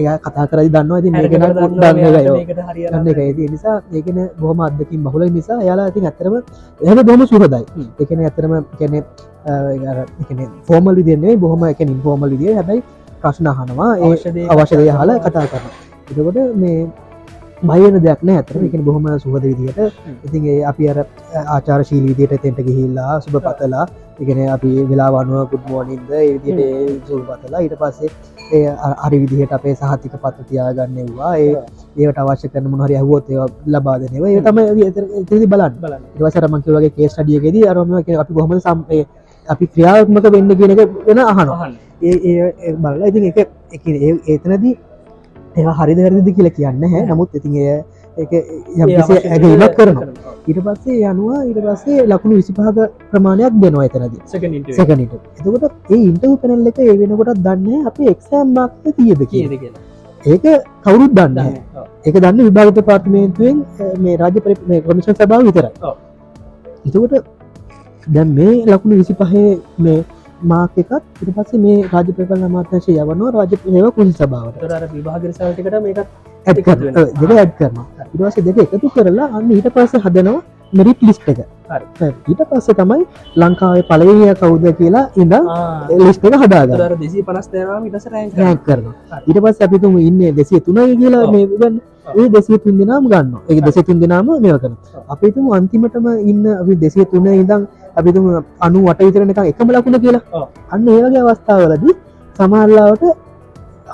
එයා 0.00 0.16
කතා 0.18 0.46
කරදි 0.46 0.68
දන්නවා. 0.68 0.98
එකයි 0.98 2.28
ඔව්. 2.30 2.38
ගන්න 2.92 3.08
එක 3.08 3.18
ඒ 3.20 3.48
නිසා 3.48 3.76
ඒකන 3.92 4.18
බොහම 4.40 4.60
අදකින් 4.60 5.00
බහුල. 5.04 5.22
නිසා 5.30 5.58
යාලා 5.62 5.88
ඉතින් 5.88 6.04
ඇතරම 6.06 6.34
එහම 6.80 6.98
බොහම 7.08 7.22
සුහදයි. 7.26 7.64
එකන 7.98 8.20
ඇතරම 8.24 8.52
කැනෙ 8.78 8.98
ෆෝමල් 10.68 10.94
විදින්නේ 10.94 11.36
බොහොම 11.38 11.64
එක 11.66 11.80
ඉන්ෆෝමල් 11.86 12.30
විදිිය 12.30 12.54
හැබයි 12.54 12.82
ප්‍රශ්න 13.22 13.46
අහනවා 13.48 13.90
ඒ 13.98 14.12
අවශ්‍යදය 14.52 14.88
හලා 14.92 15.18
කතා 15.20 15.46
කරන 15.46 15.66
එතකොට 16.10 16.38
මේ 16.56 16.78
බයන 17.62 17.94
දෙයක් 17.98 18.20
නෑ 18.22 18.38
ඇතර 18.38 18.56
එක 18.60 18.74
බොහොම 18.82 19.06
සුහද 19.18 19.42
විදිහට 19.42 19.78
ඉතින් 20.24 20.42
ඒ 20.46 20.58
අපි 20.64 20.88
අර 20.88 20.98
ආචාර 21.48 21.80
ශීලී 21.84 22.12
විදියට 22.12 22.42
තෙන්ට 22.42 22.60
ගිහිල්ලා 22.62 23.20
සුබ 23.20 23.36
පතලා 23.40 23.84
ඉගෙන 24.20 24.40
අපි 24.50 24.70
වෙලා 24.84 25.10
වනුව 25.14 25.48
ගුඩ් 25.50 25.64
මෝනින්ද 25.70 26.10
විදියට 26.36 27.06
සුල් 27.08 27.22
පතලා 27.30 27.60
ඊට 27.60 27.76
පස්සේ 27.78 28.10
ඒ 28.52 28.66
අ- 28.80 28.96
හරි 29.04 29.18
විදිහට 29.22 29.52
අපේ 29.52 29.74
සහතික 29.74 30.14
පත්ත 30.16 30.46
තියාගන්නවා 30.48 31.32
ඒ 31.38 31.52
ඒට 31.98 32.18
අවශ්‍ය 32.18 32.48
කරන 32.48 32.68
මොහරි 32.70 32.98
හුවොත් 32.98 33.30
ඒ 33.30 33.38
ලබා 33.68 33.96
දෙනව. 33.98 34.24
ඒ 34.26 34.40
තම 34.42 34.58
ඉතිරි 35.20 35.46
බලන්න. 35.46 35.74
බලන්න. 35.80 36.02
ඉවසරමංක 36.18 36.66
වගේ 36.68 36.92
කේස් 36.92 37.14
ටියගෙද 37.16 37.56
අරම 37.66 37.94
අපි 38.16 38.32
බොහම 38.32 38.52
සම්පේ 38.60 39.02
අපි 39.52 39.66
ක්‍රියාත්මක 39.72 40.26
වෙන්න 40.34 40.56
කියන 40.58 40.72
එක 40.74 40.80
වෙන 41.06 41.18
අහන්න. 41.24 41.76
ඒ 42.02 42.72
බලලා 42.82 43.08
ඉතින් 43.10 43.24
එක 43.30 43.38
එක 43.72 43.84
ඒතනදී 44.28 44.74
ඒවා 45.56 45.76
හරිද 45.80 45.98
වැරදිද 46.04 46.28
කියලා 46.36 46.56
කියන්න 46.58 46.82
හැ 46.92 47.02
නමුත් 47.10 47.36
ඉතින් 47.38 47.54
එය 47.60 47.68
ඇගීමක් 48.16 49.74
කරනවා. 49.78 50.06
ඊට 50.48 50.60
පස්සේ 50.66 50.98
යනවා 51.10 51.40
ඊට 51.48 51.60
පස්සේ 51.66 52.06
ලකුණු 52.10 52.38
විසිපහක 52.40 52.78
ප්‍රමාණයක් 53.10 53.58
දෙනවා 53.62 53.84
එතනදී. 53.88 54.22
සැකනට 54.76 55.12
එතකොට 55.38 55.92
ඒ 55.92 56.00
ඉන්ටව 56.08 56.32
පැනල් 56.42 56.70
එක 56.70 56.78
ඒ 56.84 56.96
වෙනකොටත් 57.02 57.44
දන්න 57.46 57.86
අප 57.88 58.00
එක්සෑම් 58.14 58.48
මාක්ත 58.56 58.84
තියද 58.96 59.20
කිය 59.20 59.26
කීයද 59.30 59.54
කියලා. 59.62 59.82
ඒක 60.24 60.44
කවුරුත් 60.84 61.12
දන්න. 61.18 61.54
ඒක 62.06 62.16
දන්න 62.22 62.44
විභාගත 62.48 62.82
පාර්තමේන්තුවෙන් 62.90 63.56
මේ 64.02 64.16
රාජ 64.16 64.36
පරි 64.44 64.82
කොමිෂන් 64.88 65.14
සභාව 65.14 65.48
විතරයි. 65.48 65.72
එතකොට 66.86 67.14
දැන් 68.06 68.34
මේ 68.34 68.52
ලකුණු 68.66 68.96
විසි 68.96 69.14
පහේ 69.14 69.58
මේ 69.78 69.98
මාක 70.42 70.76
එකත් 70.76 70.92
ඉට 71.22 71.30
පස්සේ 71.36 71.60
මේ 71.60 71.76
රාජ 71.92 72.08
ප්‍රපල 72.12 72.42
අමාත්‍යශය 72.44 72.92
යවනවා 72.94 73.30
රාජ 73.32 73.52
ඒව 73.54 73.86
කුසි 73.92 74.12
සභාවට. 74.12 74.56
ඒතර 74.56 74.74
අර 74.74 74.84
විභාග 74.92 75.22
රිසල්ට් 75.24 75.58
එකට 75.60 75.78
මේකත් 75.86 76.06
වෙනවා. 76.80 77.06
දෙක 77.20 77.32
ඇඩ් 77.34 77.52
කරනවා. 77.58 77.86
ඉටවාස 78.06 78.36
දෙක 78.40 78.58
එකතු 78.66 78.90
කරලා 78.90 79.28
අන්න 79.32 79.50
ඊට 79.50 79.68
පස්ස 79.68 80.04
හදනවා 80.04 80.42
මෙරිට් 80.72 81.02
ලිස්් 81.02 81.18
එක. 81.24 81.40
ඊට 82.28 82.42
පස්සේ 82.50 82.74
තමයි 82.74 83.02
ලංකාවේ 83.36 83.84
පලවිය 83.90 84.34
කවුද 84.34 84.64
කියලා 84.78 85.04
ඉඳම් 85.16 85.48
ආ. 85.48 85.88
ලිස්් 85.98 86.18
එක 86.18 86.24
ඒතර 86.24 86.82
අර 86.82 86.94
250 86.94 87.50
දෙනාම 87.52 87.82
ඊට 89.26 89.40
පස්ස 89.42 89.60
අපිතුම 89.60 89.98
ඉන්න 90.00 90.22
දෙසිය 90.36 90.60
තුනයි 90.60 90.96
කියලා 90.96 91.24
ඔව්. 91.24 91.32
මේ 91.32 91.46
ගන්න 91.52 91.80
ඒ 92.14 92.28
දෙසිය 92.28 92.58
තුන් 92.58 92.78
දෙනාම 92.78 93.08
ගන්න 93.08 93.34
ඒ 93.48 93.60
දෙසි 93.60 93.82
තුන් 93.82 93.98
දෙනාම 94.00 94.26
මෙව 94.26 94.60
කරන. 94.60 94.76
අපිතුම 95.08 95.50
අන්තිමටම 95.52 96.06
ඉන්න 96.22 96.46
අපි 96.52 96.74
දෙසිය 96.76 97.04
තුන 97.06 97.26
ඉඳම් 97.26 97.66
අපිතුම 97.96 98.24
අනු 98.66 98.78
වට 98.86 99.06
විතරන 99.06 99.30
එක 99.32 99.40
එකම 99.52 99.68
ලකුණ 99.74 100.00
කියලා. 100.04 100.42
අන්න 100.72 100.88
ඒවගේ 100.88 101.22
අවස්ථාවලදී 101.24 101.94
සමහරලාවට 102.36 103.04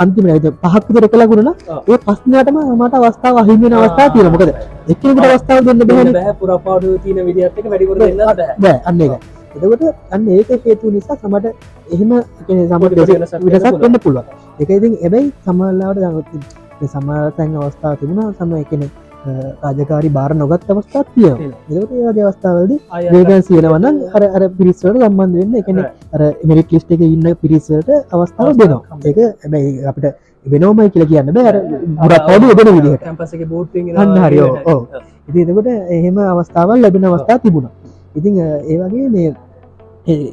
අන්තිම 0.03 0.25
පහක් 0.63 0.85
විතර 0.89 1.05
එක 1.09 1.15
ලකුණන. 1.21 1.53
ඒ 1.91 1.99
පස්නටම 1.99 2.57
මට 2.79 2.95
අවස්ථාව 3.01 3.37
අහිමෙන 3.43 3.73
අවස්ථා 3.75 4.09
තියෙන 4.15 4.33
මොකද 4.33 4.49
එක්කෙනෙකුට 4.89 5.29
අවස්ථාව 5.29 5.61
දෙන්න 5.69 5.87
බෑ 6.15 6.35
පුරපාඩු 6.41 6.99
තියෙන 7.05 7.27
විදිහත් 7.29 7.59
එක 7.59 7.71
වැඩිපුර 7.73 7.97
දෙන්න 7.99 8.21
බෑ 8.59 8.81
අන්න 8.89 9.07
එක 9.07 9.13
එතකොට 9.55 9.83
අන්න 10.11 10.29
ඒක 10.31 10.51
හේතු 10.65 10.91
නිසා 10.91 11.17
සමට 11.17 11.47
එහෙම 11.93 12.11
කියන්නේ 12.47 12.69
සමට 12.69 12.93
වෙනසක් 13.45 13.81
වෙන්න 13.83 13.99
පුළුවන්. 14.05 14.27
ඒක 14.61 14.71
ඉතින් 14.71 14.95
එබැයි 15.07 15.33
සමල්ලාවට 15.45 16.33
සමර 16.85 17.31
තැන් 17.37 17.57
අවස්ථාව 17.57 17.99
තිබුණා. 18.01 18.33
සම 18.39 18.55
එකන 18.57 18.83
රාජකාරි 19.63 20.09
බාර 20.11 20.31
නොගත් 20.35 20.71
අවස්ථාත් 20.71 21.07
තිය 21.09 21.25
තියෙනවා. 21.25 21.59
එතකොට 21.71 21.93
ඒ 21.93 22.07
වගේ 22.09 22.25
අවස්ථාවලදී 22.25 22.79
ආය 22.91 23.05
වේගන් 23.15 23.43
සියනවනම් 23.43 23.97
අර 24.15 24.23
අර 24.37 24.43
පිරිස්වලට 24.51 25.03
සම්බන්ධ 25.03 25.39
වෙන්න. 25.39 25.55
එකන 25.57 25.79
අර 26.15 26.21
මෙරිට 26.45 26.73
ලිස්ට් 26.73 26.91
එක 26.91 27.01
ඉන්න 27.07 27.29
පිරිසට 27.37 27.73
අවස්ථාව 28.13 28.53
දෙනවා. 28.57 28.81
ඒක 29.05 29.19
හැබැයි 29.43 29.87
අපිට 29.87 30.07
වෙනෝමයි 30.47 30.91
කියලා 30.91 31.11
කියන්න 31.13 31.33
බෑ. 31.33 31.47
අර 31.49 31.57
ගොඩක් 32.03 32.29
අවුඩු 32.31 32.55
දෙන 32.61 32.75
විදිහට. 32.77 33.03
කැම්පස් 33.05 33.33
එකේ 33.35 33.47
බෝඩ් 33.47 33.69
එකෙන් 33.75 33.97
අන්න 33.97 34.17
හරි, 34.25 34.39
එතකොට 35.43 35.67
එහෙම 35.91 36.17
අවස්ථාවල් 36.27 36.81
ලැබෙන 36.81 37.05
අවස්ථා 37.07 37.39
තිබුණා. 37.39 37.73
ඉතින් 38.15 38.35
අ, 38.39 38.47
ඒ 38.65 38.77
වගේ 38.81 39.09
මේ 39.09 39.31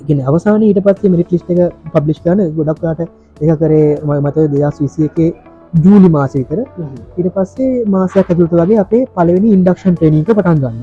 ගෙන 0.07 0.19
අවසාන 0.23 0.63
ඊට 0.63 0.79
පස්සේ 0.81 1.09
මිරිට 1.09 1.31
ලිස්ට් 1.31 1.49
එක 1.51 1.59
පබ්ලිෂ් 1.93 2.19
කරන 2.21 2.39
ගොඩක්ලාට 2.55 3.01
එක 3.41 3.51
කරේ 3.59 3.85
ම- 3.99 4.21
මතව 4.23 4.45
දෙදස් 4.53 4.79
විසි 4.81 5.03
එකේ 5.05 5.29
ජූලි 5.73 6.09
මාස 6.09 6.33
විතර 6.33 6.59
ඉට 7.15 7.27
පස්සේ 7.31 7.83
මාසයක් 7.87 8.25
ඇතුළත 8.25 8.53
වගේ 8.53 8.79
අපේ 8.79 9.03
පලවෙනි 9.11 9.51
ඉන්ඩක්ෂන් 9.53 9.95
ට්‍රේනික 9.95 10.29
පටන් 10.29 10.61
ගන්න 10.61 10.79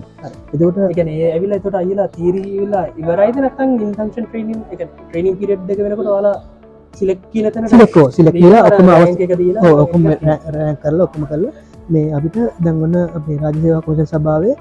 එතකොට 0.52 0.78
එකන 0.84 1.08
ඒ 1.10 1.30
ඇවිල්ලා 1.30 1.58
එතකොට 1.58 1.76
අයිලා 1.76 2.08
තීරීලා 2.10 2.84
ඉවරයිද 2.96 3.38
නැත්නම් 3.38 3.72
ඉන්ටන්ෂන් 3.78 4.26
ට්‍රේනින් 4.26 4.60
එක 4.68 4.84
ට්‍රේනින් 4.84 5.36
පිරියඩ් 5.36 5.70
එක 5.70 5.80
වෙනකොට 5.80 6.44
කියන 7.26 7.48
තැනට 7.48 7.70
සිලෙක්කෝ 7.70 8.06
සිලෙක් 8.10 8.34
කියලා 8.34 8.62
ඔක්කොම 8.64 8.88
අවස් 8.90 9.06
rank 9.06 9.20
එක 9.20 9.34
දීලා 9.36 9.72
ඔක්කොම 9.78 10.06
රෑ 10.08 10.76
කරලා 10.78 11.04
ඔක්කොම 11.04 11.26
කරලා 11.26 11.65
මේ 11.88 12.12
අපිට 12.12 12.36
දැන්වන්න 12.60 12.96
අපේ 13.16 13.36
රාජසේවා 13.38 13.82
කෝෂ 13.82 14.10
සභාවේ 14.12 14.54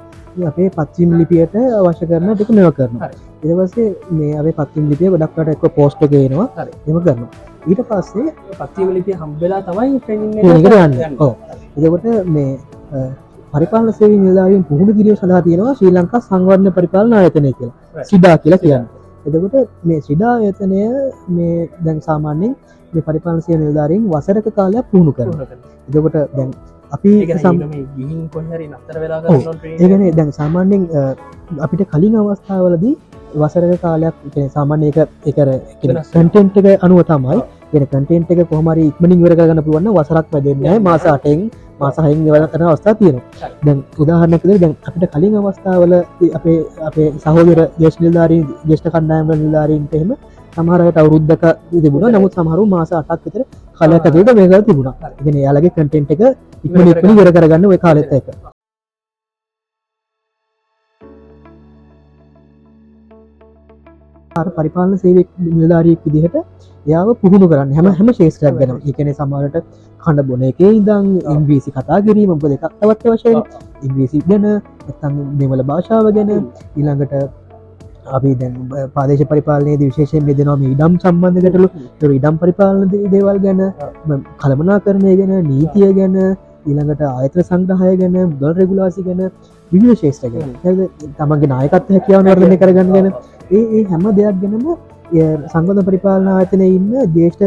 අපේ 0.46 0.70
පත්චිම් 0.72 1.10
ලිපියට 1.20 1.56
අවශ්‍ය 1.80 2.06
කරන 2.08 2.30
ටික 2.32 2.50
මෙව 2.52 2.70
කරනවා 2.74 3.08
හරි. 3.08 3.18
ඉදවස්සේ 3.46 3.88
මේ 4.12 4.32
අපේ 4.40 4.54
පත්තිම් 4.54 4.86
ලිපිය 4.92 5.10
ගොඩක්ට 5.10 5.52
එක්ක 5.54 5.66
පෝස්ට 5.76 6.02
ගේනවා. 6.12 6.48
එම 6.88 6.98
කරනවා 7.00 7.30
ඊට 7.68 7.82
පස්සේ 7.90 8.28
පත්තිම 8.60 8.90
ලිපිය 8.94 9.16
හම්බෙලා 9.16 9.62
තමයි. 9.64 10.00
ඔව්. 11.20 11.34
එතකොට 11.78 12.06
මේ 12.28 12.52
අ, 12.92 13.00
පරිපාලන 13.54 13.94
සේවී 13.94 14.20
නිලධාරීන් 14.20 14.64
පුහුණු 14.66 14.94
කිරීම 14.94 15.18
සඳහා 15.18 15.42
තියෙනවා 15.42 15.74
ශ්‍රී 15.76 15.94
ලංකා 15.94 16.22
සංවර්ධන 16.22 16.72
පරිපාලන 16.74 17.14
ආයතනය 17.14 17.52
කියලා. 17.54 17.76
සිඩා 18.04 18.38
කියලා 18.38 18.60
කියන්නේ 18.60 18.88
එතකොට 19.28 19.56
මේ 19.84 20.00
ශ්‍රිඩා 20.02 20.34
ආයතනය 20.36 20.80
මේ 21.30 21.56
දැන් 21.86 22.00
සාමාන්‍යෙන් 22.02 22.54
මේ 22.94 23.04
පරිපාලසය 23.04 23.58
නිල්ධාරින් 23.58 24.04
වසරක 24.12 24.48
කාලයක් 24.58 24.86
පුහුණු 24.92 25.12
කර 25.14 25.28
එතකොට 25.90 26.16
දැන් 26.36 26.50
අපි 26.96 27.12
ඒගන 29.80 30.04
දැන් 30.18 30.32
සාමාන්‍යෙන් 30.40 30.84
අපිට 31.60 31.84
කලින් 31.92 32.16
අවස්ථාවලදී 32.16 32.96
වසරක 33.36 33.76
කාලයක් 33.82 34.16
කියන්නේ 34.24 34.54
සාමාන්‍ය 34.56 34.86
එක 34.92 34.98
එකර 35.26 35.50
කටෙන්ට් 36.06 36.58
එක 36.62 36.68
අනුව 36.80 37.02
තමයි. 37.04 37.40
ගෙන 37.72 37.86
කටෙන්ට් 37.86 38.32
එක 38.34 38.42
කොහමරි 38.52 38.84
ඉක්මනින් 38.90 39.20
වර 39.24 39.34
ගන්න 39.38 39.64
පුළුවන් 39.66 39.90
වසරක් 39.98 40.28
වැදන්න 40.34 40.84
මාසාටෙන් 40.84 41.40
මාසාහයෙන් 41.80 42.24
වල 42.28 42.46
කරන 42.52 42.68
අවස්ථා 42.68 42.96
තියෙනවා. 43.00 43.50
දැන් 43.66 43.80
උදාහරණකද 44.02 44.52
දැන් 44.56 44.74
අපිට 44.88 45.06
කලින් 45.14 45.34
අවස්ථාවල 45.42 45.94
අපේ 46.38 46.58
අපේ 46.90 47.10
සහෝදර 47.24 47.60
දේශනිල්ධාරීන් 47.80 48.46
ජෙෂ්ට 48.70 48.88
කණ්ඩායම 48.88 49.30
නිල්ධාරීන්ට 49.36 49.96
එහෙම 49.96 50.12
සමහරයට 50.56 50.98
අවුරුද්ධක 50.98 51.46
තිබුණ. 51.78 52.10
නමුත් 52.12 52.34
සමහරු 52.34 52.66
මාස 52.68 52.92
අටක් 52.94 53.24
විතර 53.26 53.42
කලකතුට 53.76 54.34
මේක 54.34 54.66
තිබුණා. 54.66 55.14
ගෙන 55.20 55.38
යාලගේ 55.38 55.72
කටෙන්ට් 55.72 56.12
එක 56.12 56.22
ඉක්ම 56.64 56.82
ඉක්මනි 56.84 57.16
වර 57.16 57.32
කරගන්න. 57.32 57.66
ඔය 57.68 57.80
කාලෙත් 57.80 58.14
එක 58.14 58.26
පරිපාලන 64.56 64.98
සේවෙක් 64.98 65.28
නිලධාරියෙක් 65.40 66.00
විදිහට 66.06 66.36
යාව 66.86 67.08
පුහුණු 67.16 67.48
කරන්න 67.48 67.72
හැම 67.72 67.88
හැම 67.92 68.10
ශේෂත්‍රයක් 68.12 68.58
ගැන 68.60 68.74
එකන 68.84 69.12
සමහරට 69.14 69.56
කණඩ 70.04 70.28
බොන 70.28 70.44
එක 70.44 70.60
ඉදං 70.62 71.08
ඉංග්‍රීසි 71.28 71.72
කතා 71.72 72.02
කිරීම 72.02 72.30
මොක 72.32 72.46
දෙකක් 72.46 72.66
තවත් 72.74 73.14
වශයෙන් 73.14 73.40
ඉංග්‍රීසි 73.82 74.22
ගැන 74.26 74.46
එතන් 74.52 75.16
දෙමල 75.40 75.64
භාෂාව 75.64 76.12
ගැන 76.12 76.32
ඊළඟට 76.34 77.45
අපි 78.10 78.32
දැන් 78.36 78.56
පාදේශ 78.96 79.24
පරිපාලනයේ 79.26 79.78
විශේෂයෙන් 79.82 80.26
බෙදෙනවා 80.26 80.58
ඉඩම් 80.66 80.98
සම්බන්ධ 80.98 81.46
ගැටලු 81.46 81.70
තුර 82.00 82.10
ඉඩම් 82.12 82.36
පරිපාලන 82.38 82.90
දේවල් 83.12 83.40
ගැන 83.40 83.62
කළමනා 84.40 84.80
කරණය 84.80 85.16
ගැන 85.22 85.34
නීතිය 85.46 85.92
ගැන 85.94 86.18
ඊළඟට 86.66 87.04
ආයතන 87.08 87.44
සංග්‍රහය 87.44 87.94
ගැන 87.98 88.36
දොල් 88.40 88.54
රෙගුලාසි 88.54 89.04
ගැන 89.04 89.22
විවිධ 89.72 90.02
ශේෂ්ට 90.02 90.28
ගැන. 90.30 90.50
තමන්ගේ 91.18 91.50
නායකත් 91.50 91.90
හැකියාව 91.90 92.26
නර්ධනය 92.26 92.58
කරගන්න 92.58 92.94
ගැන. 92.96 93.08
ඒ 93.52 93.84
හැම 93.86 94.06
දෙයක් 94.14 94.42
ගැනම 94.42 94.66
සංගධ 95.50 95.86
පරිපාලන 95.90 96.28
ආයතනය 96.30 96.70
ඉන්න 96.70 96.92
ජේෂ්ඨ 97.16 97.46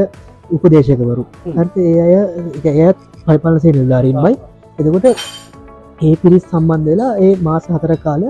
උපදේශකවරු. 0.51 1.25
හර්ත 1.49 1.75
ඒ 1.79 1.99
අය 2.05 2.15
එයත් 2.79 2.99
පරිපාලනසේ 3.27 3.73
නිල්ධාරීන්මයි 3.73 4.35
එතකොට 4.79 5.07
ඒ 6.01 6.15
පිරිස් 6.17 6.45
සම්බන්ධ 6.45 6.89
වෙලා 6.89 7.13
ඒ 7.19 7.33
මාස 7.43 7.65
හතර 7.69 7.95
කාල 8.05 8.23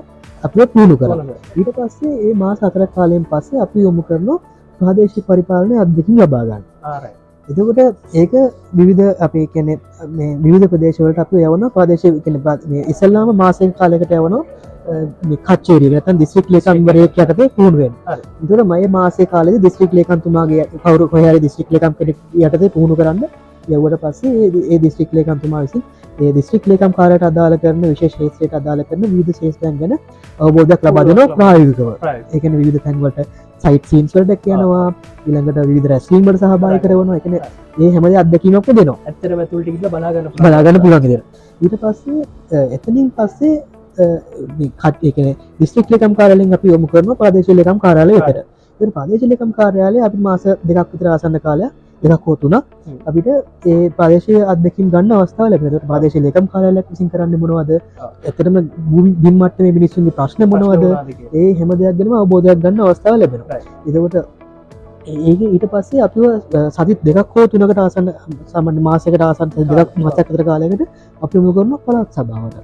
අපිය 0.42 0.66
පුුණු 0.68 0.96
කර. 0.96 1.10
ඊට 1.56 1.70
පස්සේ 1.76 2.14
ඒ 2.20 2.34
මාස 2.36 2.58
හතර 2.60 2.86
කාලයෙන් 2.92 3.24
පස්සේ 3.26 3.60
අපි 3.60 3.78
යොමු 3.80 4.02
කරනවා 4.02 4.38
ප්‍රාදේශි 4.80 5.20
පරිපාලනය 5.22 5.74
අධ්‍යකින් 5.78 6.20
ලබාගන්න 6.20 6.64
එතකොට 7.48 7.78
ඒක 8.14 8.32
විවිධ 8.72 9.04
අපේ 9.20 9.46
කැනෙ 9.48 9.74
විවිධ 10.38 10.68
ප්‍රදේශවලට 10.68 11.18
අප 11.18 11.32
යවන 11.40 11.68
ප්‍රදේශ 11.70 12.06
කන 12.22 12.40
ඉසල්ලාම 12.86 13.34
මාසයෙන් 13.36 13.72
කාලෙකට 13.74 14.12
යවනවා 14.12 14.44
කච්චේරිය 15.46 15.90
නැතන් 15.90 16.18
දිස්ත්‍රික් 16.18 16.46
ලේකම්වරයක් 16.48 17.18
යටතේ 17.18 17.48
පුහුණුවෙන් 17.50 17.92
තුර 18.44 18.64
මය 18.66 18.82
මාසේ 18.90 19.26
කාලෙ 19.26 19.58
දිස්ත්‍රික් 19.58 19.92
ලේකන්තුමාගේ 19.92 20.66
කවරු 20.76 21.08
කොහරි 21.08 21.40
දිස්ත්‍රික් 21.40 21.70
ලේකම් 21.70 21.94
කෙනෙක් 21.94 22.16
යටතේ 22.42 22.70
පුහුණු 22.70 22.96
කරන්න 22.96 23.24
යවට 23.70 24.00
පස්සේ 24.02 24.50
ඒ 24.66 24.78
දිස්ත්‍රික් 24.78 25.10
ලේකන්තුමා 25.12 25.62
විසින් 25.62 25.82
ඒ 26.18 26.32
දිස්ත්‍රික් 26.32 26.64
ලේකම් 26.66 26.92
කාරයට 26.92 27.24
අදාල 27.24 27.52
කරන 27.58 27.82
විශේෂේත්‍රයට 27.84 28.54
අදාල 28.54 28.80
කරන 28.84 29.04
විධ 29.10 29.32
ශේෂතයන් 29.34 29.76
ගැන 29.78 29.94
අවබෝධයක් 30.38 30.82
ලබාදන 30.84 31.22
ප්‍රායුකව 31.32 31.80
එකන 32.32 32.58
විධ 32.58 32.78
තැන්වට 32.80 33.18
සයිට 33.64 33.86
සීන්ස්වලට 33.86 34.42
කියනවා 34.42 34.84
ඉළඟට 35.26 35.64
විධ 35.68 35.88
රැස්ලීමට 35.88 36.42
සහභාය 36.42 36.78
කරවන 36.80 37.14
එකන 37.14 37.34
ඒ 37.36 37.90
හැමද 37.90 38.18
අදකිනොක්ක 38.18 38.70
දෙනවා 38.72 38.98
ඇත්තර 39.06 39.34
ඇතුල්ටික 39.36 39.88
බලාගන්න 39.88 40.30
බලාගන්න 40.38 40.80
පුළන්ගෙද 40.80 41.14
ඊට 41.60 41.76
පස්සේ 41.80 42.62
එතනින් 42.70 43.10
පස්සේ 43.12 43.56
කට්න 44.78 45.34
දිස්ත්‍රික් 45.58 45.90
ලකම් 45.90 46.14
කාරලින් 46.14 46.54
අපි 46.54 46.68
යොමු 46.68 46.86
කරන 46.88 47.12
ප්‍රදේශ 47.16 47.50
ලකම් 47.52 47.78
කාරාලයකට 47.80 48.38
ප්‍රදේශ 48.80 49.24
ලකම් 49.24 49.52
කාර්යාලය 49.52 50.02
අපි 50.02 50.18
මාස 50.20 50.48
දෙකක් 50.64 50.88
විතර 50.92 51.08
ආසන්න 51.08 51.38
කාලය 51.40 51.70
දෙකක් 52.02 52.24
හෝතුන 52.24 52.54
අපිට 53.04 53.28
ඒ 53.66 53.90
ප්‍රදේශය 53.90 54.34
අදකින් 54.46 54.90
ගන්න 54.90 55.12
අවස්ථාව 55.14 55.50
ලැබෙන 55.50 55.78
ප්‍රදේශ 55.84 56.16
ලකම් 56.18 56.46
කාලයක් 56.48 56.88
විසින් 56.88 57.10
කරන්න 57.10 57.36
මොනවද? 57.36 57.70
ඇතරම 58.24 58.58
බිම්මට 59.22 59.58
මේ 59.58 59.72
මිනිස්සුන්ගේ 59.72 60.16
ප්‍රශ්න 60.18 60.42
මොනවද? 60.46 60.84
ඒ 61.34 61.54
හැම 61.54 61.70
දෙයක් 61.74 61.96
ගැනම 61.98 62.18
අවබෝධයක් 62.18 62.58
ගන්න 62.58 62.84
අවස්ථාව 62.84 63.16
ලැබෙන 63.16 63.40
එදකට 63.88 64.16
ඒක 65.06 65.40
ඊට 65.42 65.64
පස්සේ 65.66 66.02
අපිව 66.02 66.24
සතිත් 66.70 66.98
දෙකක් 67.02 67.32
හෝ 67.34 67.46
තුනකට 67.46 67.78
ආසන්න 67.78 68.10
සමන් 68.46 68.80
මාසකට 68.82 69.22
ආසන් 69.22 69.54
දෙක් 69.70 69.96
මසකතර 69.96 70.42
කාලයකට 70.44 70.82
අපි 71.20 71.38
මුකරන 71.38 71.72
පලාත් 71.80 72.08
සභාවට. 72.12 72.56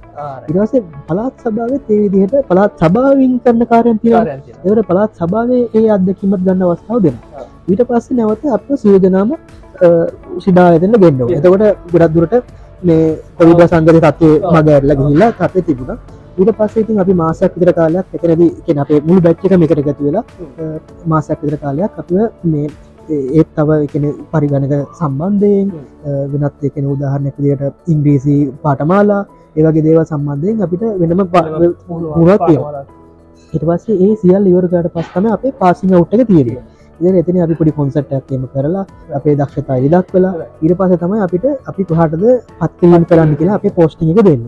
ඉරසේ 0.49 0.83
පලාත් 1.07 1.33
සභාව 1.39 1.71
ඒ 1.73 1.99
විදිහට 2.03 2.47
පලාත් 2.49 2.71
සභාවින් 2.79 3.33
කරන 3.41 3.65
කාරයන් 3.65 3.99
තිර 3.99 4.15
එවට 4.15 4.87
පලාත් 4.87 5.11
සභාවේ 5.15 5.63
ඒ 5.73 5.85
අදකිමත් 5.89 6.39
ගන්න 6.39 6.65
අවස්ථාව 6.65 7.01
දෙෙන 7.01 7.17
ඊට 7.67 7.81
පස්සේ 7.89 8.17
නැවත 8.17 8.43
අප 8.55 8.67
සියෝජනාම 8.81 9.29
ශිඩායතන 10.43 10.95
ගෙන්න්නවා 11.03 11.37
එතකොට 11.37 11.63
ගොඩක් 11.93 12.13
දුරට 12.15 12.35
මේ 12.83 13.05
කොවිඩ 13.37 13.61
සංගර 13.67 13.97
තත්වය 14.01 14.31
මග 14.51 14.67
ඇරල 14.69 14.91
ගහිල්ලා 14.99 15.31
තත්ය 15.41 15.61
තිබුණ. 15.61 15.99
ඊට 16.37 16.51
පස්සේ 16.57 16.83
ඉතින් 16.83 16.99
අපි 16.99 17.13
මාසයක් 17.13 17.53
විතර 17.55 17.71
කාලයක් 17.73 18.05
එකනදී 18.15 18.49
කියන 18.65 18.81
අපේ 18.83 18.99
මුළු 19.07 19.21
බැච් 19.21 19.45
එක 19.45 19.55
මේකට 19.61 19.79
එකතු 19.83 20.03
වෙලා 20.07 20.23
මාසයක් 21.05 21.39
විතර 21.43 21.57
කාලයක් 21.63 22.01
අපිව 22.01 22.19
මේ 22.45 22.67
ඒත් 23.33 23.49
තව 23.55 23.69
එකන 23.85 24.05
පරිගණක 24.31 24.75
සම්බන්ධයෙන් 24.99 25.67
වෙනත් 26.33 26.67
එකන 26.69 26.91
උදාහරණයක් 26.93 27.35
විදියට 27.39 27.89
ඉංග්‍රීසි 27.93 28.37
පාටමාලා 28.63 29.21
ඒවගේ 29.55 29.85
දේව 29.87 29.99
සම්බන්ධයෙන් 30.03 30.63
අපිට 30.65 30.83
වෙනම 31.01 31.25
පුරත් 31.27 32.41
තියෙනවා. 32.47 32.85
හිට 33.53 33.63
පස්සේ 33.63 33.99
ඒ 34.03 34.13
සියල් 34.21 34.43
ඉවරකට 34.51 34.93
පස්සම 34.95 35.25
අපේ 35.33 35.57
පාසිං 35.61 35.93
අවට්ක 35.95 36.27
තියෙන 36.31 36.49
ඉ 36.49 36.57
එතන 36.99 37.37
අපි 37.41 37.55
පොඩි 37.55 37.71
කොන්සට්ටක්ම 37.71 38.43
කරලා 38.53 38.85
අපේ 39.13 39.35
දක්ෂතා 39.35 39.77
ඉදක් 39.79 40.13
වෙලා 40.13 40.33
ඉර 40.61 40.71
පස 40.73 40.93
තමයි 40.97 41.19
අපිට 41.21 41.45
අපි 41.67 41.83
කොහටද 41.85 42.23
පත්තිීම 42.59 43.03
කරන්න 43.05 43.35
කියලා 43.35 43.55
අපේ 43.55 43.71
පෝස්ටිං 43.71 44.11
එක 44.11 44.23
දෙන්න. 44.23 44.43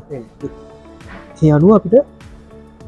ඒ 1.39 1.51
අනුව 1.51 1.75
අපිට 1.75 1.95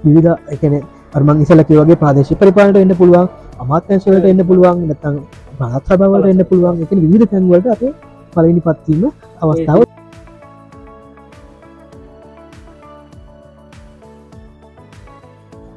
විවිධ 0.03 0.35
එකන 0.49 0.73
අර්මං 1.13 1.41
ඉසලක 1.41 1.69
වගේ 1.71 1.97
ප්‍රදේශ 1.97 2.33
පරිපාලට 2.35 2.77
එන්න 2.77 2.95
පුළුවන් 2.95 3.27
අමාත්‍යංශවලට 3.59 4.25
එන්න 4.25 4.43
පුළුවන් 4.45 4.85
නැතං 4.87 5.15
ප්‍රාත් 5.57 5.83
සබවලට 5.85 6.31
එන්න 6.33 6.45
පුළුවන් 6.45 6.83
එක 6.83 6.91
විධ 7.05 7.25
තැන්වලට 7.27 7.71
අපේ 7.75 7.93
පලනි 8.33 8.61
පත්වීම 8.61 9.03
අවස්ථාව 9.41 9.79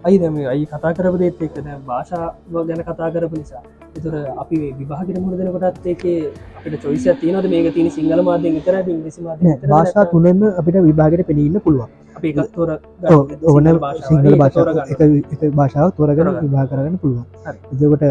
අයි 0.04 0.18
දැම 0.18 0.36
අයි 0.52 0.64
කතා 0.66 0.92
කරපු 0.96 1.18
දේත් 1.20 1.42
එක්කද 1.46 1.66
භාෂාව 1.88 2.54
ගැන 2.68 2.80
කතා 2.82 3.10
කරපු 3.14 3.36
නිසා. 3.36 3.62
එතුර 3.98 4.14
අපි 4.42 4.56
විභාගට 4.78 5.18
මුණ 5.18 5.36
දෙනකොටත් 5.40 5.86
ඒක 5.86 6.02
අපට 6.58 6.74
චොයිස 6.84 7.06
තියනද 7.20 7.48
මේක 7.52 7.68
තින 7.76 7.90
සිංහල 7.90 8.22
විතර 8.46 8.74
ඉංග්‍රිසි 8.86 9.20
භාෂා 9.66 10.06
තුනෙම 10.12 10.42
අපිට 10.52 10.80
විභාගට 10.88 11.24
පෙනීන්න 11.30 11.60
පුළුවන්. 11.60 11.90
ඕන 13.46 13.70
සිංහල 14.08 14.38
භාෂාව. 14.42 14.82
එක 15.34 15.46
භාෂාව 15.52 15.94
තෝරගෙන 15.96 16.32
විභා 16.40 16.66
කරගන්න 16.66 16.98
පුළුවන්. 16.98 17.24
එතකොට 17.72 18.04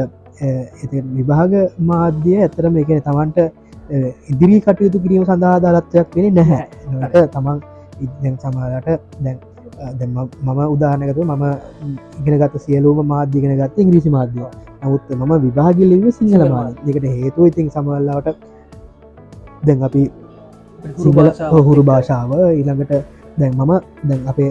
විභාග 1.18 1.54
මාධ්‍යය 1.92 2.40
ඇතරම 2.40 2.82
එකන 2.84 3.06
තමන්ට 3.08 3.40
ඉදිරි 4.32 4.58
කටයුතු 4.62 5.06
කිරීම 5.06 5.24
සඳහා 5.26 5.56
දාලත්වයක් 5.60 6.18
වෙන 6.18 6.34
නැහැ. 6.34 6.66
තමන් 7.30 7.58
ඉදැන් 8.02 8.36
සමාලට 8.44 8.94
දැන් 9.20 9.40
මම 10.48 10.60
උදාහනකතු 10.74 11.22
මම 11.24 11.44
ඉගෙනගත 12.20 12.56
සියලූම 12.66 13.00
මාධ්‍යගෙන 13.12 13.54
ගත්ත 13.60 13.78
ඉංග්‍රීසි 13.84 14.10
මාධ්‍යය. 14.18 14.46
නමුත් 14.84 15.04
මම 15.20 15.32
විභාගිලිව 15.46 16.04
සිංහල 16.18 16.44
මාධ 16.56 16.76
දෙකට 16.86 17.06
හේතුව 17.16 17.44
ඉතින් 17.50 17.68
සමල්ලාවට 17.76 18.38
දැන් 19.66 19.80
අපි 19.88 20.04
සිංහල 21.04 21.28
හුරු 21.68 21.82
භාෂාව 21.90 22.32
ඊළඟට 22.58 22.94
දැන් 23.40 23.54
මම 23.60 23.72
දැන් 24.10 24.22
අපේ 24.32 24.50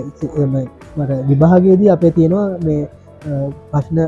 විභාගයේදී 1.28 1.90
අපේ 1.96 2.12
තියෙනවා 2.16 2.48
මේ 2.66 2.82
ප්‍රශ්න 3.70 3.98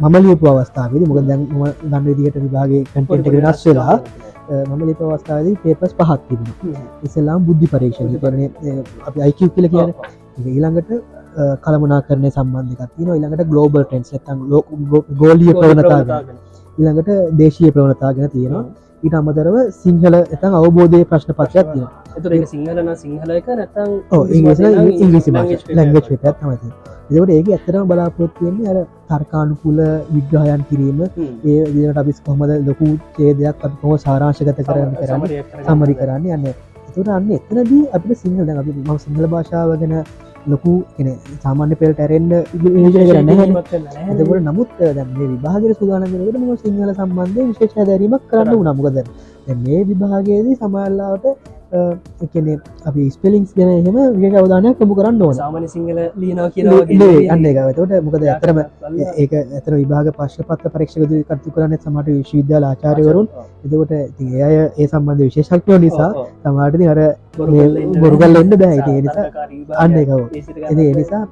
මම 0.00 0.14
ලියපු 0.24 0.44
අවස්ථාවද. 0.52 1.02
මොක 1.08 1.18
දැන් 1.30 1.42
ගන්න 1.82 2.04
විදිහට 2.06 2.36
විභාගේ 2.44 2.82
කටට 2.84 3.26
වෙනස් 3.34 3.60
වෙලා 3.66 3.96
මම 4.50 4.82
ලිප 4.88 5.00
අවස්ථාවදී 5.06 5.56
පේපස් 5.62 5.92
පහක් 5.98 6.20
තිබෙන 6.28 6.48
ඉසලාම් 7.02 7.40
බුද්ධි 7.46 7.66
පරීක්ෂණ. 7.66 8.16
කරන 8.22 8.40
අප 9.08 9.14
අයිකව 9.18 9.48
කියල 9.54 9.66
කියන 9.68 9.90
ඊළඟට 10.46 10.90
කළමනා 11.64 12.00
කරන 12.08 12.24
සම්බන්ධක 12.30 12.82
තින 12.96 13.08
ඉළඟට 13.10 13.50
ගලෝබල් 13.50 13.84
ටෙන්ස් 13.84 14.14
තන් 14.16 14.38
ලෝක 14.50 14.66
ගෝලිය 15.20 15.52
ප්‍රවණතාගෙන 15.54 16.32
ඉළඟට 16.78 17.10
දේශය 17.40 17.70
ප්‍රවණතාගෙන 17.70 18.30
තියෙනවා. 18.30 18.64
ඊට 19.02 19.14
අමතරව 19.14 19.56
සිංහල 19.74 20.14
එතන් 20.34 20.52
අවබෝධය 20.58 21.04
ප්‍රශ්න 21.10 21.32
පත්යක් 21.34 21.66
තියෙන 21.72 21.88
එතුර 22.16 22.32
සිංහලන 22.46 22.90
සිංහලයක 22.96 23.48
නැතන් 23.52 23.90
ඉංග්‍රීසි 25.00 25.30
ලංගච් 25.76 26.08
තමති 26.20 26.93
එදකට 27.10 27.30
ඒක 27.30 27.48
ඇත්තරම 27.48 27.88
බලාපොරොත්තුවෙන්නේ 27.88 28.68
අර 28.72 28.78
තර්කානුකුල 29.10 29.78
විග්‍රහයන් 30.10 30.62
කිරීම. 30.68 31.00
ඒ 31.46 31.64
දිට 31.70 31.96
අපිස් 31.96 32.20
කොහමද 32.20 32.52
ලොකු 32.62 32.86
චේදයක් 33.14 33.56
අපි 33.60 33.76
කොම 33.80 33.96
සාරාංශගත 33.98 34.54
කරන්න 34.60 34.94
කරන්න? 35.00 35.20
සමරි 35.66 35.94
කරන්න 35.94 36.30
යන්න 36.30 36.46
එතුට 36.88 37.08
අන්න 37.10 37.30
එතනදී 37.30 37.88
අපිට 37.92 38.18
සිංහල 38.18 38.50
අපි 38.52 38.72
ම 38.78 38.98
සිංහල 38.98 39.24
භාෂාව 39.28 39.70
ගැන 39.74 39.94
ලොකු 40.46 40.72
එන 40.98 41.08
සාමාන්‍ය 41.38 41.74
පෙල් 41.74 41.92
ටැරෙන්ඩ 41.92 42.32
කරන්න 43.06 43.30
එතකට 44.12 44.42
නමුත් 44.42 44.70
දැ 44.78 45.04
මේ 45.10 45.28
විභාගර 45.28 45.72
සුදානකට 45.74 46.38
ම 46.38 46.46
සිංහල 46.58 46.92
සම්බන්ධය 46.92 47.46
විශේෂ 47.50 47.74
දැරීමක් 47.82 48.24
කරන්න 48.30 48.64
නමුකද 48.68 48.98
මේ 49.58 49.80
විභාගයේදී 49.84 50.56
සමල්ලාවට 50.56 51.26
එකන 52.24 52.46
අපි 52.88 53.04
ස්පෙලිංස් 53.16 53.50
ගැන 53.58 53.70
එහෙම 53.74 53.96
වික 54.22 54.34
අවධානයක් 54.40 54.78
කමු 54.80 54.94
කරන්න 54.98 55.22
ඕන. 55.26 55.34
සාමාන්‍ය 55.34 55.68
සිංහල 55.74 55.98
ලියනවා 56.22 56.50
අන්න 57.34 57.44
එකතට 57.50 57.94
මොකද 58.06 58.26
ඇතරම 58.34 58.58
ඒක 59.22 59.32
ඇතර 59.40 59.72
විභාග 59.80 60.12
පශ්පත් 60.18 60.72
පරක්ෂක 60.74 61.02
කටතු 61.28 61.54
කරන්න 61.56 61.76
සමට 61.78 62.08
විශ්වවිද්‍යාල 62.18 62.68
ආචාරයවරුන්. 62.70 63.28
එතකොට 63.64 63.92
ඒ 63.92 64.42
අය 64.48 64.56
ඒ 64.58 64.86
සම්බන්ධ 64.86 65.24
විශේෂක්යෝ 65.28 65.78
නිසා 65.86 66.10
තමාටන 66.44 66.86
හර 66.90 67.00
බොරුගල් 68.02 68.42
එන්න 68.42 68.54
බෑ. 68.56 69.00
නිසා 69.00 69.26
අන්න 69.82 69.98
එකව 70.02 70.20
නිසා 71.00 71.22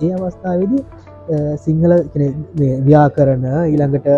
ඒ 0.00 0.12
අවස්ථාවේදී 0.16 0.82
සිංහල 1.64 1.92
ව්‍යා 2.86 3.06
කරන 3.16 3.44
ඊළඟට 3.62 4.08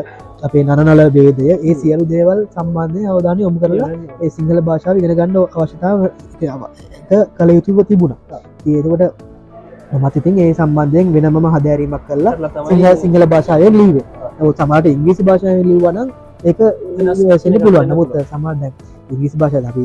අපේ 0.43 0.63
නනල 0.65 1.01
බේදය 1.11 1.47
ඒ 1.49 1.75
සියලු 1.75 2.05
දේවල් 2.07 2.39
සම්බන්ධය 2.49 3.03
අවධානය 3.07 3.41
යොමු 3.41 3.59
කරලා 3.59 3.91
ඒ 4.19 4.31
සිංහල 4.31 4.61
භාෂාව 4.61 5.01
ඉගෙන 5.01 5.13
ගන්න 5.13 5.37
අවශ්‍යතාව 5.55 5.99
කළ 7.37 7.51
යුතුව 7.51 7.81
තිබුණ. 7.85 8.15
ඒකට 8.67 9.03
මතිතින් 9.97 10.39
ඒ 10.39 10.53
සම්බන්ධයෙන් 10.55 11.13
වෙනම 11.15 11.37
හදෑරීමක් 11.47 12.05
කරලා 12.09 12.67
සිංහ 12.69 12.87
සිංහල 13.03 13.25
භාෂාවය 13.27 13.69
ලීවේ 13.73 14.53
සමාට 14.55 14.87
ඉංග්‍රීසි 14.87 15.23
භාෂාව 15.23 15.61
ලිවනම් 15.63 16.09
ඒක 16.43 16.59
වෙනසෙන 16.99 17.59
පුළුවන්. 17.59 17.87
නමුත් 17.89 18.17
සමාදැන් 18.25 18.73
ඉංග්‍රීසි 19.11 19.37
භාෂා 19.37 19.63
අපි 19.67 19.85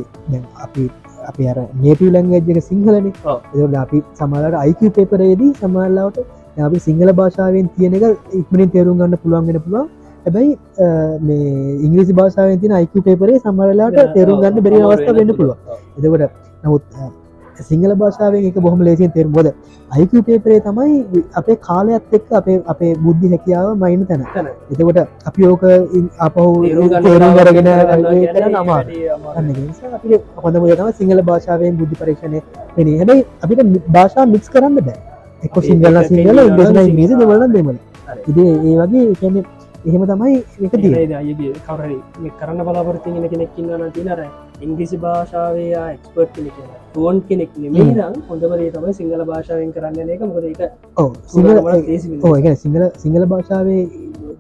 අපි 0.61 0.83
අපි 1.25 1.43
අර 1.47 1.57
නේටව 1.77 2.07
ලංගජක 2.13 2.63
සිංහලන. 2.63 3.11
එ 3.55 3.77
අපි 3.77 4.03
සමලට 4.13 4.55
අයික 4.55 4.81
පේපරේදී 4.93 5.51
සමල්ලාවට 5.53 6.23
අපි 6.61 6.79
සිංහල 6.79 7.11
භාෂාවෙන් 7.13 7.69
තියෙන 7.69 7.93
එක 7.99 8.03
ඉක්මනින් 8.33 8.69
තේරුම් 8.69 8.97
ගන්න 8.97 9.17
පුළුවන්ගෙන 9.17 9.61
පුළුවන් 9.61 9.94
හැබැයි 10.25 10.51
මේ 11.21 11.75
ඉංග්‍රිසි 11.81 12.13
භාෂාවෙන් 12.13 12.59
තින 12.59 12.73
අයික 12.73 12.97
පේපරේ 13.01 13.38
සමරලාට 13.39 14.01
තේරුම් 14.13 14.41
ගන්න 14.41 14.63
බැරි 14.63 14.81
අවස්ථ 14.85 15.13
වෙන්න 15.13 15.35
පුළුව 15.35 15.55
එතකොට 15.97 16.41
නමුත් 16.63 16.83
සිංහල 17.61 17.95
භාෂාවෙන් 17.95 18.45
එක 18.45 18.57
බොහම 18.57 18.81
ලේසින් 18.81 19.11
තේර 19.11 19.27
බොද 19.29 19.47
අයික 19.91 20.11
පේපරේ 20.21 20.59
තමයි 20.59 21.23
අපේ 21.33 21.57
කාලයක්ත් 21.57 22.13
එක්ක 22.13 22.31
අපේ 22.31 22.57
අපේ 22.65 22.93
බුද්ධි 22.97 23.29
හැකියාව 23.29 23.77
මයින 23.77 24.05
තැන. 24.05 24.21
එතකොට 24.71 24.99
අපි 25.25 25.41
ඕක 25.45 25.63
අපහු 26.19 26.45
තේරුම් 26.99 27.31
කරගෙන 27.38 27.69
නමා 28.51 28.81
හොඳ 30.38 30.55
තම 30.55 30.91
සිංහල 30.93 31.21
භාෂාවෙන් 31.23 31.77
බුද්ධි 31.77 31.95
පරීක්ෂණය 31.95 32.39
එන 32.77 32.88
හැබයි 32.93 33.25
අපිට 33.41 33.59
භාෂා 33.89 34.25
මික්ස් 34.27 34.49
කරන්න 34.49 34.79
බෑ. 34.79 34.97
එක්ක 35.43 35.55
සිංහල 35.63 36.03
සිංහල 36.05 36.39
ඉංග්‍රසි 36.41 36.91
මිසි 36.93 37.13
දෙවලන 37.15 37.51
දෙමල 37.51 37.77
ඉති 38.23 38.41
ඒ 38.41 38.75
වගේ 38.79 39.05
එකන්නේ 39.11 39.43
එහෙම 39.86 40.04
තමයි 40.10 40.38
එක 40.65 40.74
අයගේ 41.15 41.52
කවරරි 41.65 41.98
කරන්න 42.39 42.62
බලාපොරතිගෙන 42.67 43.26
කෙනෙක්කින්න 43.34 43.84
තිනර 43.95 44.21
ඉංග්‍රිසි 44.62 44.98
භාෂාවය 45.04 45.65
එක්ස්පර්ට් 45.82 46.32
කෙනෙක් 46.36 46.56
ටුවන් 46.88 47.17
කෙනෙක් 47.30 47.52
නෙමේනම් 47.58 48.15
හොඳබදේ 48.30 48.71
තමයි 48.76 48.93
සිංහල 49.00 49.21
භාෂාවෙන් 49.32 49.69
කරන්න 49.76 50.10
එක. 50.15 50.21
මොද 50.24 50.45
එක 50.45 50.62
සිංහල 51.28 52.56
සිංහල 52.63 52.84
සිංහල 53.04 53.26
භාෂාවේ 53.34 53.84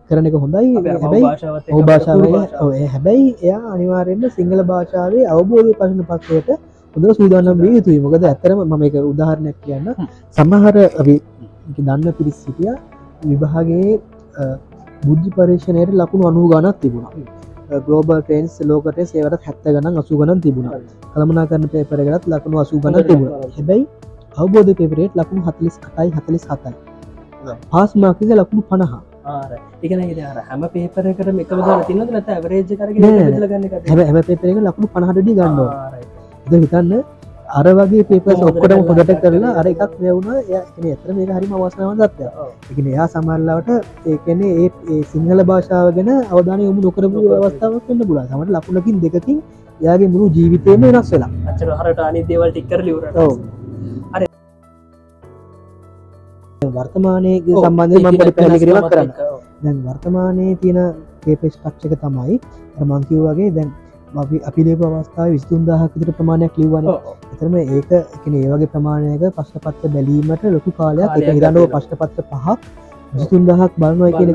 කරන 0.09 0.25
එක 0.25 0.35
හොඳයි. 0.35 0.67
හැබැයි 1.03 1.83
භාෂාව 1.83 2.73
හැබැයි 2.87 3.27
එයා 3.41 3.63
අනිවාරෙන්න්න 3.75 4.35
සිංහල 4.37 4.65
භාෂාවේ 4.71 5.29
අවබෝධය 5.35 5.73
පසන 5.79 6.03
පක්ෂයට 6.11 6.49
හොඳ 6.95 7.05
සූදානම් 7.19 7.57
වී 7.63 7.73
යුතුයි. 7.77 7.99
මොකද 7.99 8.23
ඇතරම 8.25 8.59
මම 8.65 8.83
එක 8.83 8.95
උදාහරණයක් 9.03 9.57
කියන්න. 9.63 9.87
සමහර 10.37 10.75
අපි 11.01 11.15
දන්න 11.79 12.13
පිරිස් 12.17 12.37
සිටිය 12.43 12.73
විභාගේ 13.23 13.99
බුද්ධි 15.03 15.29
පර්ේෂණයට 15.35 15.91
ලකුණු 15.93 16.27
අනු 16.29 16.47
ගනක් 16.51 16.75
තිබුණා. 16.81 17.13
ගලෝබල් 17.85 18.21
ටේන්ස් 18.21 18.55
ලෝකට 18.61 18.99
සේවට 19.11 19.45
හැත්ත 19.45 19.65
ගන 19.75 19.99
අසු 20.01 20.17
ගන 20.19 20.41
තිබුණ. 20.41 20.69
කළමනා 21.13 21.45
කරන 21.49 21.67
පේපරගත් 21.73 22.27
ලකුණු 22.27 22.61
අසු 22.63 22.79
ගන 22.79 22.95
තිබුණ. 23.09 23.33
හැබැයි 23.57 23.87
අවබෝධ 24.37 24.71
පේපරේට 24.79 25.13
ලකුණු 25.15 25.41
හතලිස් 25.47 25.75
කටයි 25.83 26.09
හතලිස් 26.11 26.47
හතයි. 26.51 26.73
පාස් 27.71 27.91
මාකිද 27.95 28.29
ලකුණු 28.33 28.63
පණහා. 28.69 29.01
එකන 29.83 29.99
හැම 30.41 30.61
පේපරකට 30.73 31.27
එකම 31.35 31.61
තින 31.87 32.01
ඇවරේජ 32.29 32.69
කර 32.71 32.89
හැම 34.01 34.17
පේපරක 34.23 34.57
ලකුණු 34.63 34.87
පණහටඩි 34.93 35.33
ගන්නවා 35.33 35.85
හිතන්න 36.53 36.91
අර 37.45 37.65
වගේ 37.77 38.03
පේපස් 38.09 38.41
ඔක්කොටම 38.41 38.81
හොදට 38.89 39.11
කරලා 39.23 39.51
අර 39.59 39.65
එකක් 39.71 39.81
වැවුණ 40.01 40.29
ය 40.83 40.91
එතර 40.93 41.09
මේ 41.17 41.35
හරිම 41.37 41.51
අවස්නාව 41.57 41.91
දත්ත. 41.99 42.19
එකන 42.71 42.87
එයා 42.93 43.07
සමල්ලාවට 43.07 43.69
ඒකනේ 44.13 44.53
ඒ 44.63 45.01
සිංහල 45.11 45.39
භාෂාව 45.49 45.87
ගැන 45.97 46.09
අවධානය 46.33 46.63
යොමු 46.67 46.81
නොකරපු 46.81 47.19
අවස්ථාවක් 47.37 47.85
වන්න 47.89 48.07
පුලා 48.09 48.25
සමට 48.29 48.49
ලකුණකින් 48.55 48.97
දෙකකින් 49.03 49.37
යාගේ 49.79 50.09
මුළු 50.13 50.25
ජීවිතයම 50.35 50.81
වෙනස් 50.85 51.11
වෙලා. 51.13 51.31
අචර 51.49 51.69
හරට 51.79 51.99
අනි 52.07 52.23
දේවල් 52.29 52.49
ටික්කර 52.51 52.81
ලිවර 52.87 53.03
වර්තමානය 56.75 57.33
සම්බන්ධය 57.55 57.97
මට 58.03 58.35
පැලිකිරීමක් 58.37 58.91
කරන්න. 58.91 59.09
දැන් 59.63 59.77
වර්තමානයේ 59.87 60.55
තියෙන 60.61 60.79
පේපෙස් 61.23 61.55
පක්ෂක 61.63 61.93
තමයි 62.03 62.39
මංකිව් 62.91 63.21
වගේ 63.27 63.51
දැන් 63.57 63.69
අපි 64.15 64.37
අපිලේ 64.49 64.75
අවස්ථාව 64.89 65.29
විස්තුන්දාහකට 65.31 66.09
ප්‍රමාණයක් 66.17 66.57
ලිවන 66.57 66.87
එතරම 67.33 67.55
ඒක 67.57 67.91
එකන 67.91 68.33
ඒවගේ 68.35 68.71
ප්‍රමාණයක 68.73 69.23
පශ්නපත්ත 69.37 69.85
බැලීමට 69.93 70.43
ලොකු 70.55 70.73
කාලයක් 70.79 71.15
එක 71.19 71.27
හිරනුව 71.29 71.65
පශ්නපත්ත 71.73 72.21
පහක් 72.31 72.57
විස්තුන්දහක් 73.13 73.73
බලනවා 73.77 74.11
කියෙන 74.13 74.31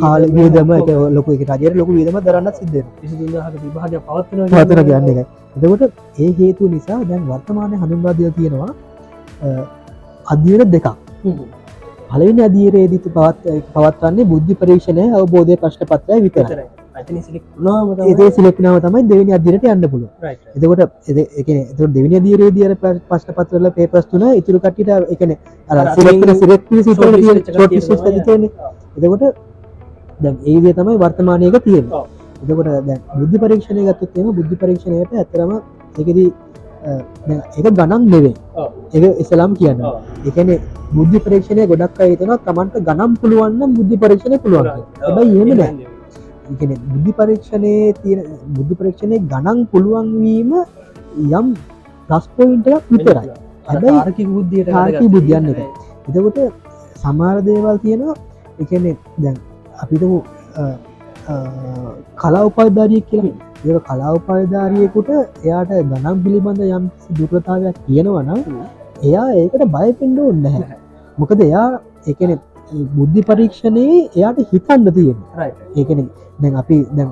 කාල 0.00 0.22
වියදම 0.30 0.72
ලොක 1.16 1.28
රජයට 1.28 1.74
ලොකු 1.74 1.98
වියදම 1.98 2.18
දරන්න 2.20 2.50
සිද්ධ 2.54 2.76
පවතන 4.50 4.82
ගන්න 4.84 5.08
එක. 5.12 5.28
එතකොට 5.56 5.82
ඒ 6.18 6.32
හේතු 6.40 6.72
නිසා 6.74 7.00
දැන් 7.04 7.22
වර්තමානය 7.28 7.76
හඳුන්වාදය 7.76 8.32
තියෙනවා 8.32 8.72
අධ්‍යයට 10.26 10.68
දෙකක්. 10.72 10.92
පලවෙනි 12.10 12.42
අධීරයේදිත 12.42 13.06
පවත් 13.08 13.56
පවත්වන්නේ 13.72 14.24
බුද්ධි 14.26 14.60
පරීක්ෂණය 14.60 15.08
අවබෝධය 15.14 15.56
ප්‍රශ්න 15.56 15.90
පත්‍රය 15.90 16.22
විතරයි 16.22 16.68
ඒ 18.02 18.30
සිලෙක්නාව 18.30 18.80
තමයි 18.80 19.02
දෙවනි 19.04 19.32
අදිරට 19.32 19.64
යන්න 19.66 19.88
පුල 19.88 20.02
එතකොට 20.54 20.82
එතු 21.08 21.88
දෙවිනි 21.88 22.20
දීරේ 22.20 22.50
දියර 22.52 22.74
පශ්න 22.76 23.32
පත්‍රල 23.34 23.70
පේපස් 23.72 24.06
තුන 24.06 24.24
ඉතුරු 24.32 24.58
කට්ට 24.60 24.90
එකන 25.10 25.32
එතකොට 28.96 29.22
දැ 30.20 30.34
ඒදේ 30.46 30.74
තමයි 30.74 30.96
වර්තමානයක 30.98 31.56
තියෙන 31.60 31.86
එතකොට 32.42 32.68
දැ 32.84 32.98
බුද්ධි 33.14 33.38
පරීක්ෂණය 33.38 33.82
ගත්තත්ම 33.84 34.30
බුද්ධි 34.32 34.56
පරීක්ෂණයට 34.56 35.12
ඇතරම 35.14 35.52
එකදී 35.96 36.28
එක 37.58 37.66
ගණන් 37.70 38.02
නෙවේ 38.06 38.34
එක 38.94 39.20
ඉසලාම් 39.20 39.54
කියන්න 39.54 39.80
එකන 40.24 40.50
බුද්ධි 40.90 41.18
පරීක්ෂණය 41.20 41.66
ගොඩක් 41.66 42.00
අයතන 42.00 42.34
තමන්ට 42.40 42.82
ගනම් 42.82 43.16
පුළුවන්න 43.16 43.74
බුද්ධි 43.74 43.96
පරීක්ෂණය 43.98 44.38
පුළුවන් 44.38 44.68
හැබයි 45.00 45.38
ඒම 45.38 45.56
නෑ 45.56 45.89
එකන 46.52 46.72
බුද්ධි 46.90 47.12
පරීක්ෂණය 47.18 47.74
තියෙන 48.02 48.20
බුද්ධි 48.56 48.78
පරීක්ෂණය 48.80 49.16
ගණන් 49.32 49.60
පුළුවන්වීම 49.72 50.52
යම් 51.30 51.46
ප්‍රස්පොයින්ටක් 52.08 52.90
විතරයි. 52.92 53.30
හැබයි 53.68 54.26
බුද්ධියට 54.34 54.72
හාකි 54.76 55.06
බුද්ධියන්න 55.14 55.52
එක 55.52 55.60
එතකොට 56.08 56.38
සමාර 57.02 57.36
දේවල් 57.48 57.76
තියෙනවා. 57.84 58.16
එකනෙ 58.62 58.96
දැන් 59.18 59.36
අපිට 59.82 60.02
කලා 62.20 62.42
උපල්ධාරිය 62.48 63.04
කියලා. 63.12 63.38
ඒ 63.62 63.80
කලා 63.86 64.10
උපාධාරියකුට 64.18 65.08
එයාට 65.44 65.72
ගනම් 65.88 66.16
පිළිබඳ 66.24 66.60
යම් 66.66 66.84
දුරතාවයක් 67.16 67.76
තියෙනවනම් 67.86 68.40
එයා 69.06 69.26
ඒකට 69.40 69.64
බය 69.74 69.88
පෙන්ඩ 69.98 70.20
ඔන්න 70.28 70.46
හැ 70.46 70.78
මොකද 71.18 71.42
එයා 71.48 71.66
එකන 72.12 72.32
බුද්ධි 72.96 73.26
පරීක්ෂණයේ 73.28 73.98
එයාට 74.16 74.40
හිතන්න 74.52 74.88
තියෙන 74.96 75.18
ඒකන 75.76 76.00
දැන් 76.42 76.54
අපි 76.62 76.78
දැන් 76.98 77.10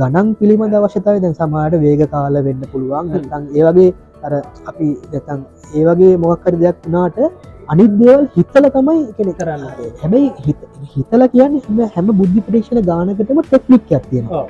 ගණන් 0.00 0.28
පිළිබඳ 0.38 0.74
අවශ්‍යතාව 0.78 1.16
දැන් 1.24 1.34
සමාට 1.40 1.74
වේග 1.84 2.02
කාල 2.14 2.34
වෙන්න 2.46 2.62
පුළුවන්. 2.72 3.06
තන් 3.32 3.42
ඒවගේ 3.58 3.90
අර 4.26 4.32
අපි 4.70 4.88
දැතන් 5.12 5.40
ඒවගේ 5.78 6.14
මොක්කර 6.24 6.54
දෙයක් 6.62 6.76
වනාට 6.86 7.18
අනිදේවල් 7.72 8.24
හිත්තල 8.36 8.64
තමයි 8.76 9.02
කෙනෙ 9.18 9.32
කරන්න. 9.38 9.62
හැබැයි 10.02 10.28
හිතල 10.94 11.22
කියන්න 11.34 11.54
හැම 11.66 11.78
හැම 11.94 12.06
බුද්ධි 12.20 12.40
ප්‍රේක්ෂණ 12.48 12.80
ගානකටම 12.90 13.38
ටෙක්නික් 13.44 13.92
ඇත්තියෙනවා 13.98 14.46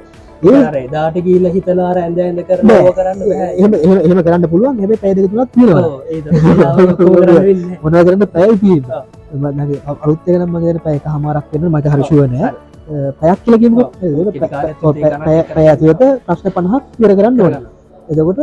දාට 0.94 1.16
කියීල 1.24 1.46
හිතලාර 1.56 1.96
ඇඳ 2.02 2.40
කරන 2.48 2.68
කරන්න 2.98 3.18
එහෙම 3.62 4.20
කරන්න 4.26 4.44
පුළුවන්. 4.52 4.76
හැබ 4.82 4.92
කරන්න 5.02 5.18
වෙන්නේ. 7.48 7.78
මොනා 7.82 8.02
කරන්න 8.06 8.24
පැය. 8.34 8.50
අරුත්තකනම් 10.04 10.50
මගේන 10.54 10.78
පැයක 10.86 11.04
හමාරක් 11.14 11.46
වෙන 11.52 11.64
මට 11.72 11.86
හරිශුවන 11.94 12.34
පැයක් 13.18 13.38
කියලකිම 13.44 13.74
ඔව්. 13.76 13.90
කෙටි 14.26 14.48
කාලයක් 14.48 14.76
තුනේ 14.82 15.10
ගණන් 15.26 15.42
පැය 15.48 15.66
ඇතුවත 15.66 16.02
ප්‍රශ්න 16.26 16.50
පණහක් 16.50 16.84
විර 16.98 17.12
කරන්න 17.16 17.40
ඕන 17.40 17.54
එතකොට 18.10 18.40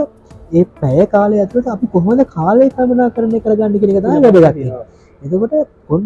ඒ 0.51 0.65
පැය 0.81 1.05
කාලය 1.07 1.35
ඇතුවට 1.37 1.73
අපි 1.75 1.85
කොහොමද 1.93 2.25
කාලය 2.29 2.69
කමනා 2.71 3.09
කරණය 3.11 3.39
කරගන්න 3.39 3.79
කෙනෙක 3.81 3.97
තම 4.03 4.11
වැඩගත් 4.25 4.95
එතකොට 5.21 5.53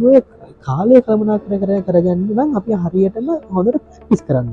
ඔය 0.04 0.22
කාලය 0.68 1.02
කමනා 1.02 1.40
කර 1.40 1.60
කර 1.60 1.72
කරගන්න 1.88 2.22
නම් 2.28 2.50
අපි 2.60 2.80
හරියටම 2.84 3.30
හොඳට 3.52 3.78
පිස් 4.10 4.22
කරන්න. 4.22 4.48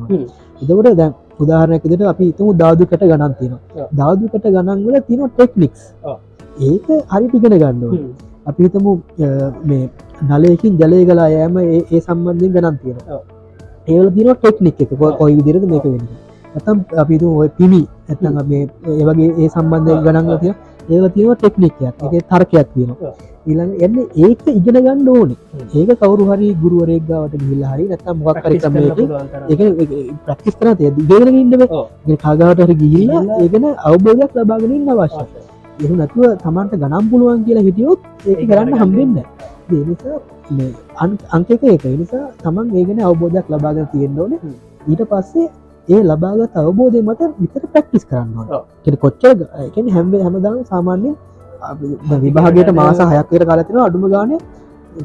එතකොට 0.62 0.89
දැන් 1.01 1.12
උදාහරණයකදට 1.41 2.07
අපි 2.12 2.24
ඉතමු 2.32 2.51
දාදුකට 2.55 3.03
ගණන් 3.03 3.34
තියෙන. 3.39 3.59
දාදුකට 3.93 4.47
ගණන් 4.47 4.84
වල 4.87 4.97
තින 5.09 5.22
ටෙක්නික්ස්. 5.28 5.82
ඒක 6.61 6.87
හරි 7.11 7.26
ටිගෙන 7.28 7.57
ගන්න 7.59 7.84
ඕනේ. 7.84 8.03
හ්ම්. 8.03 8.12
අපි 8.47 8.61
හිතමු 8.62 8.93
මේ 9.64 9.84
නලයකින් 10.32 10.78
ජලය 10.80 11.01
කලා 11.09 11.30
යෑම 11.30 11.57
ඒ 11.64 12.01
සම්බන්ධයෙන් 12.01 12.53
ගණන් 12.53 12.78
තියෙන 12.82 13.01
ඔව්. 13.09 13.22
ඒවල 13.87 14.09
තින 14.11 14.28
ටෙක්නික් 14.34 14.80
එක. 14.80 14.91
කොයි 15.18 15.34
විදිරද 15.39 15.64
මේක 15.64 15.84
වෙන 15.84 16.03
ඇතම් 16.55 16.78
අපි 16.97 17.14
ඔය 17.34 17.49
පිමි 17.51 17.82
ඇත්න 18.09 18.26
මේ 18.49 18.62
ඒවගේ 18.93 19.30
ඒ 19.37 19.49
සම්බන්ධය 19.49 19.93
ඔව්. 19.93 20.03
ගණන්ල 20.05 20.39
තිය 20.41 20.53
ඒල 20.91 21.09
තියෙන 21.11 21.37
ටෙක්නික්යක් 21.37 21.82
එක 22.07 22.28
තර්කයක් 22.30 22.68
තියෙනවා. 22.74 22.97
ඔව්. 23.03 23.14
ඊළඟ 23.47 23.72
එන්න 23.80 23.97
ඒක 24.20 24.41
ඉගෙන 24.51 24.76
ගන්න 24.76 25.09
ඕනේ. 25.09 25.37
ඒක 25.74 25.91
කවරු 26.01 26.24
හරි 26.30 26.49
ගුරුවරේක්ගාවට 26.62 27.34
ගිල්ල 27.41 27.64
හරි 27.64 27.84
නැතම් 27.89 28.16
මොක් 28.18 28.37
තරම්. 28.61 28.76
ඒක 29.51 29.61
ප්‍රක්ටිස් 30.26 30.55
කරන 30.55 30.76
තිය 30.76 30.91
දිගෙන 31.01 31.34
ඉන්නව. 31.34 31.62
කාගාවට 32.18 32.61
හරි 32.61 32.74
ගිහිල්ල 32.74 33.11
ඒගෙන 33.41 33.64
අවබෝධයක් 33.84 34.32
ලබාගෙනින් 34.37 34.89
අවශ්‍ය 34.89 35.24
එහු 35.82 35.95
නැතුව 35.97 36.24
තමන්ට 36.43 36.72
ගනම් 36.76 37.05
පුළුවන් 37.11 37.45
කියලා 37.45 37.62
හිටියොත් 37.62 38.01
ඒක 38.26 38.41
කරන්න 38.49 38.72
හම්බෙන්න 38.80 39.12
නිසා 39.12 39.24
මේ 39.70 40.14
අන්- 40.14 40.36
අංකක 41.34 41.62
ඒක 41.64 41.84
නිසා 41.92 42.24
තමන් 42.42 42.66
ඒගෙන 42.74 42.99
අවබෝධයක් 43.03 43.47
ලබාගෙන 43.49 43.86
තියෙන්න්න 43.92 44.20
ඕන 44.20 44.32
හ්ම්. 44.34 44.53
ඊට 44.90 45.03
පස්සේ 45.11 45.47
ඒ 45.88 46.03
ලබාගත් 46.03 46.55
අවබෝධය 46.57 47.01
මත 47.03 47.20
විතර 47.40 47.64
ප්‍රක්ටිස් 47.72 48.05
කරන්න 48.11 48.97
කොච්චර 48.97 49.36
හැම්බේ 49.97 50.22
හැමදාම 50.26 50.61
සාමාන්‍යෙන් 50.64 51.16
විභාගයට 52.22 52.70
මාස 52.74 52.99
හයක්වයට 53.12 53.47
කාලතින 53.51 53.78
අඩුම 53.78 54.07
ගාන 54.14 54.32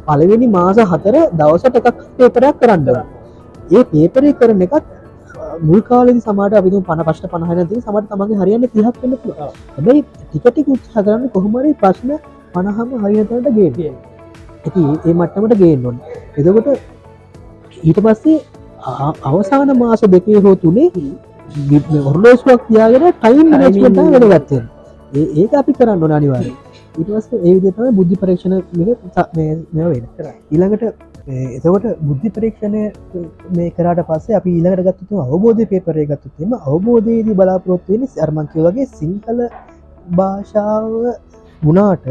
පළවෙනි 0.07 0.47
මාස 0.49 0.77
හතර 0.91 1.15
දවසට 1.39 1.75
එකක් 1.81 2.01
පේපරයක් 2.17 2.55
කරන්න. 2.61 2.87
ඒ 3.71 3.83
පේපරේ 3.93 4.33
කරන 4.33 4.61
එකත් 4.67 4.85
මුල් 5.61 5.81
කාලෙදි 5.89 6.21
සමට 6.21 6.53
අපි 6.59 6.69
පන 6.89 7.03
පශ්ට 7.07 7.31
පණහන 7.33 7.67
ති 7.69 7.81
සමට 7.81 8.07
තමගේ 8.11 8.39
හරියන්න 8.41 8.69
තිහක් 8.69 8.85
ඔව්. 9.39 9.51
හැබැයි 9.75 10.05
ටිකටි 10.21 10.69
උත්සා 10.75 11.05
කරන්න 11.05 11.27
කොහොමරි 11.35 11.73
ප්‍රශ්න 11.81 12.15
පණහම 12.53 12.89
හරිනතට 13.03 13.53
ගේ 13.57 13.71
තියෙන. 13.71 13.95
ඇති 14.63 14.81
ඒ 15.05 15.13
මට්ටමට 15.13 15.57
ගේන්නොන් 15.57 15.97
එදකොට 16.37 16.67
ඊට 17.83 17.99
පස්සේ 17.99 18.39
අවසාන 19.25 19.77
මාස 19.77 20.01
දෙකේ 20.07 20.39
හෝ 20.39 20.55
තුනේ 20.57 20.89
ඔරලෝස්ුවක් 22.03 22.61
තියාගෙන 22.67 23.07
ටයිම්. 23.13 23.47
වැඩගත්තෙන් 23.51 24.63
ඒ 25.13 25.27
ඒක 25.35 25.53
අපි 25.53 25.73
කරන්න 25.73 26.03
ඕන 26.03 26.13
අනිවාර 26.13 26.45
ඉටවස් 26.95 27.25
ඒ 27.35 27.53
විදිතම 27.55 27.95
බුද්ධි 27.95 28.15
පරීක්ෂණ 28.15 28.55
වෙන. 29.87 30.05
ඊළඟට 30.51 30.83
එතකොට 31.57 31.85
බුද්ධි 32.01 32.29
පරීක්ෂණය 32.29 32.83
මේ 33.57 33.69
කරට 33.71 34.01
පස්සේ 34.07 34.37
අපි 34.39 34.49
ඊළඟට 34.51 35.01
ගත්තුම 35.01 35.19
අවබෝධය 35.25 35.65
පේපරය 35.65 36.05
ගත්තුතෙම 36.05 36.55
අවබෝධයේදී 36.63 37.35
බලාපොරොත්තුවෙන 37.35 38.07
අර්මංකය 38.19 38.65
වගේ 38.67 38.87
සිංහල 38.93 39.39
භාෂාව 40.15 40.89
වනාට. 41.61 42.05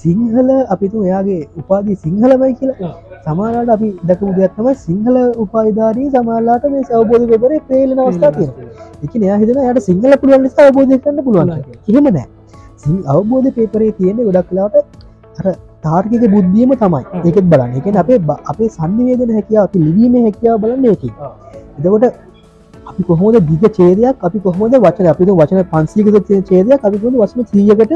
සිංහල 0.00 0.48
අපිතු 0.74 0.98
එයාගේ 1.06 1.40
උපාදී 1.60 1.96
සිංහලමයි 2.04 2.52
කියලා. 2.60 2.92
සමාලාට 3.26 3.70
අපි 3.74 3.88
දකමු 4.08 4.32
දෙයක්ත්තම 4.38 4.68
සිංහල 4.84 5.16
උපායිධාරී 5.44 6.08
සමාලාට 6.14 6.64
මේ 6.72 6.84
සවබෝධ 6.88 7.26
පෙපරේ 7.32 7.60
පේලෙන 7.68 8.00
අවස්ථා 8.04 8.32
තියෙන 8.36 8.52
එක 9.04 9.12
එයා 9.20 9.38
හිතන 9.42 9.60
යට 9.64 9.82
සිංහල 9.88 10.16
පුළුවන් 10.22 10.42
නිසා 10.46 10.66
අවබෝධය 10.68 10.98
කරන්න 11.04 11.24
පුළුවන් 11.26 11.52
එහෙම 11.90 12.08
නෑ. 12.16 12.26
සිං 12.82 12.96
අවබෝධ 13.14 13.48
පේපරේ 13.58 13.92
තියෙන 13.98 14.24
ගොඩක් 14.26 14.48
කලාට 14.50 14.76
අර 15.38 15.46
තාර්කික 15.84 16.24
බුද්ධියම 16.34 16.74
තමයි. 16.82 17.04
ඒකෙත් 17.26 17.46
බලන්න. 17.52 17.72
එක 17.78 17.86
අපේ 18.02 18.18
අපේ 18.52 18.68
සන්නිවේදන 18.76 19.32
හැකියාව 19.38 19.64
අපි 19.68 19.78
ලිවීම 19.86 20.14
හැකියාව 20.26 20.60
බලන්න 20.64 20.84
එක 20.94 21.02
ඔව්. 21.04 22.12
අපි 22.90 23.02
කොහොද 23.08 23.34
දිග 23.48 23.62
චේදයක් 23.78 24.16
අපි 24.26 24.38
කොහොද 24.44 24.72
වචන 24.84 25.06
අපි 25.14 25.24
වචන 25.40 25.60
පන්සීකත 25.72 26.30
චේදයක් 26.50 26.80
අපි 26.88 26.96
කොහොද 27.02 27.16
වචන 27.22 27.40
සීයකට 27.50 27.92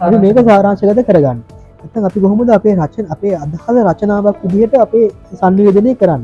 අපි 0.00 0.16
මේක 0.24 0.38
සාරාංශගත 0.48 1.00
කරගන්න? 1.08 1.38
ඇතන් 1.82 2.04
අපි 2.08 2.18
කොහොමද 2.24 2.50
අපේ 2.58 2.74
රචන 2.76 3.06
අපේ 3.14 3.34
අදහද 3.44 3.78
රචනාවක් 3.88 4.36
විදිහට 4.52 4.74
අපේ 4.84 5.06
සන්නිවේදනය 5.40 5.92
කරන්න? 6.00 6.22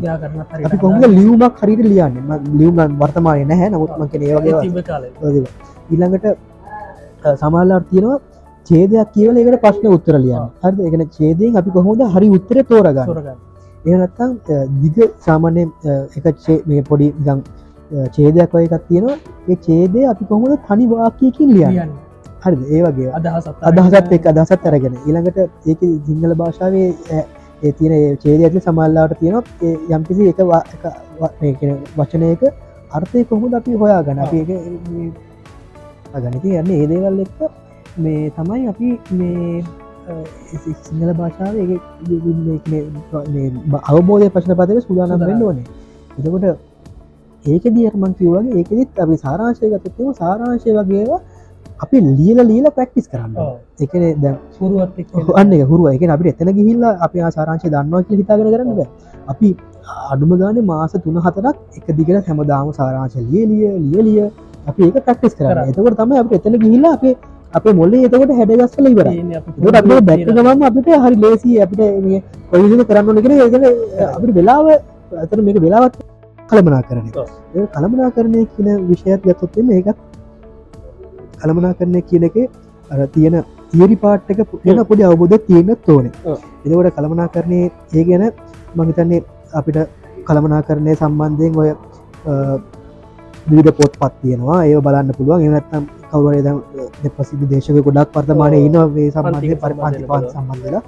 අපි 0.66 0.76
කොහොම 0.82 1.00
ලියවමක් 1.18 1.54
හරිට 1.62 1.82
ලියන්න? 1.90 2.14
ලියවම 2.60 2.78
වර්තමානය 3.02 3.42
නැහැ. 3.50 3.68
නමුත්ම 3.74 4.02
කාලේ. 4.90 5.44
ඊළඟට 5.92 6.26
සමාල්ලාට 7.42 7.88
තියෙනවා 7.90 8.18
චේදයක් 8.68 9.08
කියවල 9.14 9.36
එකට 9.40 9.58
ප්‍රශ්න 9.64 9.86
උත්තර 9.96 10.14
ලියන්න. 10.26 10.46
හරි 10.62 10.86
එකන 10.88 11.02
චේදයෙන් 11.18 11.58
අපි 11.62 11.70
කොහොමද 11.76 12.00
හරි 12.14 12.28
උත්තර 12.38 12.56
තෝරගන්න? 12.70 13.06
තෝරගන්න. 13.10 13.38
එනත්තම් 13.92 14.30
දිග 14.82 14.96
සාමාන්‍ය 15.26 15.62
එක 16.16 16.26
චේ 16.44 16.58
මේ 16.68 16.82
පොඩි 16.90 17.06
ගම් 17.26 17.40
චේදයක් 17.90 18.52
වය 18.52 18.64
එකක් 18.64 18.88
තියෙනවා. 18.88 19.16
ඒ 19.48 19.56
චේදය 19.58 20.06
අපි 20.06 20.24
කොහොමද 20.24 20.58
තනි 20.68 20.84
වාකයකින් 20.90 21.48
ලියන්න? 21.50 21.90
හරි 22.42 22.56
ඒ 22.70 22.82
වගේ. 22.82 23.10
අදහසත් 23.12 23.48
අදහසත් 23.62 24.12
එක් 24.12 24.26
අදහසත් 24.26 24.66
අරගෙන. 24.66 24.94
ඊළඟට 25.06 25.38
ඒක 25.66 25.80
සිංහල 26.06 26.34
භාෂාවේ 26.34 26.88
ඒ 27.62 27.72
තියෙන 27.72 28.18
චේද 28.18 28.40
ඇති 28.42 28.60
සමල්ලාට 28.60 29.18
තියෙනවා. 29.18 29.44
ඒ 29.62 29.76
යම්කිසි 29.90 30.28
එක 30.28 30.38
වචනයක 31.96 32.42
අර්ථය 32.90 33.24
කොහොමද 33.24 33.54
අපි 33.54 33.70
හොයා 33.74 34.02
ඒක 34.02 34.50
ගනිති 36.22 36.48
යන්න 36.58 36.70
ඒ 36.72 36.86
දේවල් 36.86 37.18
එක්ක 37.20 37.40
මේ 37.98 38.30
තමයි 38.30 38.68
අපි 38.68 38.88
මේ 39.12 39.62
සිංහල 40.82 41.10
භාෂාව 41.14 41.54
අවබෝධය 43.90 44.28
ප්‍රශ්න 44.30 44.52
පතක 44.60 44.86
සූදානම් 44.86 45.20
වෙන්න 45.22 45.42
ඕනේ. 45.42 45.66
එතකොට 46.18 46.72
ඒක 47.44 47.64
දියර්මන් 47.70 48.12
කිව්වගේ 48.14 48.54
ඒකෙදිත් 48.54 48.98
අපි 48.98 49.16
සාරාංශය 49.18 49.66
ගතත්තම 49.72 50.12
සාරාංශය 50.14 50.70
වගේවා 50.72 51.20
අපි 51.78 51.96
ලියල 52.00 52.38
ලියල 52.42 52.66
ප්‍රක්ටිස් 52.70 53.06
කරන්න. 53.06 53.32
එකන 53.78 54.02
දැ 54.16 54.32
එක්ක 54.98 55.28
අන්න 55.34 55.52
හුරුව 55.64 55.86
එක 55.88 56.02
අපි 56.08 56.28
එතන 56.28 56.50
ගිහිල්ල 56.52 56.84
අපි 56.98 57.18
ආසාරංශය 57.20 57.68
දන්නවා 57.68 58.02
කිය 58.04 58.20
හිතාගෙන 58.20 58.48
කරන්න 58.48 58.80
අපි 59.26 59.48
අඩුම 60.06 60.32
ගාන 60.38 60.64
මාස 60.64 60.96
තුන 60.98 61.16
හතරක් 61.18 61.56
එක 61.78 61.86
දිගට 61.98 62.28
හැමදාම 62.28 62.72
සාරාංශ 62.72 63.16
ලිය 63.22 63.44
ලිය 63.44 63.68
ලිය 63.82 64.02
ලිය 64.02 64.18
අපි 64.66 64.80
ඒක 64.82 64.98
ප්‍රක්ටිස් 65.02 65.34
කරන්න. 65.34 65.68
එතකොට 65.68 65.98
තමයි 65.98 66.18
අප 66.18 66.32
එතන 66.32 66.58
ගිහිල්ල 66.58 66.88
අපේ 66.88 67.14
අපේ 67.52 67.74
මොල්ලේ 67.74 68.06
එතකොට 68.06 68.32
හැඩගස්සල 68.32 68.86
ඉවර 68.86 69.08
දැක්ක 70.08 70.26
ගමන් 70.30 70.66
අපිට 70.70 70.90
හරි 70.96 71.16
ලේසි 71.18 71.60
අපිට 71.60 71.84
මේ 72.00 72.24
කොයිද 72.50 72.82
කරන්න 72.88 73.06
ඕන 73.08 73.22
කියලා 73.22 73.46
ඒකන 73.46 73.64
අපිට 74.08 74.34
වෙලාව 74.34 74.66
අතර 75.18 75.38
මේක 75.42 75.60
වෙලාවත් 75.60 76.02
කළමනා 76.50 76.82
කරන 76.88 77.06
ඔව්. 77.22 77.28
ඒ 77.56 77.66
කළමනා 77.74 78.10
කරණය 78.16 78.44
කියන 78.54 78.68
විෂයත් 78.88 79.20
ගත්තොත්ම 79.26 79.70
ඒකත් 79.76 79.98
කළමනා 81.40 81.74
කරණය 81.78 82.00
කියන 82.10 82.24
එක 82.28 82.36
අර 82.92 83.00
තියෙන 83.14 83.36
තිරි 83.70 83.96
පාට්ක 84.04 84.28
ගැන 84.64 84.80
පොඩි 84.90 85.02
අවබෝධ 85.08 85.36
තියෙන 85.48 85.76
තෝන 85.86 86.06
ඔව්. 86.24 86.38
එදකොට 86.64 86.94
කළමනා 86.96 87.28
කරණය 87.34 87.60
ඒ 87.96 88.04
ගැන 88.08 88.24
මහිතන්නේ 88.76 89.24
අපිට 89.58 89.78
කළමනා 90.28 90.62
කරණය 90.68 90.92
සම්බන්ධයෙන් 91.00 91.58
ඔය 91.62 91.70
විඩ 93.50 93.68
පොත් 93.78 93.92
පත් 94.00 94.12
තියෙනවා. 94.22 94.60
ඒ 94.68 94.80
බලන්න 94.86 95.10
පුළුවන්. 95.18 95.42
එනත්තම් 95.48 95.84
කවුරේ 96.10 96.42
ද 97.02 97.10
ප්‍රසිද්ධ 97.16 97.46
දේශක 97.52 97.78
ගොඩක් 97.86 98.12
පර්තමානය 98.14 98.56
ඔව්. 98.56 98.66
ඉන්න 98.66 98.76
වේ 98.94 99.10
සම්බන්ධය 99.14 99.56
පරිපාති 99.64 100.04
පාත්. 100.10 100.24
සම්බන්ධලා 100.34 100.82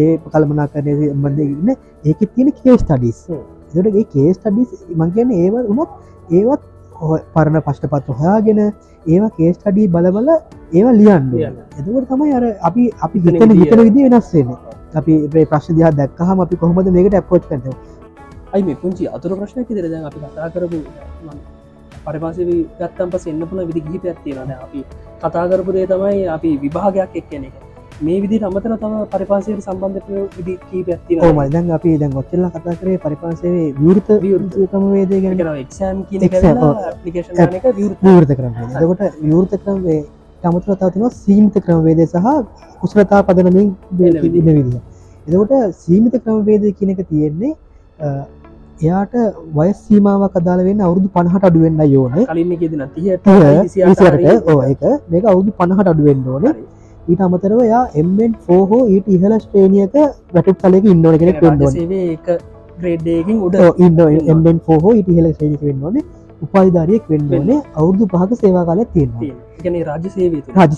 ඒ 0.00 0.12
කල්මනා 0.32 0.66
කරනය 0.72 0.92
සම්බන්ධ 1.10 1.40
ඉන්න. 1.44 1.68
ඒක 2.08 2.20
තියෙන 2.34 2.48
කේ 2.60 2.76
ස්ටඩිස් 2.82 3.18
හ්ම්. 3.72 3.78
එතට 3.80 3.96
ඒ 3.96 4.04
කේ 4.06 4.34
ස්ටඩිස් 4.34 4.70
මං 4.96 5.14
කියන 5.14 5.30
ඒව 5.34 5.54
උනත් 5.72 5.90
ඒවත් 6.30 6.62
පරණ 7.34 7.62
පශ්ටපත් 7.62 8.12
හොයාගෙන 8.14 8.60
ඒවා 9.06 9.32
කේස් 9.38 9.56
ටඩී 9.58 9.88
බලබල 9.88 10.28
ඒවා 10.72 10.92
ලියන්න. 10.92 11.32
එතකොට 11.78 12.06
තමයි 12.08 12.34
අර 12.34 12.44
අපි 12.62 12.90
අපි 13.00 13.18
හිතන 13.20 13.54
හිතන 13.54 13.82
විදි 13.82 14.06
වෙනස්වෙන 14.06 14.54
අපි 14.94 15.18
ඒ 15.34 15.46
ප්‍රශ්න 15.46 15.76
දිහා 15.76 15.92
දැක්කහම 15.92 16.44
අපි 16.44 16.56
කොහොමද 16.56 16.92
මේකට 16.92 17.14
ඇපෝච් 17.14 17.48
කරන 17.48 17.74
අයි 18.52 18.62
මේ 18.62 18.76
පුංචි 18.76 19.08
අතුර 19.08 19.34
ප්‍රශ්න 19.34 19.66
දැන් 19.66 20.04
අපි 20.04 20.18
කතා 20.22 20.48
කරපු 20.50 20.78
පරිපාසි 22.04 22.44
ගත්තම් 22.78 23.10
පස 23.10 23.26
එන්න 23.26 23.44
පුළ 23.48 23.66
විදි 23.66 23.82
ගීප 23.82 24.04
ඇත්තිනද 24.04 24.56
අපි 24.58 24.84
කතා 25.20 25.44
කරපු 25.50 25.72
දේ 25.72 25.86
තමයි 25.86 26.24
අපි 26.28 26.50
විභාගයක් 26.58 27.16
එක් 27.16 27.28
කියන 27.30 27.44
එක 27.44 27.71
මේ 28.02 28.20
විදි 28.22 28.38
අමතර 28.42 28.72
තම 28.74 28.94
පරිපාසයට 29.10 29.60
සම්බන්ධ 29.62 30.08
විදි 30.36 30.54
කීපැත්ති 30.62 31.18
ඕ 31.20 31.32
මදන් 31.32 31.70
අපි 31.76 31.92
දැන් 31.96 32.16
ඔච්චල්ල 32.22 32.46
කතා 32.54 32.74
කරේ 32.80 32.98
පරිපාසවේ 32.98 33.66
විවෘත 33.74 34.08
විවෘත. 34.22 34.56
ක්‍රමවේදය 34.70 35.20
ගැන. 35.20 35.42
එක්ෂම්. 35.56 36.02
පපිකේෂන් 36.08 37.56
එක 37.60 37.68
විවෘත. 37.72 38.02
විවෘත 38.02 39.54
කරම 39.60 39.80
තමතුර 40.42 40.76
තවතින 40.76 41.10
සීමිත 41.16 41.56
ක්‍රමවේදය 41.60 42.06
සහ 42.06 42.26
කුසලතා 42.80 43.22
පදනමින් 43.22 43.68
විදිහ. 43.96 44.80
එතකොට 45.26 45.52
සීමිත 45.78 46.14
ක්‍රමවේදය 46.18 46.74
කියනක 46.74 47.00
තියෙන්නේ 47.06 47.52
එයාට 48.82 49.14
වයස් 49.54 49.78
සීමාවක් 49.86 50.36
අදාළ 50.36 50.62
වෙන්න 50.66 50.80
අවුරුදු 50.82 51.08
පණහට 51.14 51.44
අඩුවෙන්න්න 51.44 51.82
යෝන 51.88 52.14
කලින් 52.26 52.48
ඕ 54.48 54.60
එක 54.64 54.82
මේක 55.08 55.24
අවුදු 55.26 55.58
පණහට 55.58 55.92
අඩුවෙන්න්න 55.92 56.28
ඕන 56.28 56.54
ඊට 57.08 57.20
අමතරව 57.20 57.60
යා 57.64 57.84
එම්ෙන් 57.94 58.32
ෆෝහෝ 58.46 58.82
ඊට 58.86 59.06
ඉහල 59.08 59.34
ස්ට්‍රේනියක 59.38 59.94
වැටුක් 60.34 60.58
කලෙක 60.58 60.84
ඉන්නවන 60.86 61.18
කෙනෙක් 61.18 61.40
සේවේ 61.70 62.16
ග්‍රේඩ්ඩයකින් 62.78 63.38
උඩ 63.42 63.56
ඉන්න 63.78 63.96
ෆෝහෝ 64.66 64.92
ඉට 64.94 65.08
ඉහල 65.08 65.32
ශ්‍රේනික 65.32 65.62
වෙන්න 65.62 65.84
ඕන. 65.84 65.96
උපාධධාරයක් 66.42 67.02
වෙන්න 67.08 67.34
ඕනේ. 67.34 67.60
අවුරුදු 67.76 68.06
පහක 68.06 68.30
සේවා 68.34 68.64
කාලයක් 68.64 68.88
තියෙනවා. 68.92 69.20
එකන 69.58 69.74
රාජ්‍ය 69.84 70.08
සේවේ. 70.10 70.42
රාජ 70.54 70.72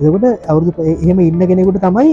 එතකොට 0.00 0.24
අවුරුදු 0.48 0.70
ප- 0.72 0.86
එහෙම 1.02 1.20
ඉන්න 1.20 1.46
කෙනෙකුට 1.46 1.80
තමයි 1.80 2.12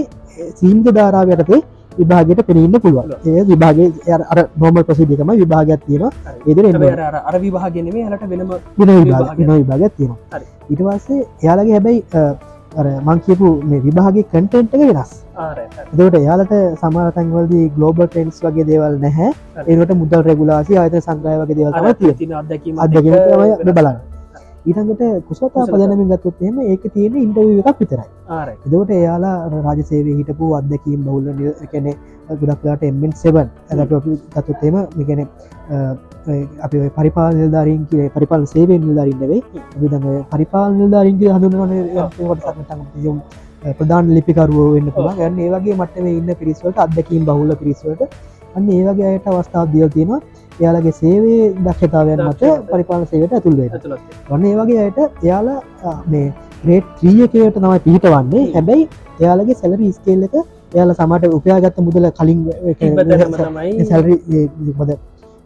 සීම්ද 0.54 0.86
ධාරාව 0.90 1.28
යටතේ 1.30 1.60
විභාගයට 1.98 2.40
පෙනන්න 2.46 2.80
පුළුවන්. 2.80 3.12
ඒ 3.26 3.44
විභාගේ 3.44 3.88
අර 4.32 4.40
නොමල් 4.56 4.82
ප්‍රසිද්ධිකම 4.82 5.30
විභාගයක් 5.34 5.82
එන්න 6.62 6.74
හැබැයි 6.74 6.96
අර- 7.02 7.40
විභාගෙනීමේ 7.40 8.04
හලට 8.08 8.24
වෙනම 8.28 8.50
වෙන 8.78 8.90
විභාග 9.00 9.36
විභාගයක්. 9.60 9.92
ඊට 10.70 10.82
පස්සේ 10.88 11.20
එයාලගේ 11.42 11.72
හැබැයි 11.72 12.00
අර 12.76 12.86
මං 13.00 13.18
විභාගේ 13.84 14.24
කටෙන්ට් 14.24 14.54
එක 14.54 14.80
වෙනස් 14.82 15.12
ආරය 15.36 15.66
එදට 15.98 16.18
එයාලට 16.20 16.54
සමාරතැන්වලදී 16.82 17.66
ගලෝබල් 17.76 18.08
ටෙන්ස් 18.08 18.40
වගේ 18.44 18.66
දේවල් 18.70 18.98
නැහැ. 19.04 19.30
ඒට 19.66 19.94
මුදල් 20.02 20.26
රෙගුලාසි 20.30 20.78
අත 20.78 20.98
සංග්‍රය 21.00 21.36
වගේ 21.42 21.58
දේවල්. 21.60 22.18
තින 22.18 22.34
අදැකීම 22.34 22.82
බලන්න 23.70 24.13
ඊටඟට 24.64 25.02
කුසලතා. 25.24 25.66
පදනමින් 25.66 26.08
ගත්තොත් 26.10 26.40
එහෙම 26.40 26.58
ඒක 26.62 26.84
තියෙන 26.88 27.16
ඉන්ටර්විව් 27.18 27.58
එකක් 27.62 27.78
විතරයි. 27.80 28.08
එදවට 28.62 28.90
එයාලා 28.92 29.36
රාජසේවය 29.60 30.16
හිටපු 30.16 30.50
අත්දැකීම් 30.54 31.00
බහුල්ල 31.02 31.26
කැනෙ 31.66 31.92
ගොඩක්ලාට 32.32 32.82
එමෙන් 32.84 33.12
සෙවන් 33.14 33.48
ඇ 33.70 33.86
ගතුත්තේම 34.34 34.76
මිගෙන 34.94 35.20
අපි 36.60 36.82
පරිපාල 36.90 37.32
නිල්ධාරීන් 37.34 37.82
කිය 37.86 38.10
පරිපාල 38.10 38.46
සේවෙන් 38.46 38.80
නිල්ධරින්දවේ 38.82 39.40
විදම 39.78 40.06
පරිපාල 40.30 40.70
නිල්ධාරීන්ගේ 40.74 41.32
හඳුනන 41.34 41.64
ප්‍රධාන 43.72 44.06
ලිපිකරුව 44.10 44.72
වෙන්න 44.72 44.88
පුළන් 44.92 45.18
ගන්න 45.18 45.38
ඒවගේ 45.40 45.76
මටම 45.76 46.06
ඉන්න 46.10 46.30
පිරිස්වලට 46.36 46.78
අත්දැකීම් 46.78 47.22
බහුල 47.24 47.52
පිරිස්වලට 47.56 48.02
අන්න 48.54 48.66
ඒවගේ 48.70 49.06
අයට 49.08 49.28
අවස්ථාව 49.28 49.70
දියල් 49.70 49.90
තියෙනවා 49.90 50.20
එයාලගේ 50.60 50.94
සේවේ 50.94 51.44
දක්ෂතාවයන් 51.58 52.24
මත. 52.24 52.42
පරිපාල 52.68 53.06
සේවට 53.06 53.32
ඇතුල්වේ 53.32 53.68
ඇතුළත් 53.70 54.02
වන්න 54.28 54.44
ඒ 54.46 54.56
වගේ 54.60 54.82
අයට 54.84 55.00
එයාලා 55.22 55.94
මේ 56.06 56.26
ග්‍රේට් 56.64 56.90
ත්‍රියකයට 56.98 57.56
තමයි 57.56 57.80
පිහිටවන්නේ. 57.86 58.44
හැබැයි 58.54 58.84
එයාලගේ 59.20 59.58
සැලරි 59.62 59.92
ස්කේල් 59.92 60.22
එක 60.28 60.36
එයාල 60.74 60.92
සමට 60.94 61.34
උපයාගත්ත 61.38 61.80
මුදල 61.80 62.06
කලින් 62.18 62.40
සැලරි 63.90 64.14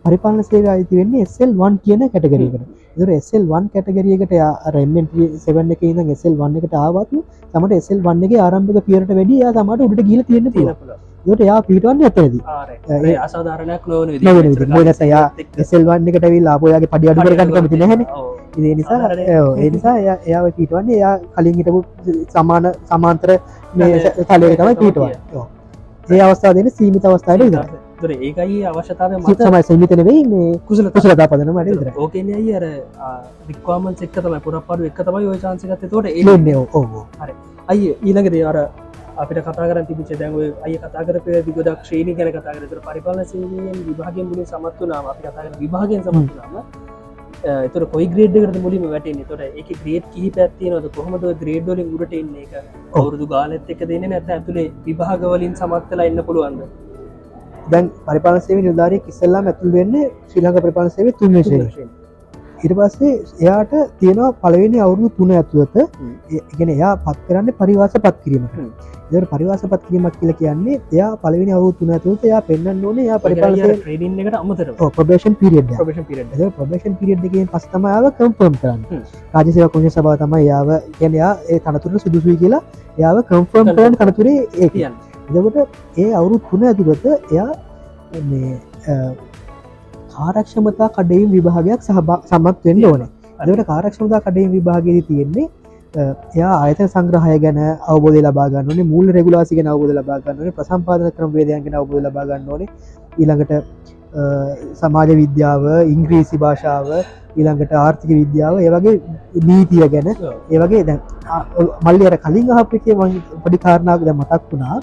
පරිපාලන 0.05 0.45
සේවා 0.45 0.75
අයිති 0.75 1.01
වෙන්නේ 1.01 1.25
එසල් 1.27 1.51
වන් 1.61 1.75
කියන 1.85 2.05
කැටගරීකට 2.07 2.65
දුර 2.97 3.11
එසල් 3.17 3.45
වන් 3.51 3.67
කැටගරියකට 3.75 4.35
රෙන්මෙන්ට 4.77 5.13
සෙවන්න 5.45 5.75
එක 5.75 5.85
ඉඳ 5.89 6.15
එසල් 6.17 6.35
වන්න 6.41 6.59
එකට 6.61 6.79
ආවත් 6.79 7.13
සමට 7.53 7.81
එසල් 7.81 8.01
වන්නගේ 8.07 8.41
ආරම්භක 8.47 8.89
පියරට 8.89 9.13
වැඩිය 9.13 9.45
සමට 9.51 9.87
උඩට 9.87 10.09
ගිල 10.11 10.23
තියෙන 10.23 10.51
තියෙන 10.51 10.75
පුළුවන්. 10.75 11.01
ට 11.35 11.41
යා 11.43 11.61
පිටවන්න 11.63 12.05
ඇතරදි 12.05 12.41
ආරය. 12.47 12.75
ඒ- 12.91 13.03
ඒ 13.05 13.17
අසාධාරණයක් 13.17 13.87
නොවන 13.87 14.09
විදිහට. 14.09 14.25
නොවන 14.25 14.43
විදිහට. 14.45 14.69
මොකද 14.69 15.03
එයා 15.03 15.25
එසල් 15.59 15.85
වන්න 15.85 16.09
එකට 16.09 16.27
විල් 16.29 16.47
ආපෝයාගේ 16.47 16.91
පඩි 16.93 17.11
අඩු 17.11 17.21
කරගන්න 17.23 17.53
කැමති 17.53 17.77
නැහැ 17.77 18.07
ඔව්. 18.15 18.29
ඒ 18.61 18.75
නිසා 18.75 19.01
ඒ 19.57 19.71
නිසා 19.71 19.97
එයා- 19.99 20.53
පිටවන්නේ 20.53 20.97
එයා 20.97 21.15
කලින් 21.35 21.55
හිටපු 21.55 21.85
සමාන 22.33 22.73
සමාන්තර 22.89 23.31
තලයක 23.75 24.57
තමයි 24.59 24.93
ඔව්. 25.35 25.47
ඒ 26.11 26.21
අවස්ථාව 26.21 26.55
දෙන 26.55 26.71
සීමිත 26.71 27.05
අවස්ථාවට 27.05 27.45
විතරයි. 27.45 27.79
දොර 28.01 28.11
ඒකයි 28.13 28.59
අවශ්‍යතාව 28.65 29.11
සි- 29.13 29.21
මත 29.25 29.39
තමයි 29.39 29.63
සීමිත 29.63 29.91
නෙවෙයි 29.93 30.25
මේ 30.27 30.59
කුසල 30.67 30.91
කුසලතා 30.91 31.29
පදනම 31.29 31.55
වැඩ 31.55 31.71
විතරයි. 31.71 31.95
ඕකෙන් 31.97 32.29
අයි 32.35 32.55
අර 32.55 32.65
රික්වාමන් 33.49 33.97
එක්ක 34.01 34.17
තමයි 34.17 34.41
පුරප්පාඩු 34.41 34.85
එක්ක 34.85 35.01
තමයි 35.05 35.27
ඔය 35.27 35.39
චාන්සකත 35.39 35.89
තෝට 35.91 36.07
ඔව් 36.73 36.85
ඔව් 36.95 37.07
අයි 37.69 37.97
ඊළඟ 38.03 38.31
දේ 38.31 38.45
අර 38.45 38.59
අපිට 39.23 39.41
කතාර 39.47 39.79
තිබිච 39.89 40.11
දැන්ව 40.21 40.39
අය 40.67 40.75
කතා 40.85 41.07
කරපය 41.09 41.41
දිගොඩක් 41.47 41.81
ශ්‍රේණි 41.89 42.15
ගැන 42.19 42.31
කතා 42.37 42.55
කරතර 42.57 42.81
පරිපාල 42.87 43.25
සේවයෙන් 43.33 43.81
විභාගෙන් 43.89 44.31
මුලින් 44.31 44.47
සමත්තු 44.53 44.91
නාම 44.93 45.11
අපි 45.13 45.27
කතාර 45.27 45.47
විභාගෙන් 45.65 46.07
සමත්තුනාම 46.07 46.55
එතුර 47.67 47.83
කොයි 47.95 48.09
ග්‍රේඩ් 48.15 48.37
කරට 48.37 48.59
මුලින්ම 48.67 48.87
වැටෙන්නේ? 48.95 49.29
තොට 49.31 49.61
එක 49.63 49.69
ග්‍රේඩ් 49.83 50.09
කිහි 50.15 50.31
පැත්තියනද 50.39 50.89
කොහමද 50.97 51.29
ග්‍රේඩ්ඩලින් 51.43 51.95
උරට 51.97 52.17
එන්න? 52.21 52.33
එක 52.45 52.53
අවුරුදු 52.95 53.31
ගාලත් 53.35 53.71
එක 53.77 53.87
දෙන්න 53.93 54.09
නැත 54.15 54.33
ඇතුළේ 54.37 54.69
විභාගවලින් 54.87 55.55
සමත්තලා 55.61 56.09
එන්න 56.11 56.25
පුළුවන්ද? 56.31 56.65
දැන් 57.73 57.93
පරිපාලන 58.09 58.43
සේවය 58.49 58.61
නිලධාරියෙක් 58.63 59.15
ඉස්සෙල්ලාම 59.15 59.53
ඇතුල් 59.53 59.79
වෙන්නේ 59.79 60.11
ශ්‍රී 60.29 60.45
ලංකා 60.45 60.67
පරිපාලන 60.67 60.93
සේවයේ 62.63 62.65
තුන්වෙනි 62.65 62.65
ශ්‍රේණිය. 62.65 62.65
ඊට 62.65 62.77
පස්සේ 62.77 63.23
එයාට 63.41 63.73
තියෙනවා 63.99 64.33
පළවෙනි 64.33 64.81
අවුරුදු 64.81 65.09
තුන. 65.09 65.31
ඒ 65.31 66.41
කියන්නේ 66.57 66.75
එයා 66.75 66.97
පත් 66.97 67.19
කරන්නේ 67.29 67.53
පරිවාස 67.53 67.93
පත්. 67.93 68.17
හ්ම්. 68.27 68.71
ඒකට 69.13 69.31
පරිවාස 69.31 69.63
පත් 69.63 69.83
කිරීමක් 69.87 70.17
කියලා 70.21 70.37
කියන්නේ 70.37 70.81
එයා 70.93 71.17
පළවෙනි 71.17 71.53
අවුරුදු 71.53 71.79
තුන 71.79 71.91
ඇතුළත 71.91 72.25
එයා 72.25 72.41
පෙන්වන්න 72.41 72.85
ඕනේ 72.85 73.05
එයා 73.05 73.19
ට්‍රේඩින් 73.19 74.19
එකට 74.21 74.35
අමතර 74.35 74.73
ප්‍රොබේෂන් 74.75 75.35
පීරියඩ් 75.35 75.71
ප්‍රොබේෂන් 76.57 76.95
පීරියඩ් 76.95 77.25
එකෙන් 77.25 77.49
පස්සේ 77.49 77.71
තමයි 77.71 77.89
ආව 77.89 78.11
කන්ෆර්ම් 78.11 78.55
කරන්නේ. 78.63 79.03
කොමිෂන් 79.69 80.01
සභාව 80.01 80.19
තමයි 80.19 80.41
එයාව 80.41 80.69
කියන්නේ 80.99 81.19
එයා 81.19 81.37
ඒ 81.49 81.59
තනතුරට 81.59 81.99
සුදුසුයි 81.99 82.37
කියලා 82.37 82.63
එයාව 82.99 83.23
කන්ෆර්ම් 83.23 83.67
කරන 83.77 83.95
තනතුරේ 83.95 84.49
ඒක. 84.59 84.73
කියන්න 84.73 84.95
එතකොට 85.31 85.99
ඒ 85.99 86.15
අවුරුදු 86.15 86.41
තුන 86.51 86.63
ඇතුළත 86.65 87.05
එයා 87.07 87.51
කාරක්ෂමතා 90.19 90.91
කඩයිම් 90.97 91.29
විභාගයක් 91.37 91.81
සමත් 92.31 92.59
වෙන්න 92.67 92.85
ඕන. 92.91 93.03
ඇදට 93.41 93.65
කාරක්ෂමතා 93.71 94.25
කඩයිම් 94.27 94.51
විභාගයේදී 94.57 95.07
තියෙන්නේ 95.09 95.49
එයා 95.97 96.55
අයත 96.63 96.81
සංග්‍රහය 96.87 97.37
ගැන 97.45 97.59
අවබෝධ 97.93 98.19
ලබාගන්නන 98.23 98.81
මුල් 98.95 99.13
රෙගුලාසි 99.19 99.59
ගැන 99.59 99.71
අවබෝධ 99.75 99.95
ලබාගන්නන 99.99 100.57
ප්‍රසම්පාදන 100.57 101.13
ක්‍රම 101.17 101.31
වේදයන් 101.37 101.63
ගැන 101.65 101.79
අවබෝධ 101.81 102.03
ලබාගන්න 102.07 102.51
ඕනේ. 102.53 102.69
ඊළඟට 103.19 103.53
සමාජ 104.81 105.11
විද්‍යාව 105.23 105.65
ඉංග්‍රීසි 105.95 106.41
භාෂාව 106.45 106.87
ඊළඟට 107.37 107.73
ආර්ථික 107.75 108.11
විද්‍යාව 108.13 108.61
ඒවගේ 108.61 108.95
නීතිය 109.49 109.89
ගැන 109.95 110.09
ඒවගේ 110.51 110.83
දැ 110.89 110.99
මල්ලි 111.87 112.11
අර 112.11 112.17
කලින් 112.27 112.53
අපිකේ 112.57 112.99
පඩි 113.45 113.63
කාරණාව 113.67 114.05
දැ 114.09 114.15
මතක් 114.15 114.43
වුණා. 114.51 114.77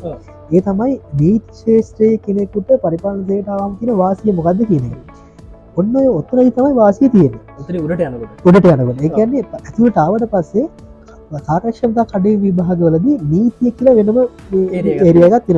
ඒ 0.48 0.62
තමයි 0.62 0.94
නීති 1.20 1.60
ශේෂත්‍රයේ 1.62 2.24
කෙනෙකුට 2.26 2.74
පරිපාලනයට 2.84 3.54
අවම් 3.54 3.78
තින 3.80 3.94
වාසිය 4.04 4.36
මොකක්ද 4.40 4.66
කියන. 4.72 4.90
ඔන්න 5.82 5.96
ඔය 6.02 6.08
ඔත්තරයි 6.20 6.52
තමයි 6.58 6.74
වාසිය 6.82 7.10
තියෙන 7.14 7.34
උතර 7.62 7.76
උඩට 7.84 8.04
යනකොට. 8.08 8.48
උඩට 8.48 8.68
යනකට. 8.74 9.02
ඒකන්නේ 9.08 9.44
ඇතුවට 9.60 9.98
ආවට 10.04 10.28
පස්සේ 10.34 10.66
කාරක්ෂමතා 11.48 12.06
කඩේ 12.12 12.36
විභාගවලදී 12.44 13.18
නීතිය 13.32 13.72
කියල 13.78 13.90
වෙනම 14.00 14.18
ඒරියගත් 15.08 15.44
තින 15.48 15.58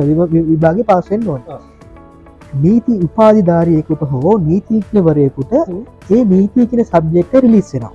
විභාග 0.50 0.78
පාසෙන් 0.90 1.28
ඔව්. 1.28 1.38
නීති 2.64 2.98
උපාධිධාරයකුට 3.06 4.02
හෝ 4.12 4.34
නීතිීක්නවරයකුට. 4.48 5.52
ඒ 6.10 6.24
නීතිය 6.34 6.66
කියන 6.66 6.84
සබ්ජෙක්ට 6.84 7.40
රිලිස් 7.44 7.72
වෙනවා. 7.74 7.92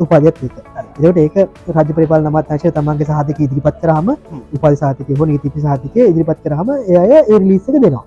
උපාදත් 0.00 0.26
එකට 0.28 1.18
ඒක 1.24 1.36
රජ 1.76 1.88
පරිපාල 1.96 2.22
නමත්ශය 2.28 2.70
තමන්ගේ 2.76 3.08
සහතික 3.10 3.42
ඉදිරිපත් 3.46 3.76
කරහම 3.82 4.08
උපල් 4.56 4.74
සාතික 4.82 5.08
හෝ 5.18 5.26
නීතිපි 5.32 5.60
සාතික 5.66 5.96
ඉදිරිපත් 6.04 6.40
කරහම 6.44 6.68
එය 6.72 6.96
ඒ 7.16 7.38
රිලිස්සක 7.38 7.76
දෙනවා. 7.76 8.04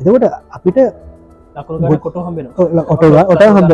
එතකොට 0.00 0.24
අපිට 0.50 0.78
කොට 1.98 2.16
හම්බෙන 2.18 2.46
ඔට 3.26 3.42
හම්බ 3.48 3.70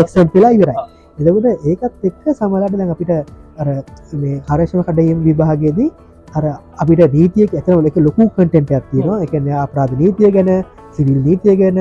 එක්සම්පිලා 0.00 0.52
ඉවරයි. 0.52 0.76
එතකොට 1.18 1.46
ඒකත් 1.64 2.04
එක්ක 2.04 2.24
සමලාට 2.32 2.74
දැන් 2.74 2.90
අපිට 2.90 3.12
අර 3.56 3.68
මේ 4.14 4.40
හරශම 4.48 4.82
කඩයම් 4.82 5.18
විභාගයේදී 5.22 5.90
අර 6.30 6.44
අපිට 6.76 7.02
නීතියක් 7.12 7.50
ඇතනවල 7.52 7.86
එක 7.86 7.98
ලොකු 7.98 8.30
කටෙන්ටයක් 8.30 8.84
තියෙනවා. 8.90 9.22
එකන 9.24 9.50
අප්‍රාධ 9.56 9.94
නීතිය 9.96 10.30
ගැන 10.30 10.50
සිවිල් 10.92 11.18
නීතිය 11.20 11.56
ගැන 11.56 11.78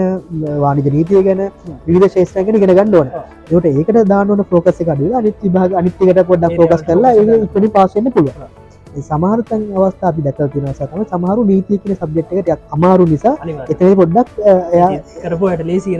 වානිජ 0.60 0.90
නීතිය 0.92 1.24
ගැන 1.24 1.42
විධ 1.88 2.08
ශේෂ්‍රයගෙන 2.10 2.60
ගෙන 2.62 2.72
ගන්නඩෝන 2.72 3.10
ට 3.48 3.66
ඒකට 3.72 4.04
දානන 4.08 4.44
ෆෝකස 4.52 4.78
කඩ 4.80 5.14
අනිත් 5.14 5.36
විභාග 5.44 5.80
අනිත්‍යකට 5.82 6.22
පොඩ්ඩක් 6.30 6.52
ඒ 6.52 6.58
ෆෝකස් 6.60 6.86
කරලා 6.88 7.14
ඉපනි 7.38 7.74
පාසන්න 7.78 8.12
පුළුව 8.12 8.63
සමහරතන් 9.02 9.62
අවස්ථා 9.78 10.10
අපි 10.10 10.22
දැකල් 10.22 10.50
තින 10.54 10.66
සතම 10.70 11.06
සමහරු 11.06 11.46
නීතිය 11.46 11.78
කියන 11.78 11.96
සබ්ජෙක්්කට 11.96 12.50
අමාරු 12.72 13.06
නිසා 13.06 13.36
එතන 13.68 13.96
පොඩ්ඩක් 14.02 14.30
එයා 14.48 14.90
කරපුට 15.24 15.64
ලේසි 15.64 15.96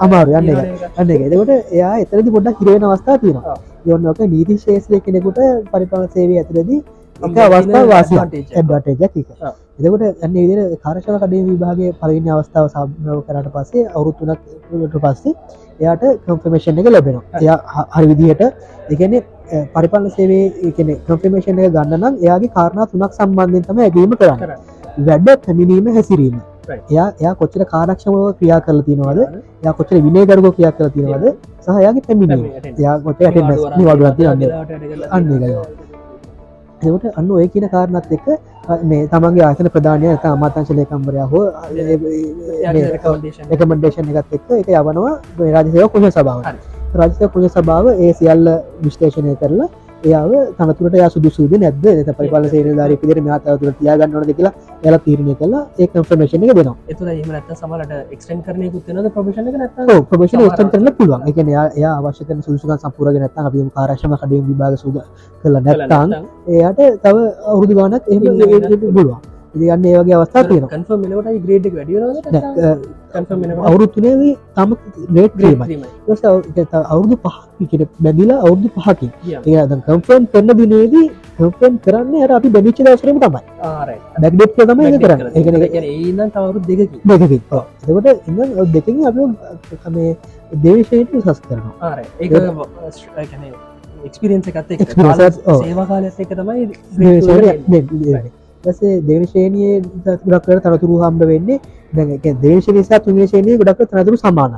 අමාරු 0.00 0.30
යන්න. 0.32 0.50
අන්න 0.96 1.10
එතකොට 1.10 1.52
එයා 1.72 1.94
එතරදි 1.98 2.30
පොඩ්ඩක් 2.30 2.60
හිරවෙන 2.60 2.84
අවස්ථා 2.84 3.18
තියෙනවා. 3.18 3.56
යොන්නක 3.86 4.20
නීති 4.28 4.58
ශේෂය 4.58 5.00
කෙනෙකුට 5.00 5.38
පරිපාල 5.72 6.08
සේවය 6.08 6.38
ඇතුලදී 6.38 6.80
එක 7.20 7.36
අවස්ථාව 7.38 7.86
වාසි 7.88 8.14
ඇඩ්වටේජ 8.18 9.02
එක 9.02 9.14
ආ. 9.40 9.52
එතකොට 9.78 10.02
ඇන්න 10.02 10.34
විදිර 10.34 10.60
කාරශල 10.84 11.18
කඩේ 11.18 11.42
විභාගේ 11.48 11.90
පලවිනි 12.00 12.30
අවස්ථාව 12.30 12.66
සම්භව 12.68 13.20
කරට 13.26 13.52
පස්සේ 13.54 13.84
අවුරුත්තුනක්ට 13.90 14.96
පස්සේ 15.04 15.34
එයාට 15.80 16.04
කම්ෆමේෂන් 16.24 16.80
එක 16.80 16.88
ලැබෙනවා. 16.88 17.24
එයා 17.40 17.58
හරි 17.94 18.06
විදිහට 18.10 18.42
එකන 18.90 19.14
පරිපල 19.74 20.06
සේවේ 20.10 20.72
කන 20.72 20.94
කම්ෆමේෂන් 21.00 21.60
එක 21.60 21.74
ගන්න 21.74 21.98
නම් 22.00 22.14
එයාගේ 22.22 22.54
කාරණා 22.56 22.86
තුනක් 22.86 23.18
සම්බන්ධයෙන් 23.18 23.66
තම 23.66 23.78
ඇගීම 23.80 24.16
කරන්න. 24.16 24.40
වැඩ 25.00 25.28
පැමිණීම 25.44 25.92
හැසිරීම. 25.96 26.40
එයා 26.70 27.08
එයා 27.20 27.34
කොච්චර 27.34 27.62
කාරක්ෂමව 27.66 28.16
ක්‍රියා 28.38 28.60
කරල 28.66 28.80
තිනවද 28.88 29.20
යා 29.64 29.74
කොච්චර 29.78 29.96
විනයගරග 30.06 30.46
ක්‍රියා 30.48 30.72
කර 30.72 30.90
තිනවද 30.96 31.24
සහ 31.64 31.78
යාගේ 31.86 32.04
පැමිණීම. 32.08 32.44
එයා 32.74 32.96
කොච්ච 33.00 33.22
ඇට 33.22 33.36
නිවඩුවති 33.78 34.22
අන්න 34.32 34.42
අන්න 35.10 35.32
එකයි. 35.38 35.54
එකට 36.82 37.18
අන්න 37.18 37.30
ඔය 37.30 37.46
කියන 37.48 37.68
කාරණත් 37.68 38.12
එක්ක 38.16 38.26
මේ 38.84 39.06
තමන්ගේ 39.08 39.44
ආසන 39.44 39.68
ප්‍රධානය 39.74 40.06
ඇත 40.08 40.24
අමාතංශ 40.26 40.72
ලේකම්බරයා 40.78 41.26
හෝ 41.32 41.44
රෙකමන්ඩේෂන් 43.50 44.12
එකත් 44.12 44.36
එක්ක 44.38 44.48
එක 44.60 44.68
යවනවා 44.74 45.14
රාජසය 45.56 45.88
කුණ 45.88 46.10
සභාව 46.10 46.40
හරි. 46.44 46.71
රාජසය 46.94 47.28
කුණ 47.28 47.48
සභාව 47.48 47.86
ඒ 47.94 48.12
සියල්ල 48.14 48.48
විශ්ලේෂණය 48.82 49.36
කරලා 49.36 49.68
එයාව 50.04 50.32
තනතුරට 50.58 50.94
යා 50.94 51.08
සුදුසුද 51.08 51.52
නැද්ද? 51.54 51.86
එත 51.92 52.10
පරිපාල 52.18 52.48
සේන 52.50 52.76
ධාරක 52.76 53.02
විදිහට 53.02 53.24
මෙයා 53.26 53.38
තවතුරට 53.40 53.78
තියාගන්නවද 53.80 54.32
කියලා 54.38 54.52
එයාලා 54.82 55.02
තීරණය 55.06 55.34
කළා. 55.34 55.62
ඒ 55.78 55.86
කන්ෆර්මේෂන් 55.86 56.44
එක 56.44 56.54
දෙනවා. 56.58 56.76
එතුර 56.88 57.08
එහම 57.08 57.30
නැත්ත 57.30 57.52
සමලට 57.54 57.92
එක්ස්ටන් 58.10 58.44
කරනය 58.46 58.70
කුත්තනද 58.74 59.10
ප්‍රපේෂණ 59.10 59.50
එක 59.50 59.58
නැත්ත 59.62 59.82
ඔව් 59.88 60.04
ප්‍රොෆෙෂනල් 60.06 60.46
එක්ස්ටෙන්ඩ් 60.46 60.72
කරන්න 60.72 60.94
පුළුවන්. 60.98 61.26
ඒ 61.26 61.32
කියන්නේ 61.32 61.54
එයා 61.54 61.66
එයා 61.72 61.96
අවශ්‍ය 62.00 62.28
කරන 62.28 62.46
සුදුසුකම් 62.46 62.78
සම්පූර්ණ 62.78 63.20
නැත්නම් 63.24 63.50
අපි 63.50 63.66
කාර්යක්ෂම 63.76 64.16
කඩේම 64.16 64.48
විභාග 64.48 64.78
සුද 64.78 65.02
කළා 65.44 65.62
නැත්නම් 65.62 66.16
එයාට 66.50 66.80
තව 67.04 67.28
අවුරුදු 67.46 67.78
ගානක් 67.78 68.02
එහෙම. 68.08 68.22
ඉන්න 68.22 68.80
පුළුවන් 68.88 69.31
ඉතින් 69.54 69.70
අන්න 69.74 69.84
ඒ 69.84 69.98
වගේ 70.00 70.16
අවස්ථා 70.16 70.44
තියෙනවා. 70.48 70.70
කන්ෆර්ම් 70.74 71.00
මෙලට 71.02 71.42
ග්‍රේඩ් 71.44 71.66
වැඩියනද 71.76 72.18
නෑ, 72.34 72.74
කන්ෆර්ම් 73.14 73.40
අවුරුදු 73.68 73.92
තුනේදී 73.96 74.34
තම 74.56 74.70
ඊට 75.16 75.34
පස්සේ 76.06 76.80
අවුරුදු 76.92 77.16
පහක් 77.24 77.36
කියන 77.70 77.82
බැඳිලා 78.04 78.38
අවුරුදු 78.44 78.68
පහකින්. 78.76 79.10
ඒ 79.46 79.66
දැන් 79.70 79.82
කන්ෆර්ම් 79.88 80.24
කරන 80.32 80.48
දිනේදී 80.60 81.06
කන්ෆර්ම් 81.38 81.74
කරන්නේ 81.84 82.24
අර 82.24 82.30
අපි 82.38 82.48
බැඳිච්ච 82.56 82.78
දවසේම 82.86 83.18
තමයි. 83.24 83.42
ආරයි 83.70 83.98
බැක් 84.22 84.34
ඩේට් 84.34 84.58
එක 84.58 84.66
තමයි 84.70 84.84
ඒක 84.88 85.02
කරන්නේ. 85.04 85.32
ඒ 85.36 85.42
කියන්නේ 85.44 85.70
ඒදන් 85.94 86.28
තවරු 86.34 86.58
දෙකකි 86.68 86.86
දෙකකින්. 87.04 87.42
ඔව්. 87.50 87.64
එතකොට 87.82 88.06
ඉතින් 88.10 88.50
ඔය 88.60 88.66
දෙකකින් 88.76 88.96
අපි 89.06 89.20
මේ 89.96 90.10
දේශයට 90.64 91.10
උසස් 91.18 91.40
කරනවා. 91.40 91.74
ආරයි 91.80 92.06
ඒ 92.20 93.52
එක්ස්පිරියන්ස 94.06 94.46
එකත් 94.50 94.70
එක් 94.72 94.80
ඔව්. 95.46 95.58
සේවා 95.64 95.86
කාලත් 95.90 96.20
එක 96.22 96.30
තමයි 96.38 96.62
දේශය 98.64 98.78
සේ 98.78 99.00
දේශනයේ 99.02 99.82
ගොඩක් 100.24 100.64
තනතුරු 100.64 100.98
හම්බ 100.98 101.22
වෙන්නේ 101.26 101.60
දැ 101.92 102.34
දේශනිසා 102.42 103.00
තුන්ේශනය 103.00 103.56
ගොඩක් 103.58 103.80
තනතුරු 103.86 104.16
සමාන 104.16 104.52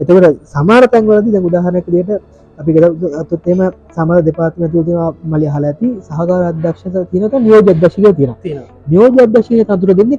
එතකට 0.00 0.40
සමාර 0.46 0.82
තැන්වලද 0.88 1.28
දැ 1.28 1.42
උදාහරනක 1.42 1.86
දිට 1.88 2.10
අපි 2.58 2.72
අතුත්තේම 3.14 3.60
සමර 3.90 4.22
දෙපාත්මතුතිම 4.22 4.98
මලි 5.24 5.46
හල 5.46 5.64
ඇති 5.64 5.88
සහකාර 6.00 6.42
අධ්‍යක්ෂ 6.44 6.84
තිනක 7.10 7.34
නියෝජ 7.38 7.62
තියෙන 7.74 8.14
තියෙන 8.14 8.62
නියෝජ 8.86 9.16
අධ්‍යශය 9.18 9.64
තතුර 9.64 9.90
දෙන්නේ 9.92 10.18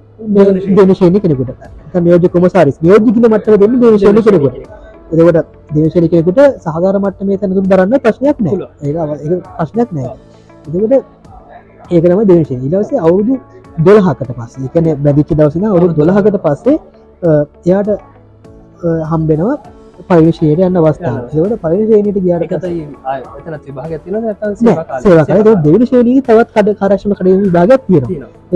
දේශනය 0.80 1.20
කෙනෙකුට. 1.20 1.52
නියෝජ 1.98 2.26
කොමසාරිස්. 2.30 2.78
නියෝජිකන 2.82 3.26
මට්ට 3.26 3.60
දෙන්න 3.62 3.80
දේශනය 3.82 4.22
කෙනෙකුට. 4.22 4.56
එතකට 5.12 5.48
දේශනය 5.74 6.08
කෙනෙකුට 6.10 6.40
සහකාර 6.60 6.96
මට්ට 7.00 7.24
මේ 7.24 7.38
තැනතුම් 7.38 7.66
දරන්න 7.66 8.00
ප්‍රශ්නයක් 8.00 8.38
නෑ. 8.40 8.68
ඒ 8.82 9.42
ප්‍රශ්නයක් 9.58 9.90
නෑ 9.92 10.16
එතකට 10.68 11.15
ඒකනම 11.90 12.22
දේශය 12.26 12.56
ඉලවසේ 12.62 13.00
අවුරුදු 13.00 13.40
දොළහකට 13.80 14.30
පස්සේ 14.34 14.68
එකන 14.68 14.92
බැදිච්ච 15.00 15.32
දවසන 15.32 15.66
අවුරු 15.68 15.94
දොළහකට 15.94 16.38
පස්සේ 16.42 16.78
එයාට 17.64 17.90
හම්බෙනවා 19.06 19.56
පරිවිශයට 20.02 20.60
යන්න 20.60 20.78
අවස්ථාව. 20.78 21.18
ඒවට 21.32 21.62
පරිශේනයට 21.62 22.18
ගියාට 22.20 22.52
සේවකර 25.02 25.50
දෙවිශේනී 25.64 26.22
තවත් 26.22 26.50
කඩ 26.54 26.76
කාරශම 26.76 27.12
කඩේ 27.14 27.38
විභාගයක් 27.40 27.82
තියෙන 27.88 28.06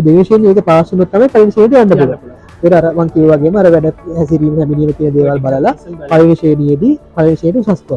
දේශයෙන් 0.05 0.45
ඒක 0.45 0.61
පාසුනොත් 0.63 1.11
තම 1.11 1.23
පරිශයට 1.29 1.73
යන්න 1.75 1.91
අරවන් 2.79 3.09
කියවගේ 3.09 3.51
මර 3.51 3.67
වැඩ 3.67 3.87
හැසිරීම 4.17 4.55
හැමිනීම 4.57 4.91
කිය 4.93 5.11
දේවල් 5.11 5.39
බලලා 5.39 5.73
පරිවිශේනයේදී 6.07 6.93
පරිශයට 7.15 7.61
සස්කව 7.63 7.91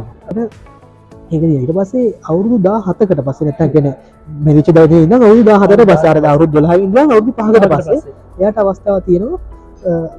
ඒක 1.31 1.43
ඊට 1.45 1.73
පස්සේ 1.73 2.07
අවුරුදු 2.25 2.57
දා 2.61 2.79
හතකට 2.81 3.21
පස්සේ 3.23 3.47
නැත්තගෙන 3.51 3.89
මෙවිච 4.27 4.69
දවද 4.69 4.93
ඉන්න 4.97 5.15
අවුදු 5.15 5.43
දාහතට 5.45 5.85
බසාර 5.85 6.17
අවුරුදු 6.25 6.53
දොලහ 6.55 6.75
ඉන්න 6.77 6.99
අවුදු 6.99 7.33
පහකට 7.33 7.67
පස්සේ 7.71 8.01
එයට 8.41 8.59
අවස්ථාව 8.59 8.99
තියෙනවා 9.03 9.39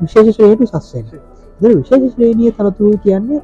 විශේෂ 0.01 0.35
ශ්‍රේණි 0.35 0.67
සස්වෙන 0.67 1.05
ද 1.59 1.63
විශේෂ 1.73 2.09
ශ්‍රේණිය 2.13 2.51
තනතුරු 2.53 2.97
කියන්නේ 2.99 3.41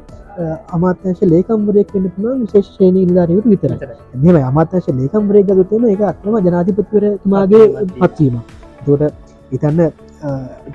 අමාත්‍යංශ 0.70 1.24
ලේකම්වරයක් 1.26 1.94
වෙන්න 1.94 2.10
පුළුවන් 2.10 2.42
විශේෂ 2.44 2.72
ශ්‍රේණී 2.74 3.06
නිලධාරියෙකුට 3.06 3.52
විතරයි. 3.54 3.78
මෙම 4.16 4.36
අමාත්‍යංශ 4.44 4.90
ලේකම්වරයෙක් 4.92 5.46
ගත්තම 5.50 5.86
ඒක 5.86 6.02
අත්ම 6.04 6.36
ජනාධිපතිවරතුමාගේ 6.40 7.66
පත්වීම 7.96 8.36
එතකොට 8.80 9.14
ඉතන්න 9.52 9.80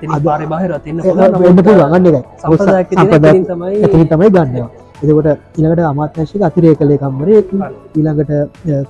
අද 0.09 0.23
බාර 0.23 0.41
බාහිර 0.47 0.71
තින්න 0.79 1.03
වෙන්න 1.37 1.59
පුළුවන්. 1.59 1.91
අන්න 1.91 2.05
එකයි 2.05 2.23
සම්පදායක් 2.39 2.87
සම්ප්‍රදායක් 2.91 3.45
තමයි 3.45 4.05
තමයි 4.07 4.29
ගන්නවා 4.31 4.84
එතකොට 4.97 5.27
ඊළඟට 5.53 5.85
අමාත්‍යංශික 5.85 6.41
අතිරේක 6.41 6.79
ලේකම්වරයෙක් 6.81 7.47
ඊළඟට 7.95 8.31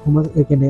කුම 0.01 0.15
එකන 0.35 0.63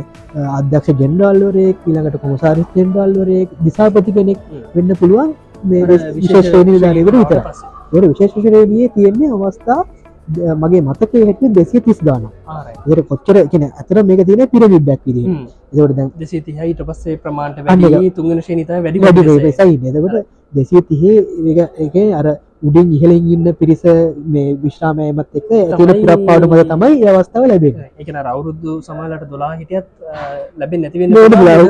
අධ්‍යක්ෂ 0.51 0.93
ජෙන්ඩාල්වරයෙක් 0.95 1.77
ඊළඟට 1.83 2.21
කොමසාරිස් 2.21 2.69
ජෙන්ඩාල්වරයෙක් 2.75 3.49
දිසාපති 3.61 4.11
කෙනෙක් 4.11 4.39
වෙන්න 4.73 4.95
පුළුවන් 4.95 5.35
මේ 5.65 5.99
විශේෂ 6.13 6.51
දානකට 6.53 7.11
විතර 7.11 7.19
ට 7.91 8.05
විශේෂශරයේ 8.05 8.89
තියෙන්නේ 8.89 9.31
අවස්ථා 9.33 9.81
මගේ 10.55 10.81
මතකේ 10.81 11.23
හැටිය 11.23 11.49
දෙසිය 11.51 11.81
තිස් 11.81 11.99
දාන 12.01 12.23
ඒට 12.87 13.07
කොච්චර 13.07 13.37
එකන 13.37 13.63
ඇතර 13.65 14.03
මේක 14.03 14.23
තියෙන 14.23 14.47
පිරමිඩ් 14.47 14.85
බැක් 14.85 15.01
විදිහ 15.03 15.27
ඒකට 15.27 15.95
දැන් 15.95 16.09
දෙසේ 16.17 16.41
තිහයිට 16.41 16.81
පස්සේ 16.83 17.17
ප්‍රමාණට 17.17 17.61
තුන්ගෙන 18.11 18.41
ශනිතා 18.41 18.81
වැඩි 18.81 18.99
වැඩි 19.01 19.53
සයි 19.53 19.77
එතකොට 19.91 20.27
දෙසිය 20.53 20.81
තිහේ 20.83 21.17
එක 21.79 21.95
අර 22.13 22.27
උඩින් 22.61 22.87
ඉහලින් 22.93 23.25
ඉන්න 23.33 23.47
පිරිස 23.53 23.81
මේ 24.25 24.55
විශ්‍රාමයමත් 24.55 25.27
එක්ක 25.33 25.49
ඇතින 25.51 25.87
තමයි- 25.87 26.05
පුරප්පාඩු 26.05 26.47
මද 26.47 26.61
තමයි 26.69 27.01
ඒ 27.01 27.09
අවස්ථාව 27.11 27.43
ලැබෙන 27.47 27.75
එකන 27.99 28.17
රවුරුද්දු 28.23 28.71
සමාලට 28.81 29.25
දොලා 29.29 29.51
හිටියත් 29.55 29.85
ලැබෙන් 30.57 30.81
නැතිවෙන්න 30.81 31.11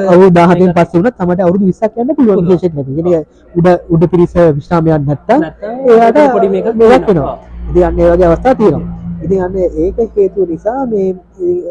අවු 0.10 0.30
දාහතෙන් 0.32 0.74
පස්ස 0.74 0.94
වන 0.96 1.12
තමට 1.12 1.42
අවුදු 1.42 1.66
විස්සක් 1.66 1.98
යන්න 1.98 2.16
පුළුවන් 2.18 2.48
විශේෂ 2.48 2.74
නැ 3.00 3.24
උඩ 3.56 3.68
උඩ 3.90 4.04
පිරිස 4.12 4.34
විශ්‍රාමයන් 4.58 5.06
නැත්තා 5.06 5.40
එයාට 5.88 6.20
පොඩි 6.34 6.50
මේක 6.50 6.68
මේකක් 6.76 7.08
වෙනවා. 7.08 7.38
ඉති 7.70 7.84
අන්න 7.84 8.00
ඒ 8.00 8.12
වගේ 8.12 8.28
අවස්ථා 8.28 8.56
තියෙනවා. 8.56 8.94
ඉතින් 9.24 9.42
අන්න 9.42 9.56
ඒක 9.58 9.98
හේතුව 10.16 10.50
නිසා 10.50 10.86
මේ 10.86 11.08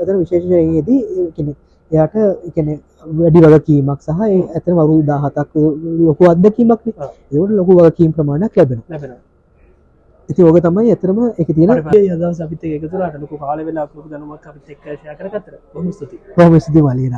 අතන 0.02 0.18
විශේෂයේදී 0.20 1.00
කෙනෙ 1.36 1.52
එයාට 1.90 2.14
එකන 2.48 2.68
වැඩි 3.18 3.40
වගකීමක් 3.44 4.00
සහ 4.00 4.20
ඒ 4.26 4.40
ඇතන 4.54 4.74
වරු 4.80 4.96
දාහතක් 5.02 5.52
ලොකු 6.00 6.24
අදකීමක් 6.30 6.72
ආ. 6.72 7.08
ඒවට 7.32 7.54
ලොකු 7.60 7.72
වගකීම් 7.78 8.12
ප්‍රමාණයක් 8.12 8.56
ලැබෙන 8.56 8.80
ලැබෙන 8.88 9.12
ඉති 10.28 10.42
ඕක 10.42 10.58
තමයි 10.60 10.90
ඇතරම 10.90 11.18
එක 11.38 11.48
තියෙන 11.54 11.70
යද 12.16 12.40
අපිත 12.40 12.62
එකතුරට 12.66 13.16
ලොකු 13.22 13.36
කාල 13.38 13.58
වෙලා 13.66 13.86
ලොකු 13.88 14.08
දනුමක් 14.08 14.46
අපිත් 14.46 14.68
එක්ක 14.70 14.84
ෂය 14.94 15.16
කරගතර 15.18 15.54
බොහොම 15.74 15.92
ස්තුතියි. 15.92 16.20
ප්‍රහම 16.36 16.54
ස්ති 16.60 16.80
මලේන 16.82 17.14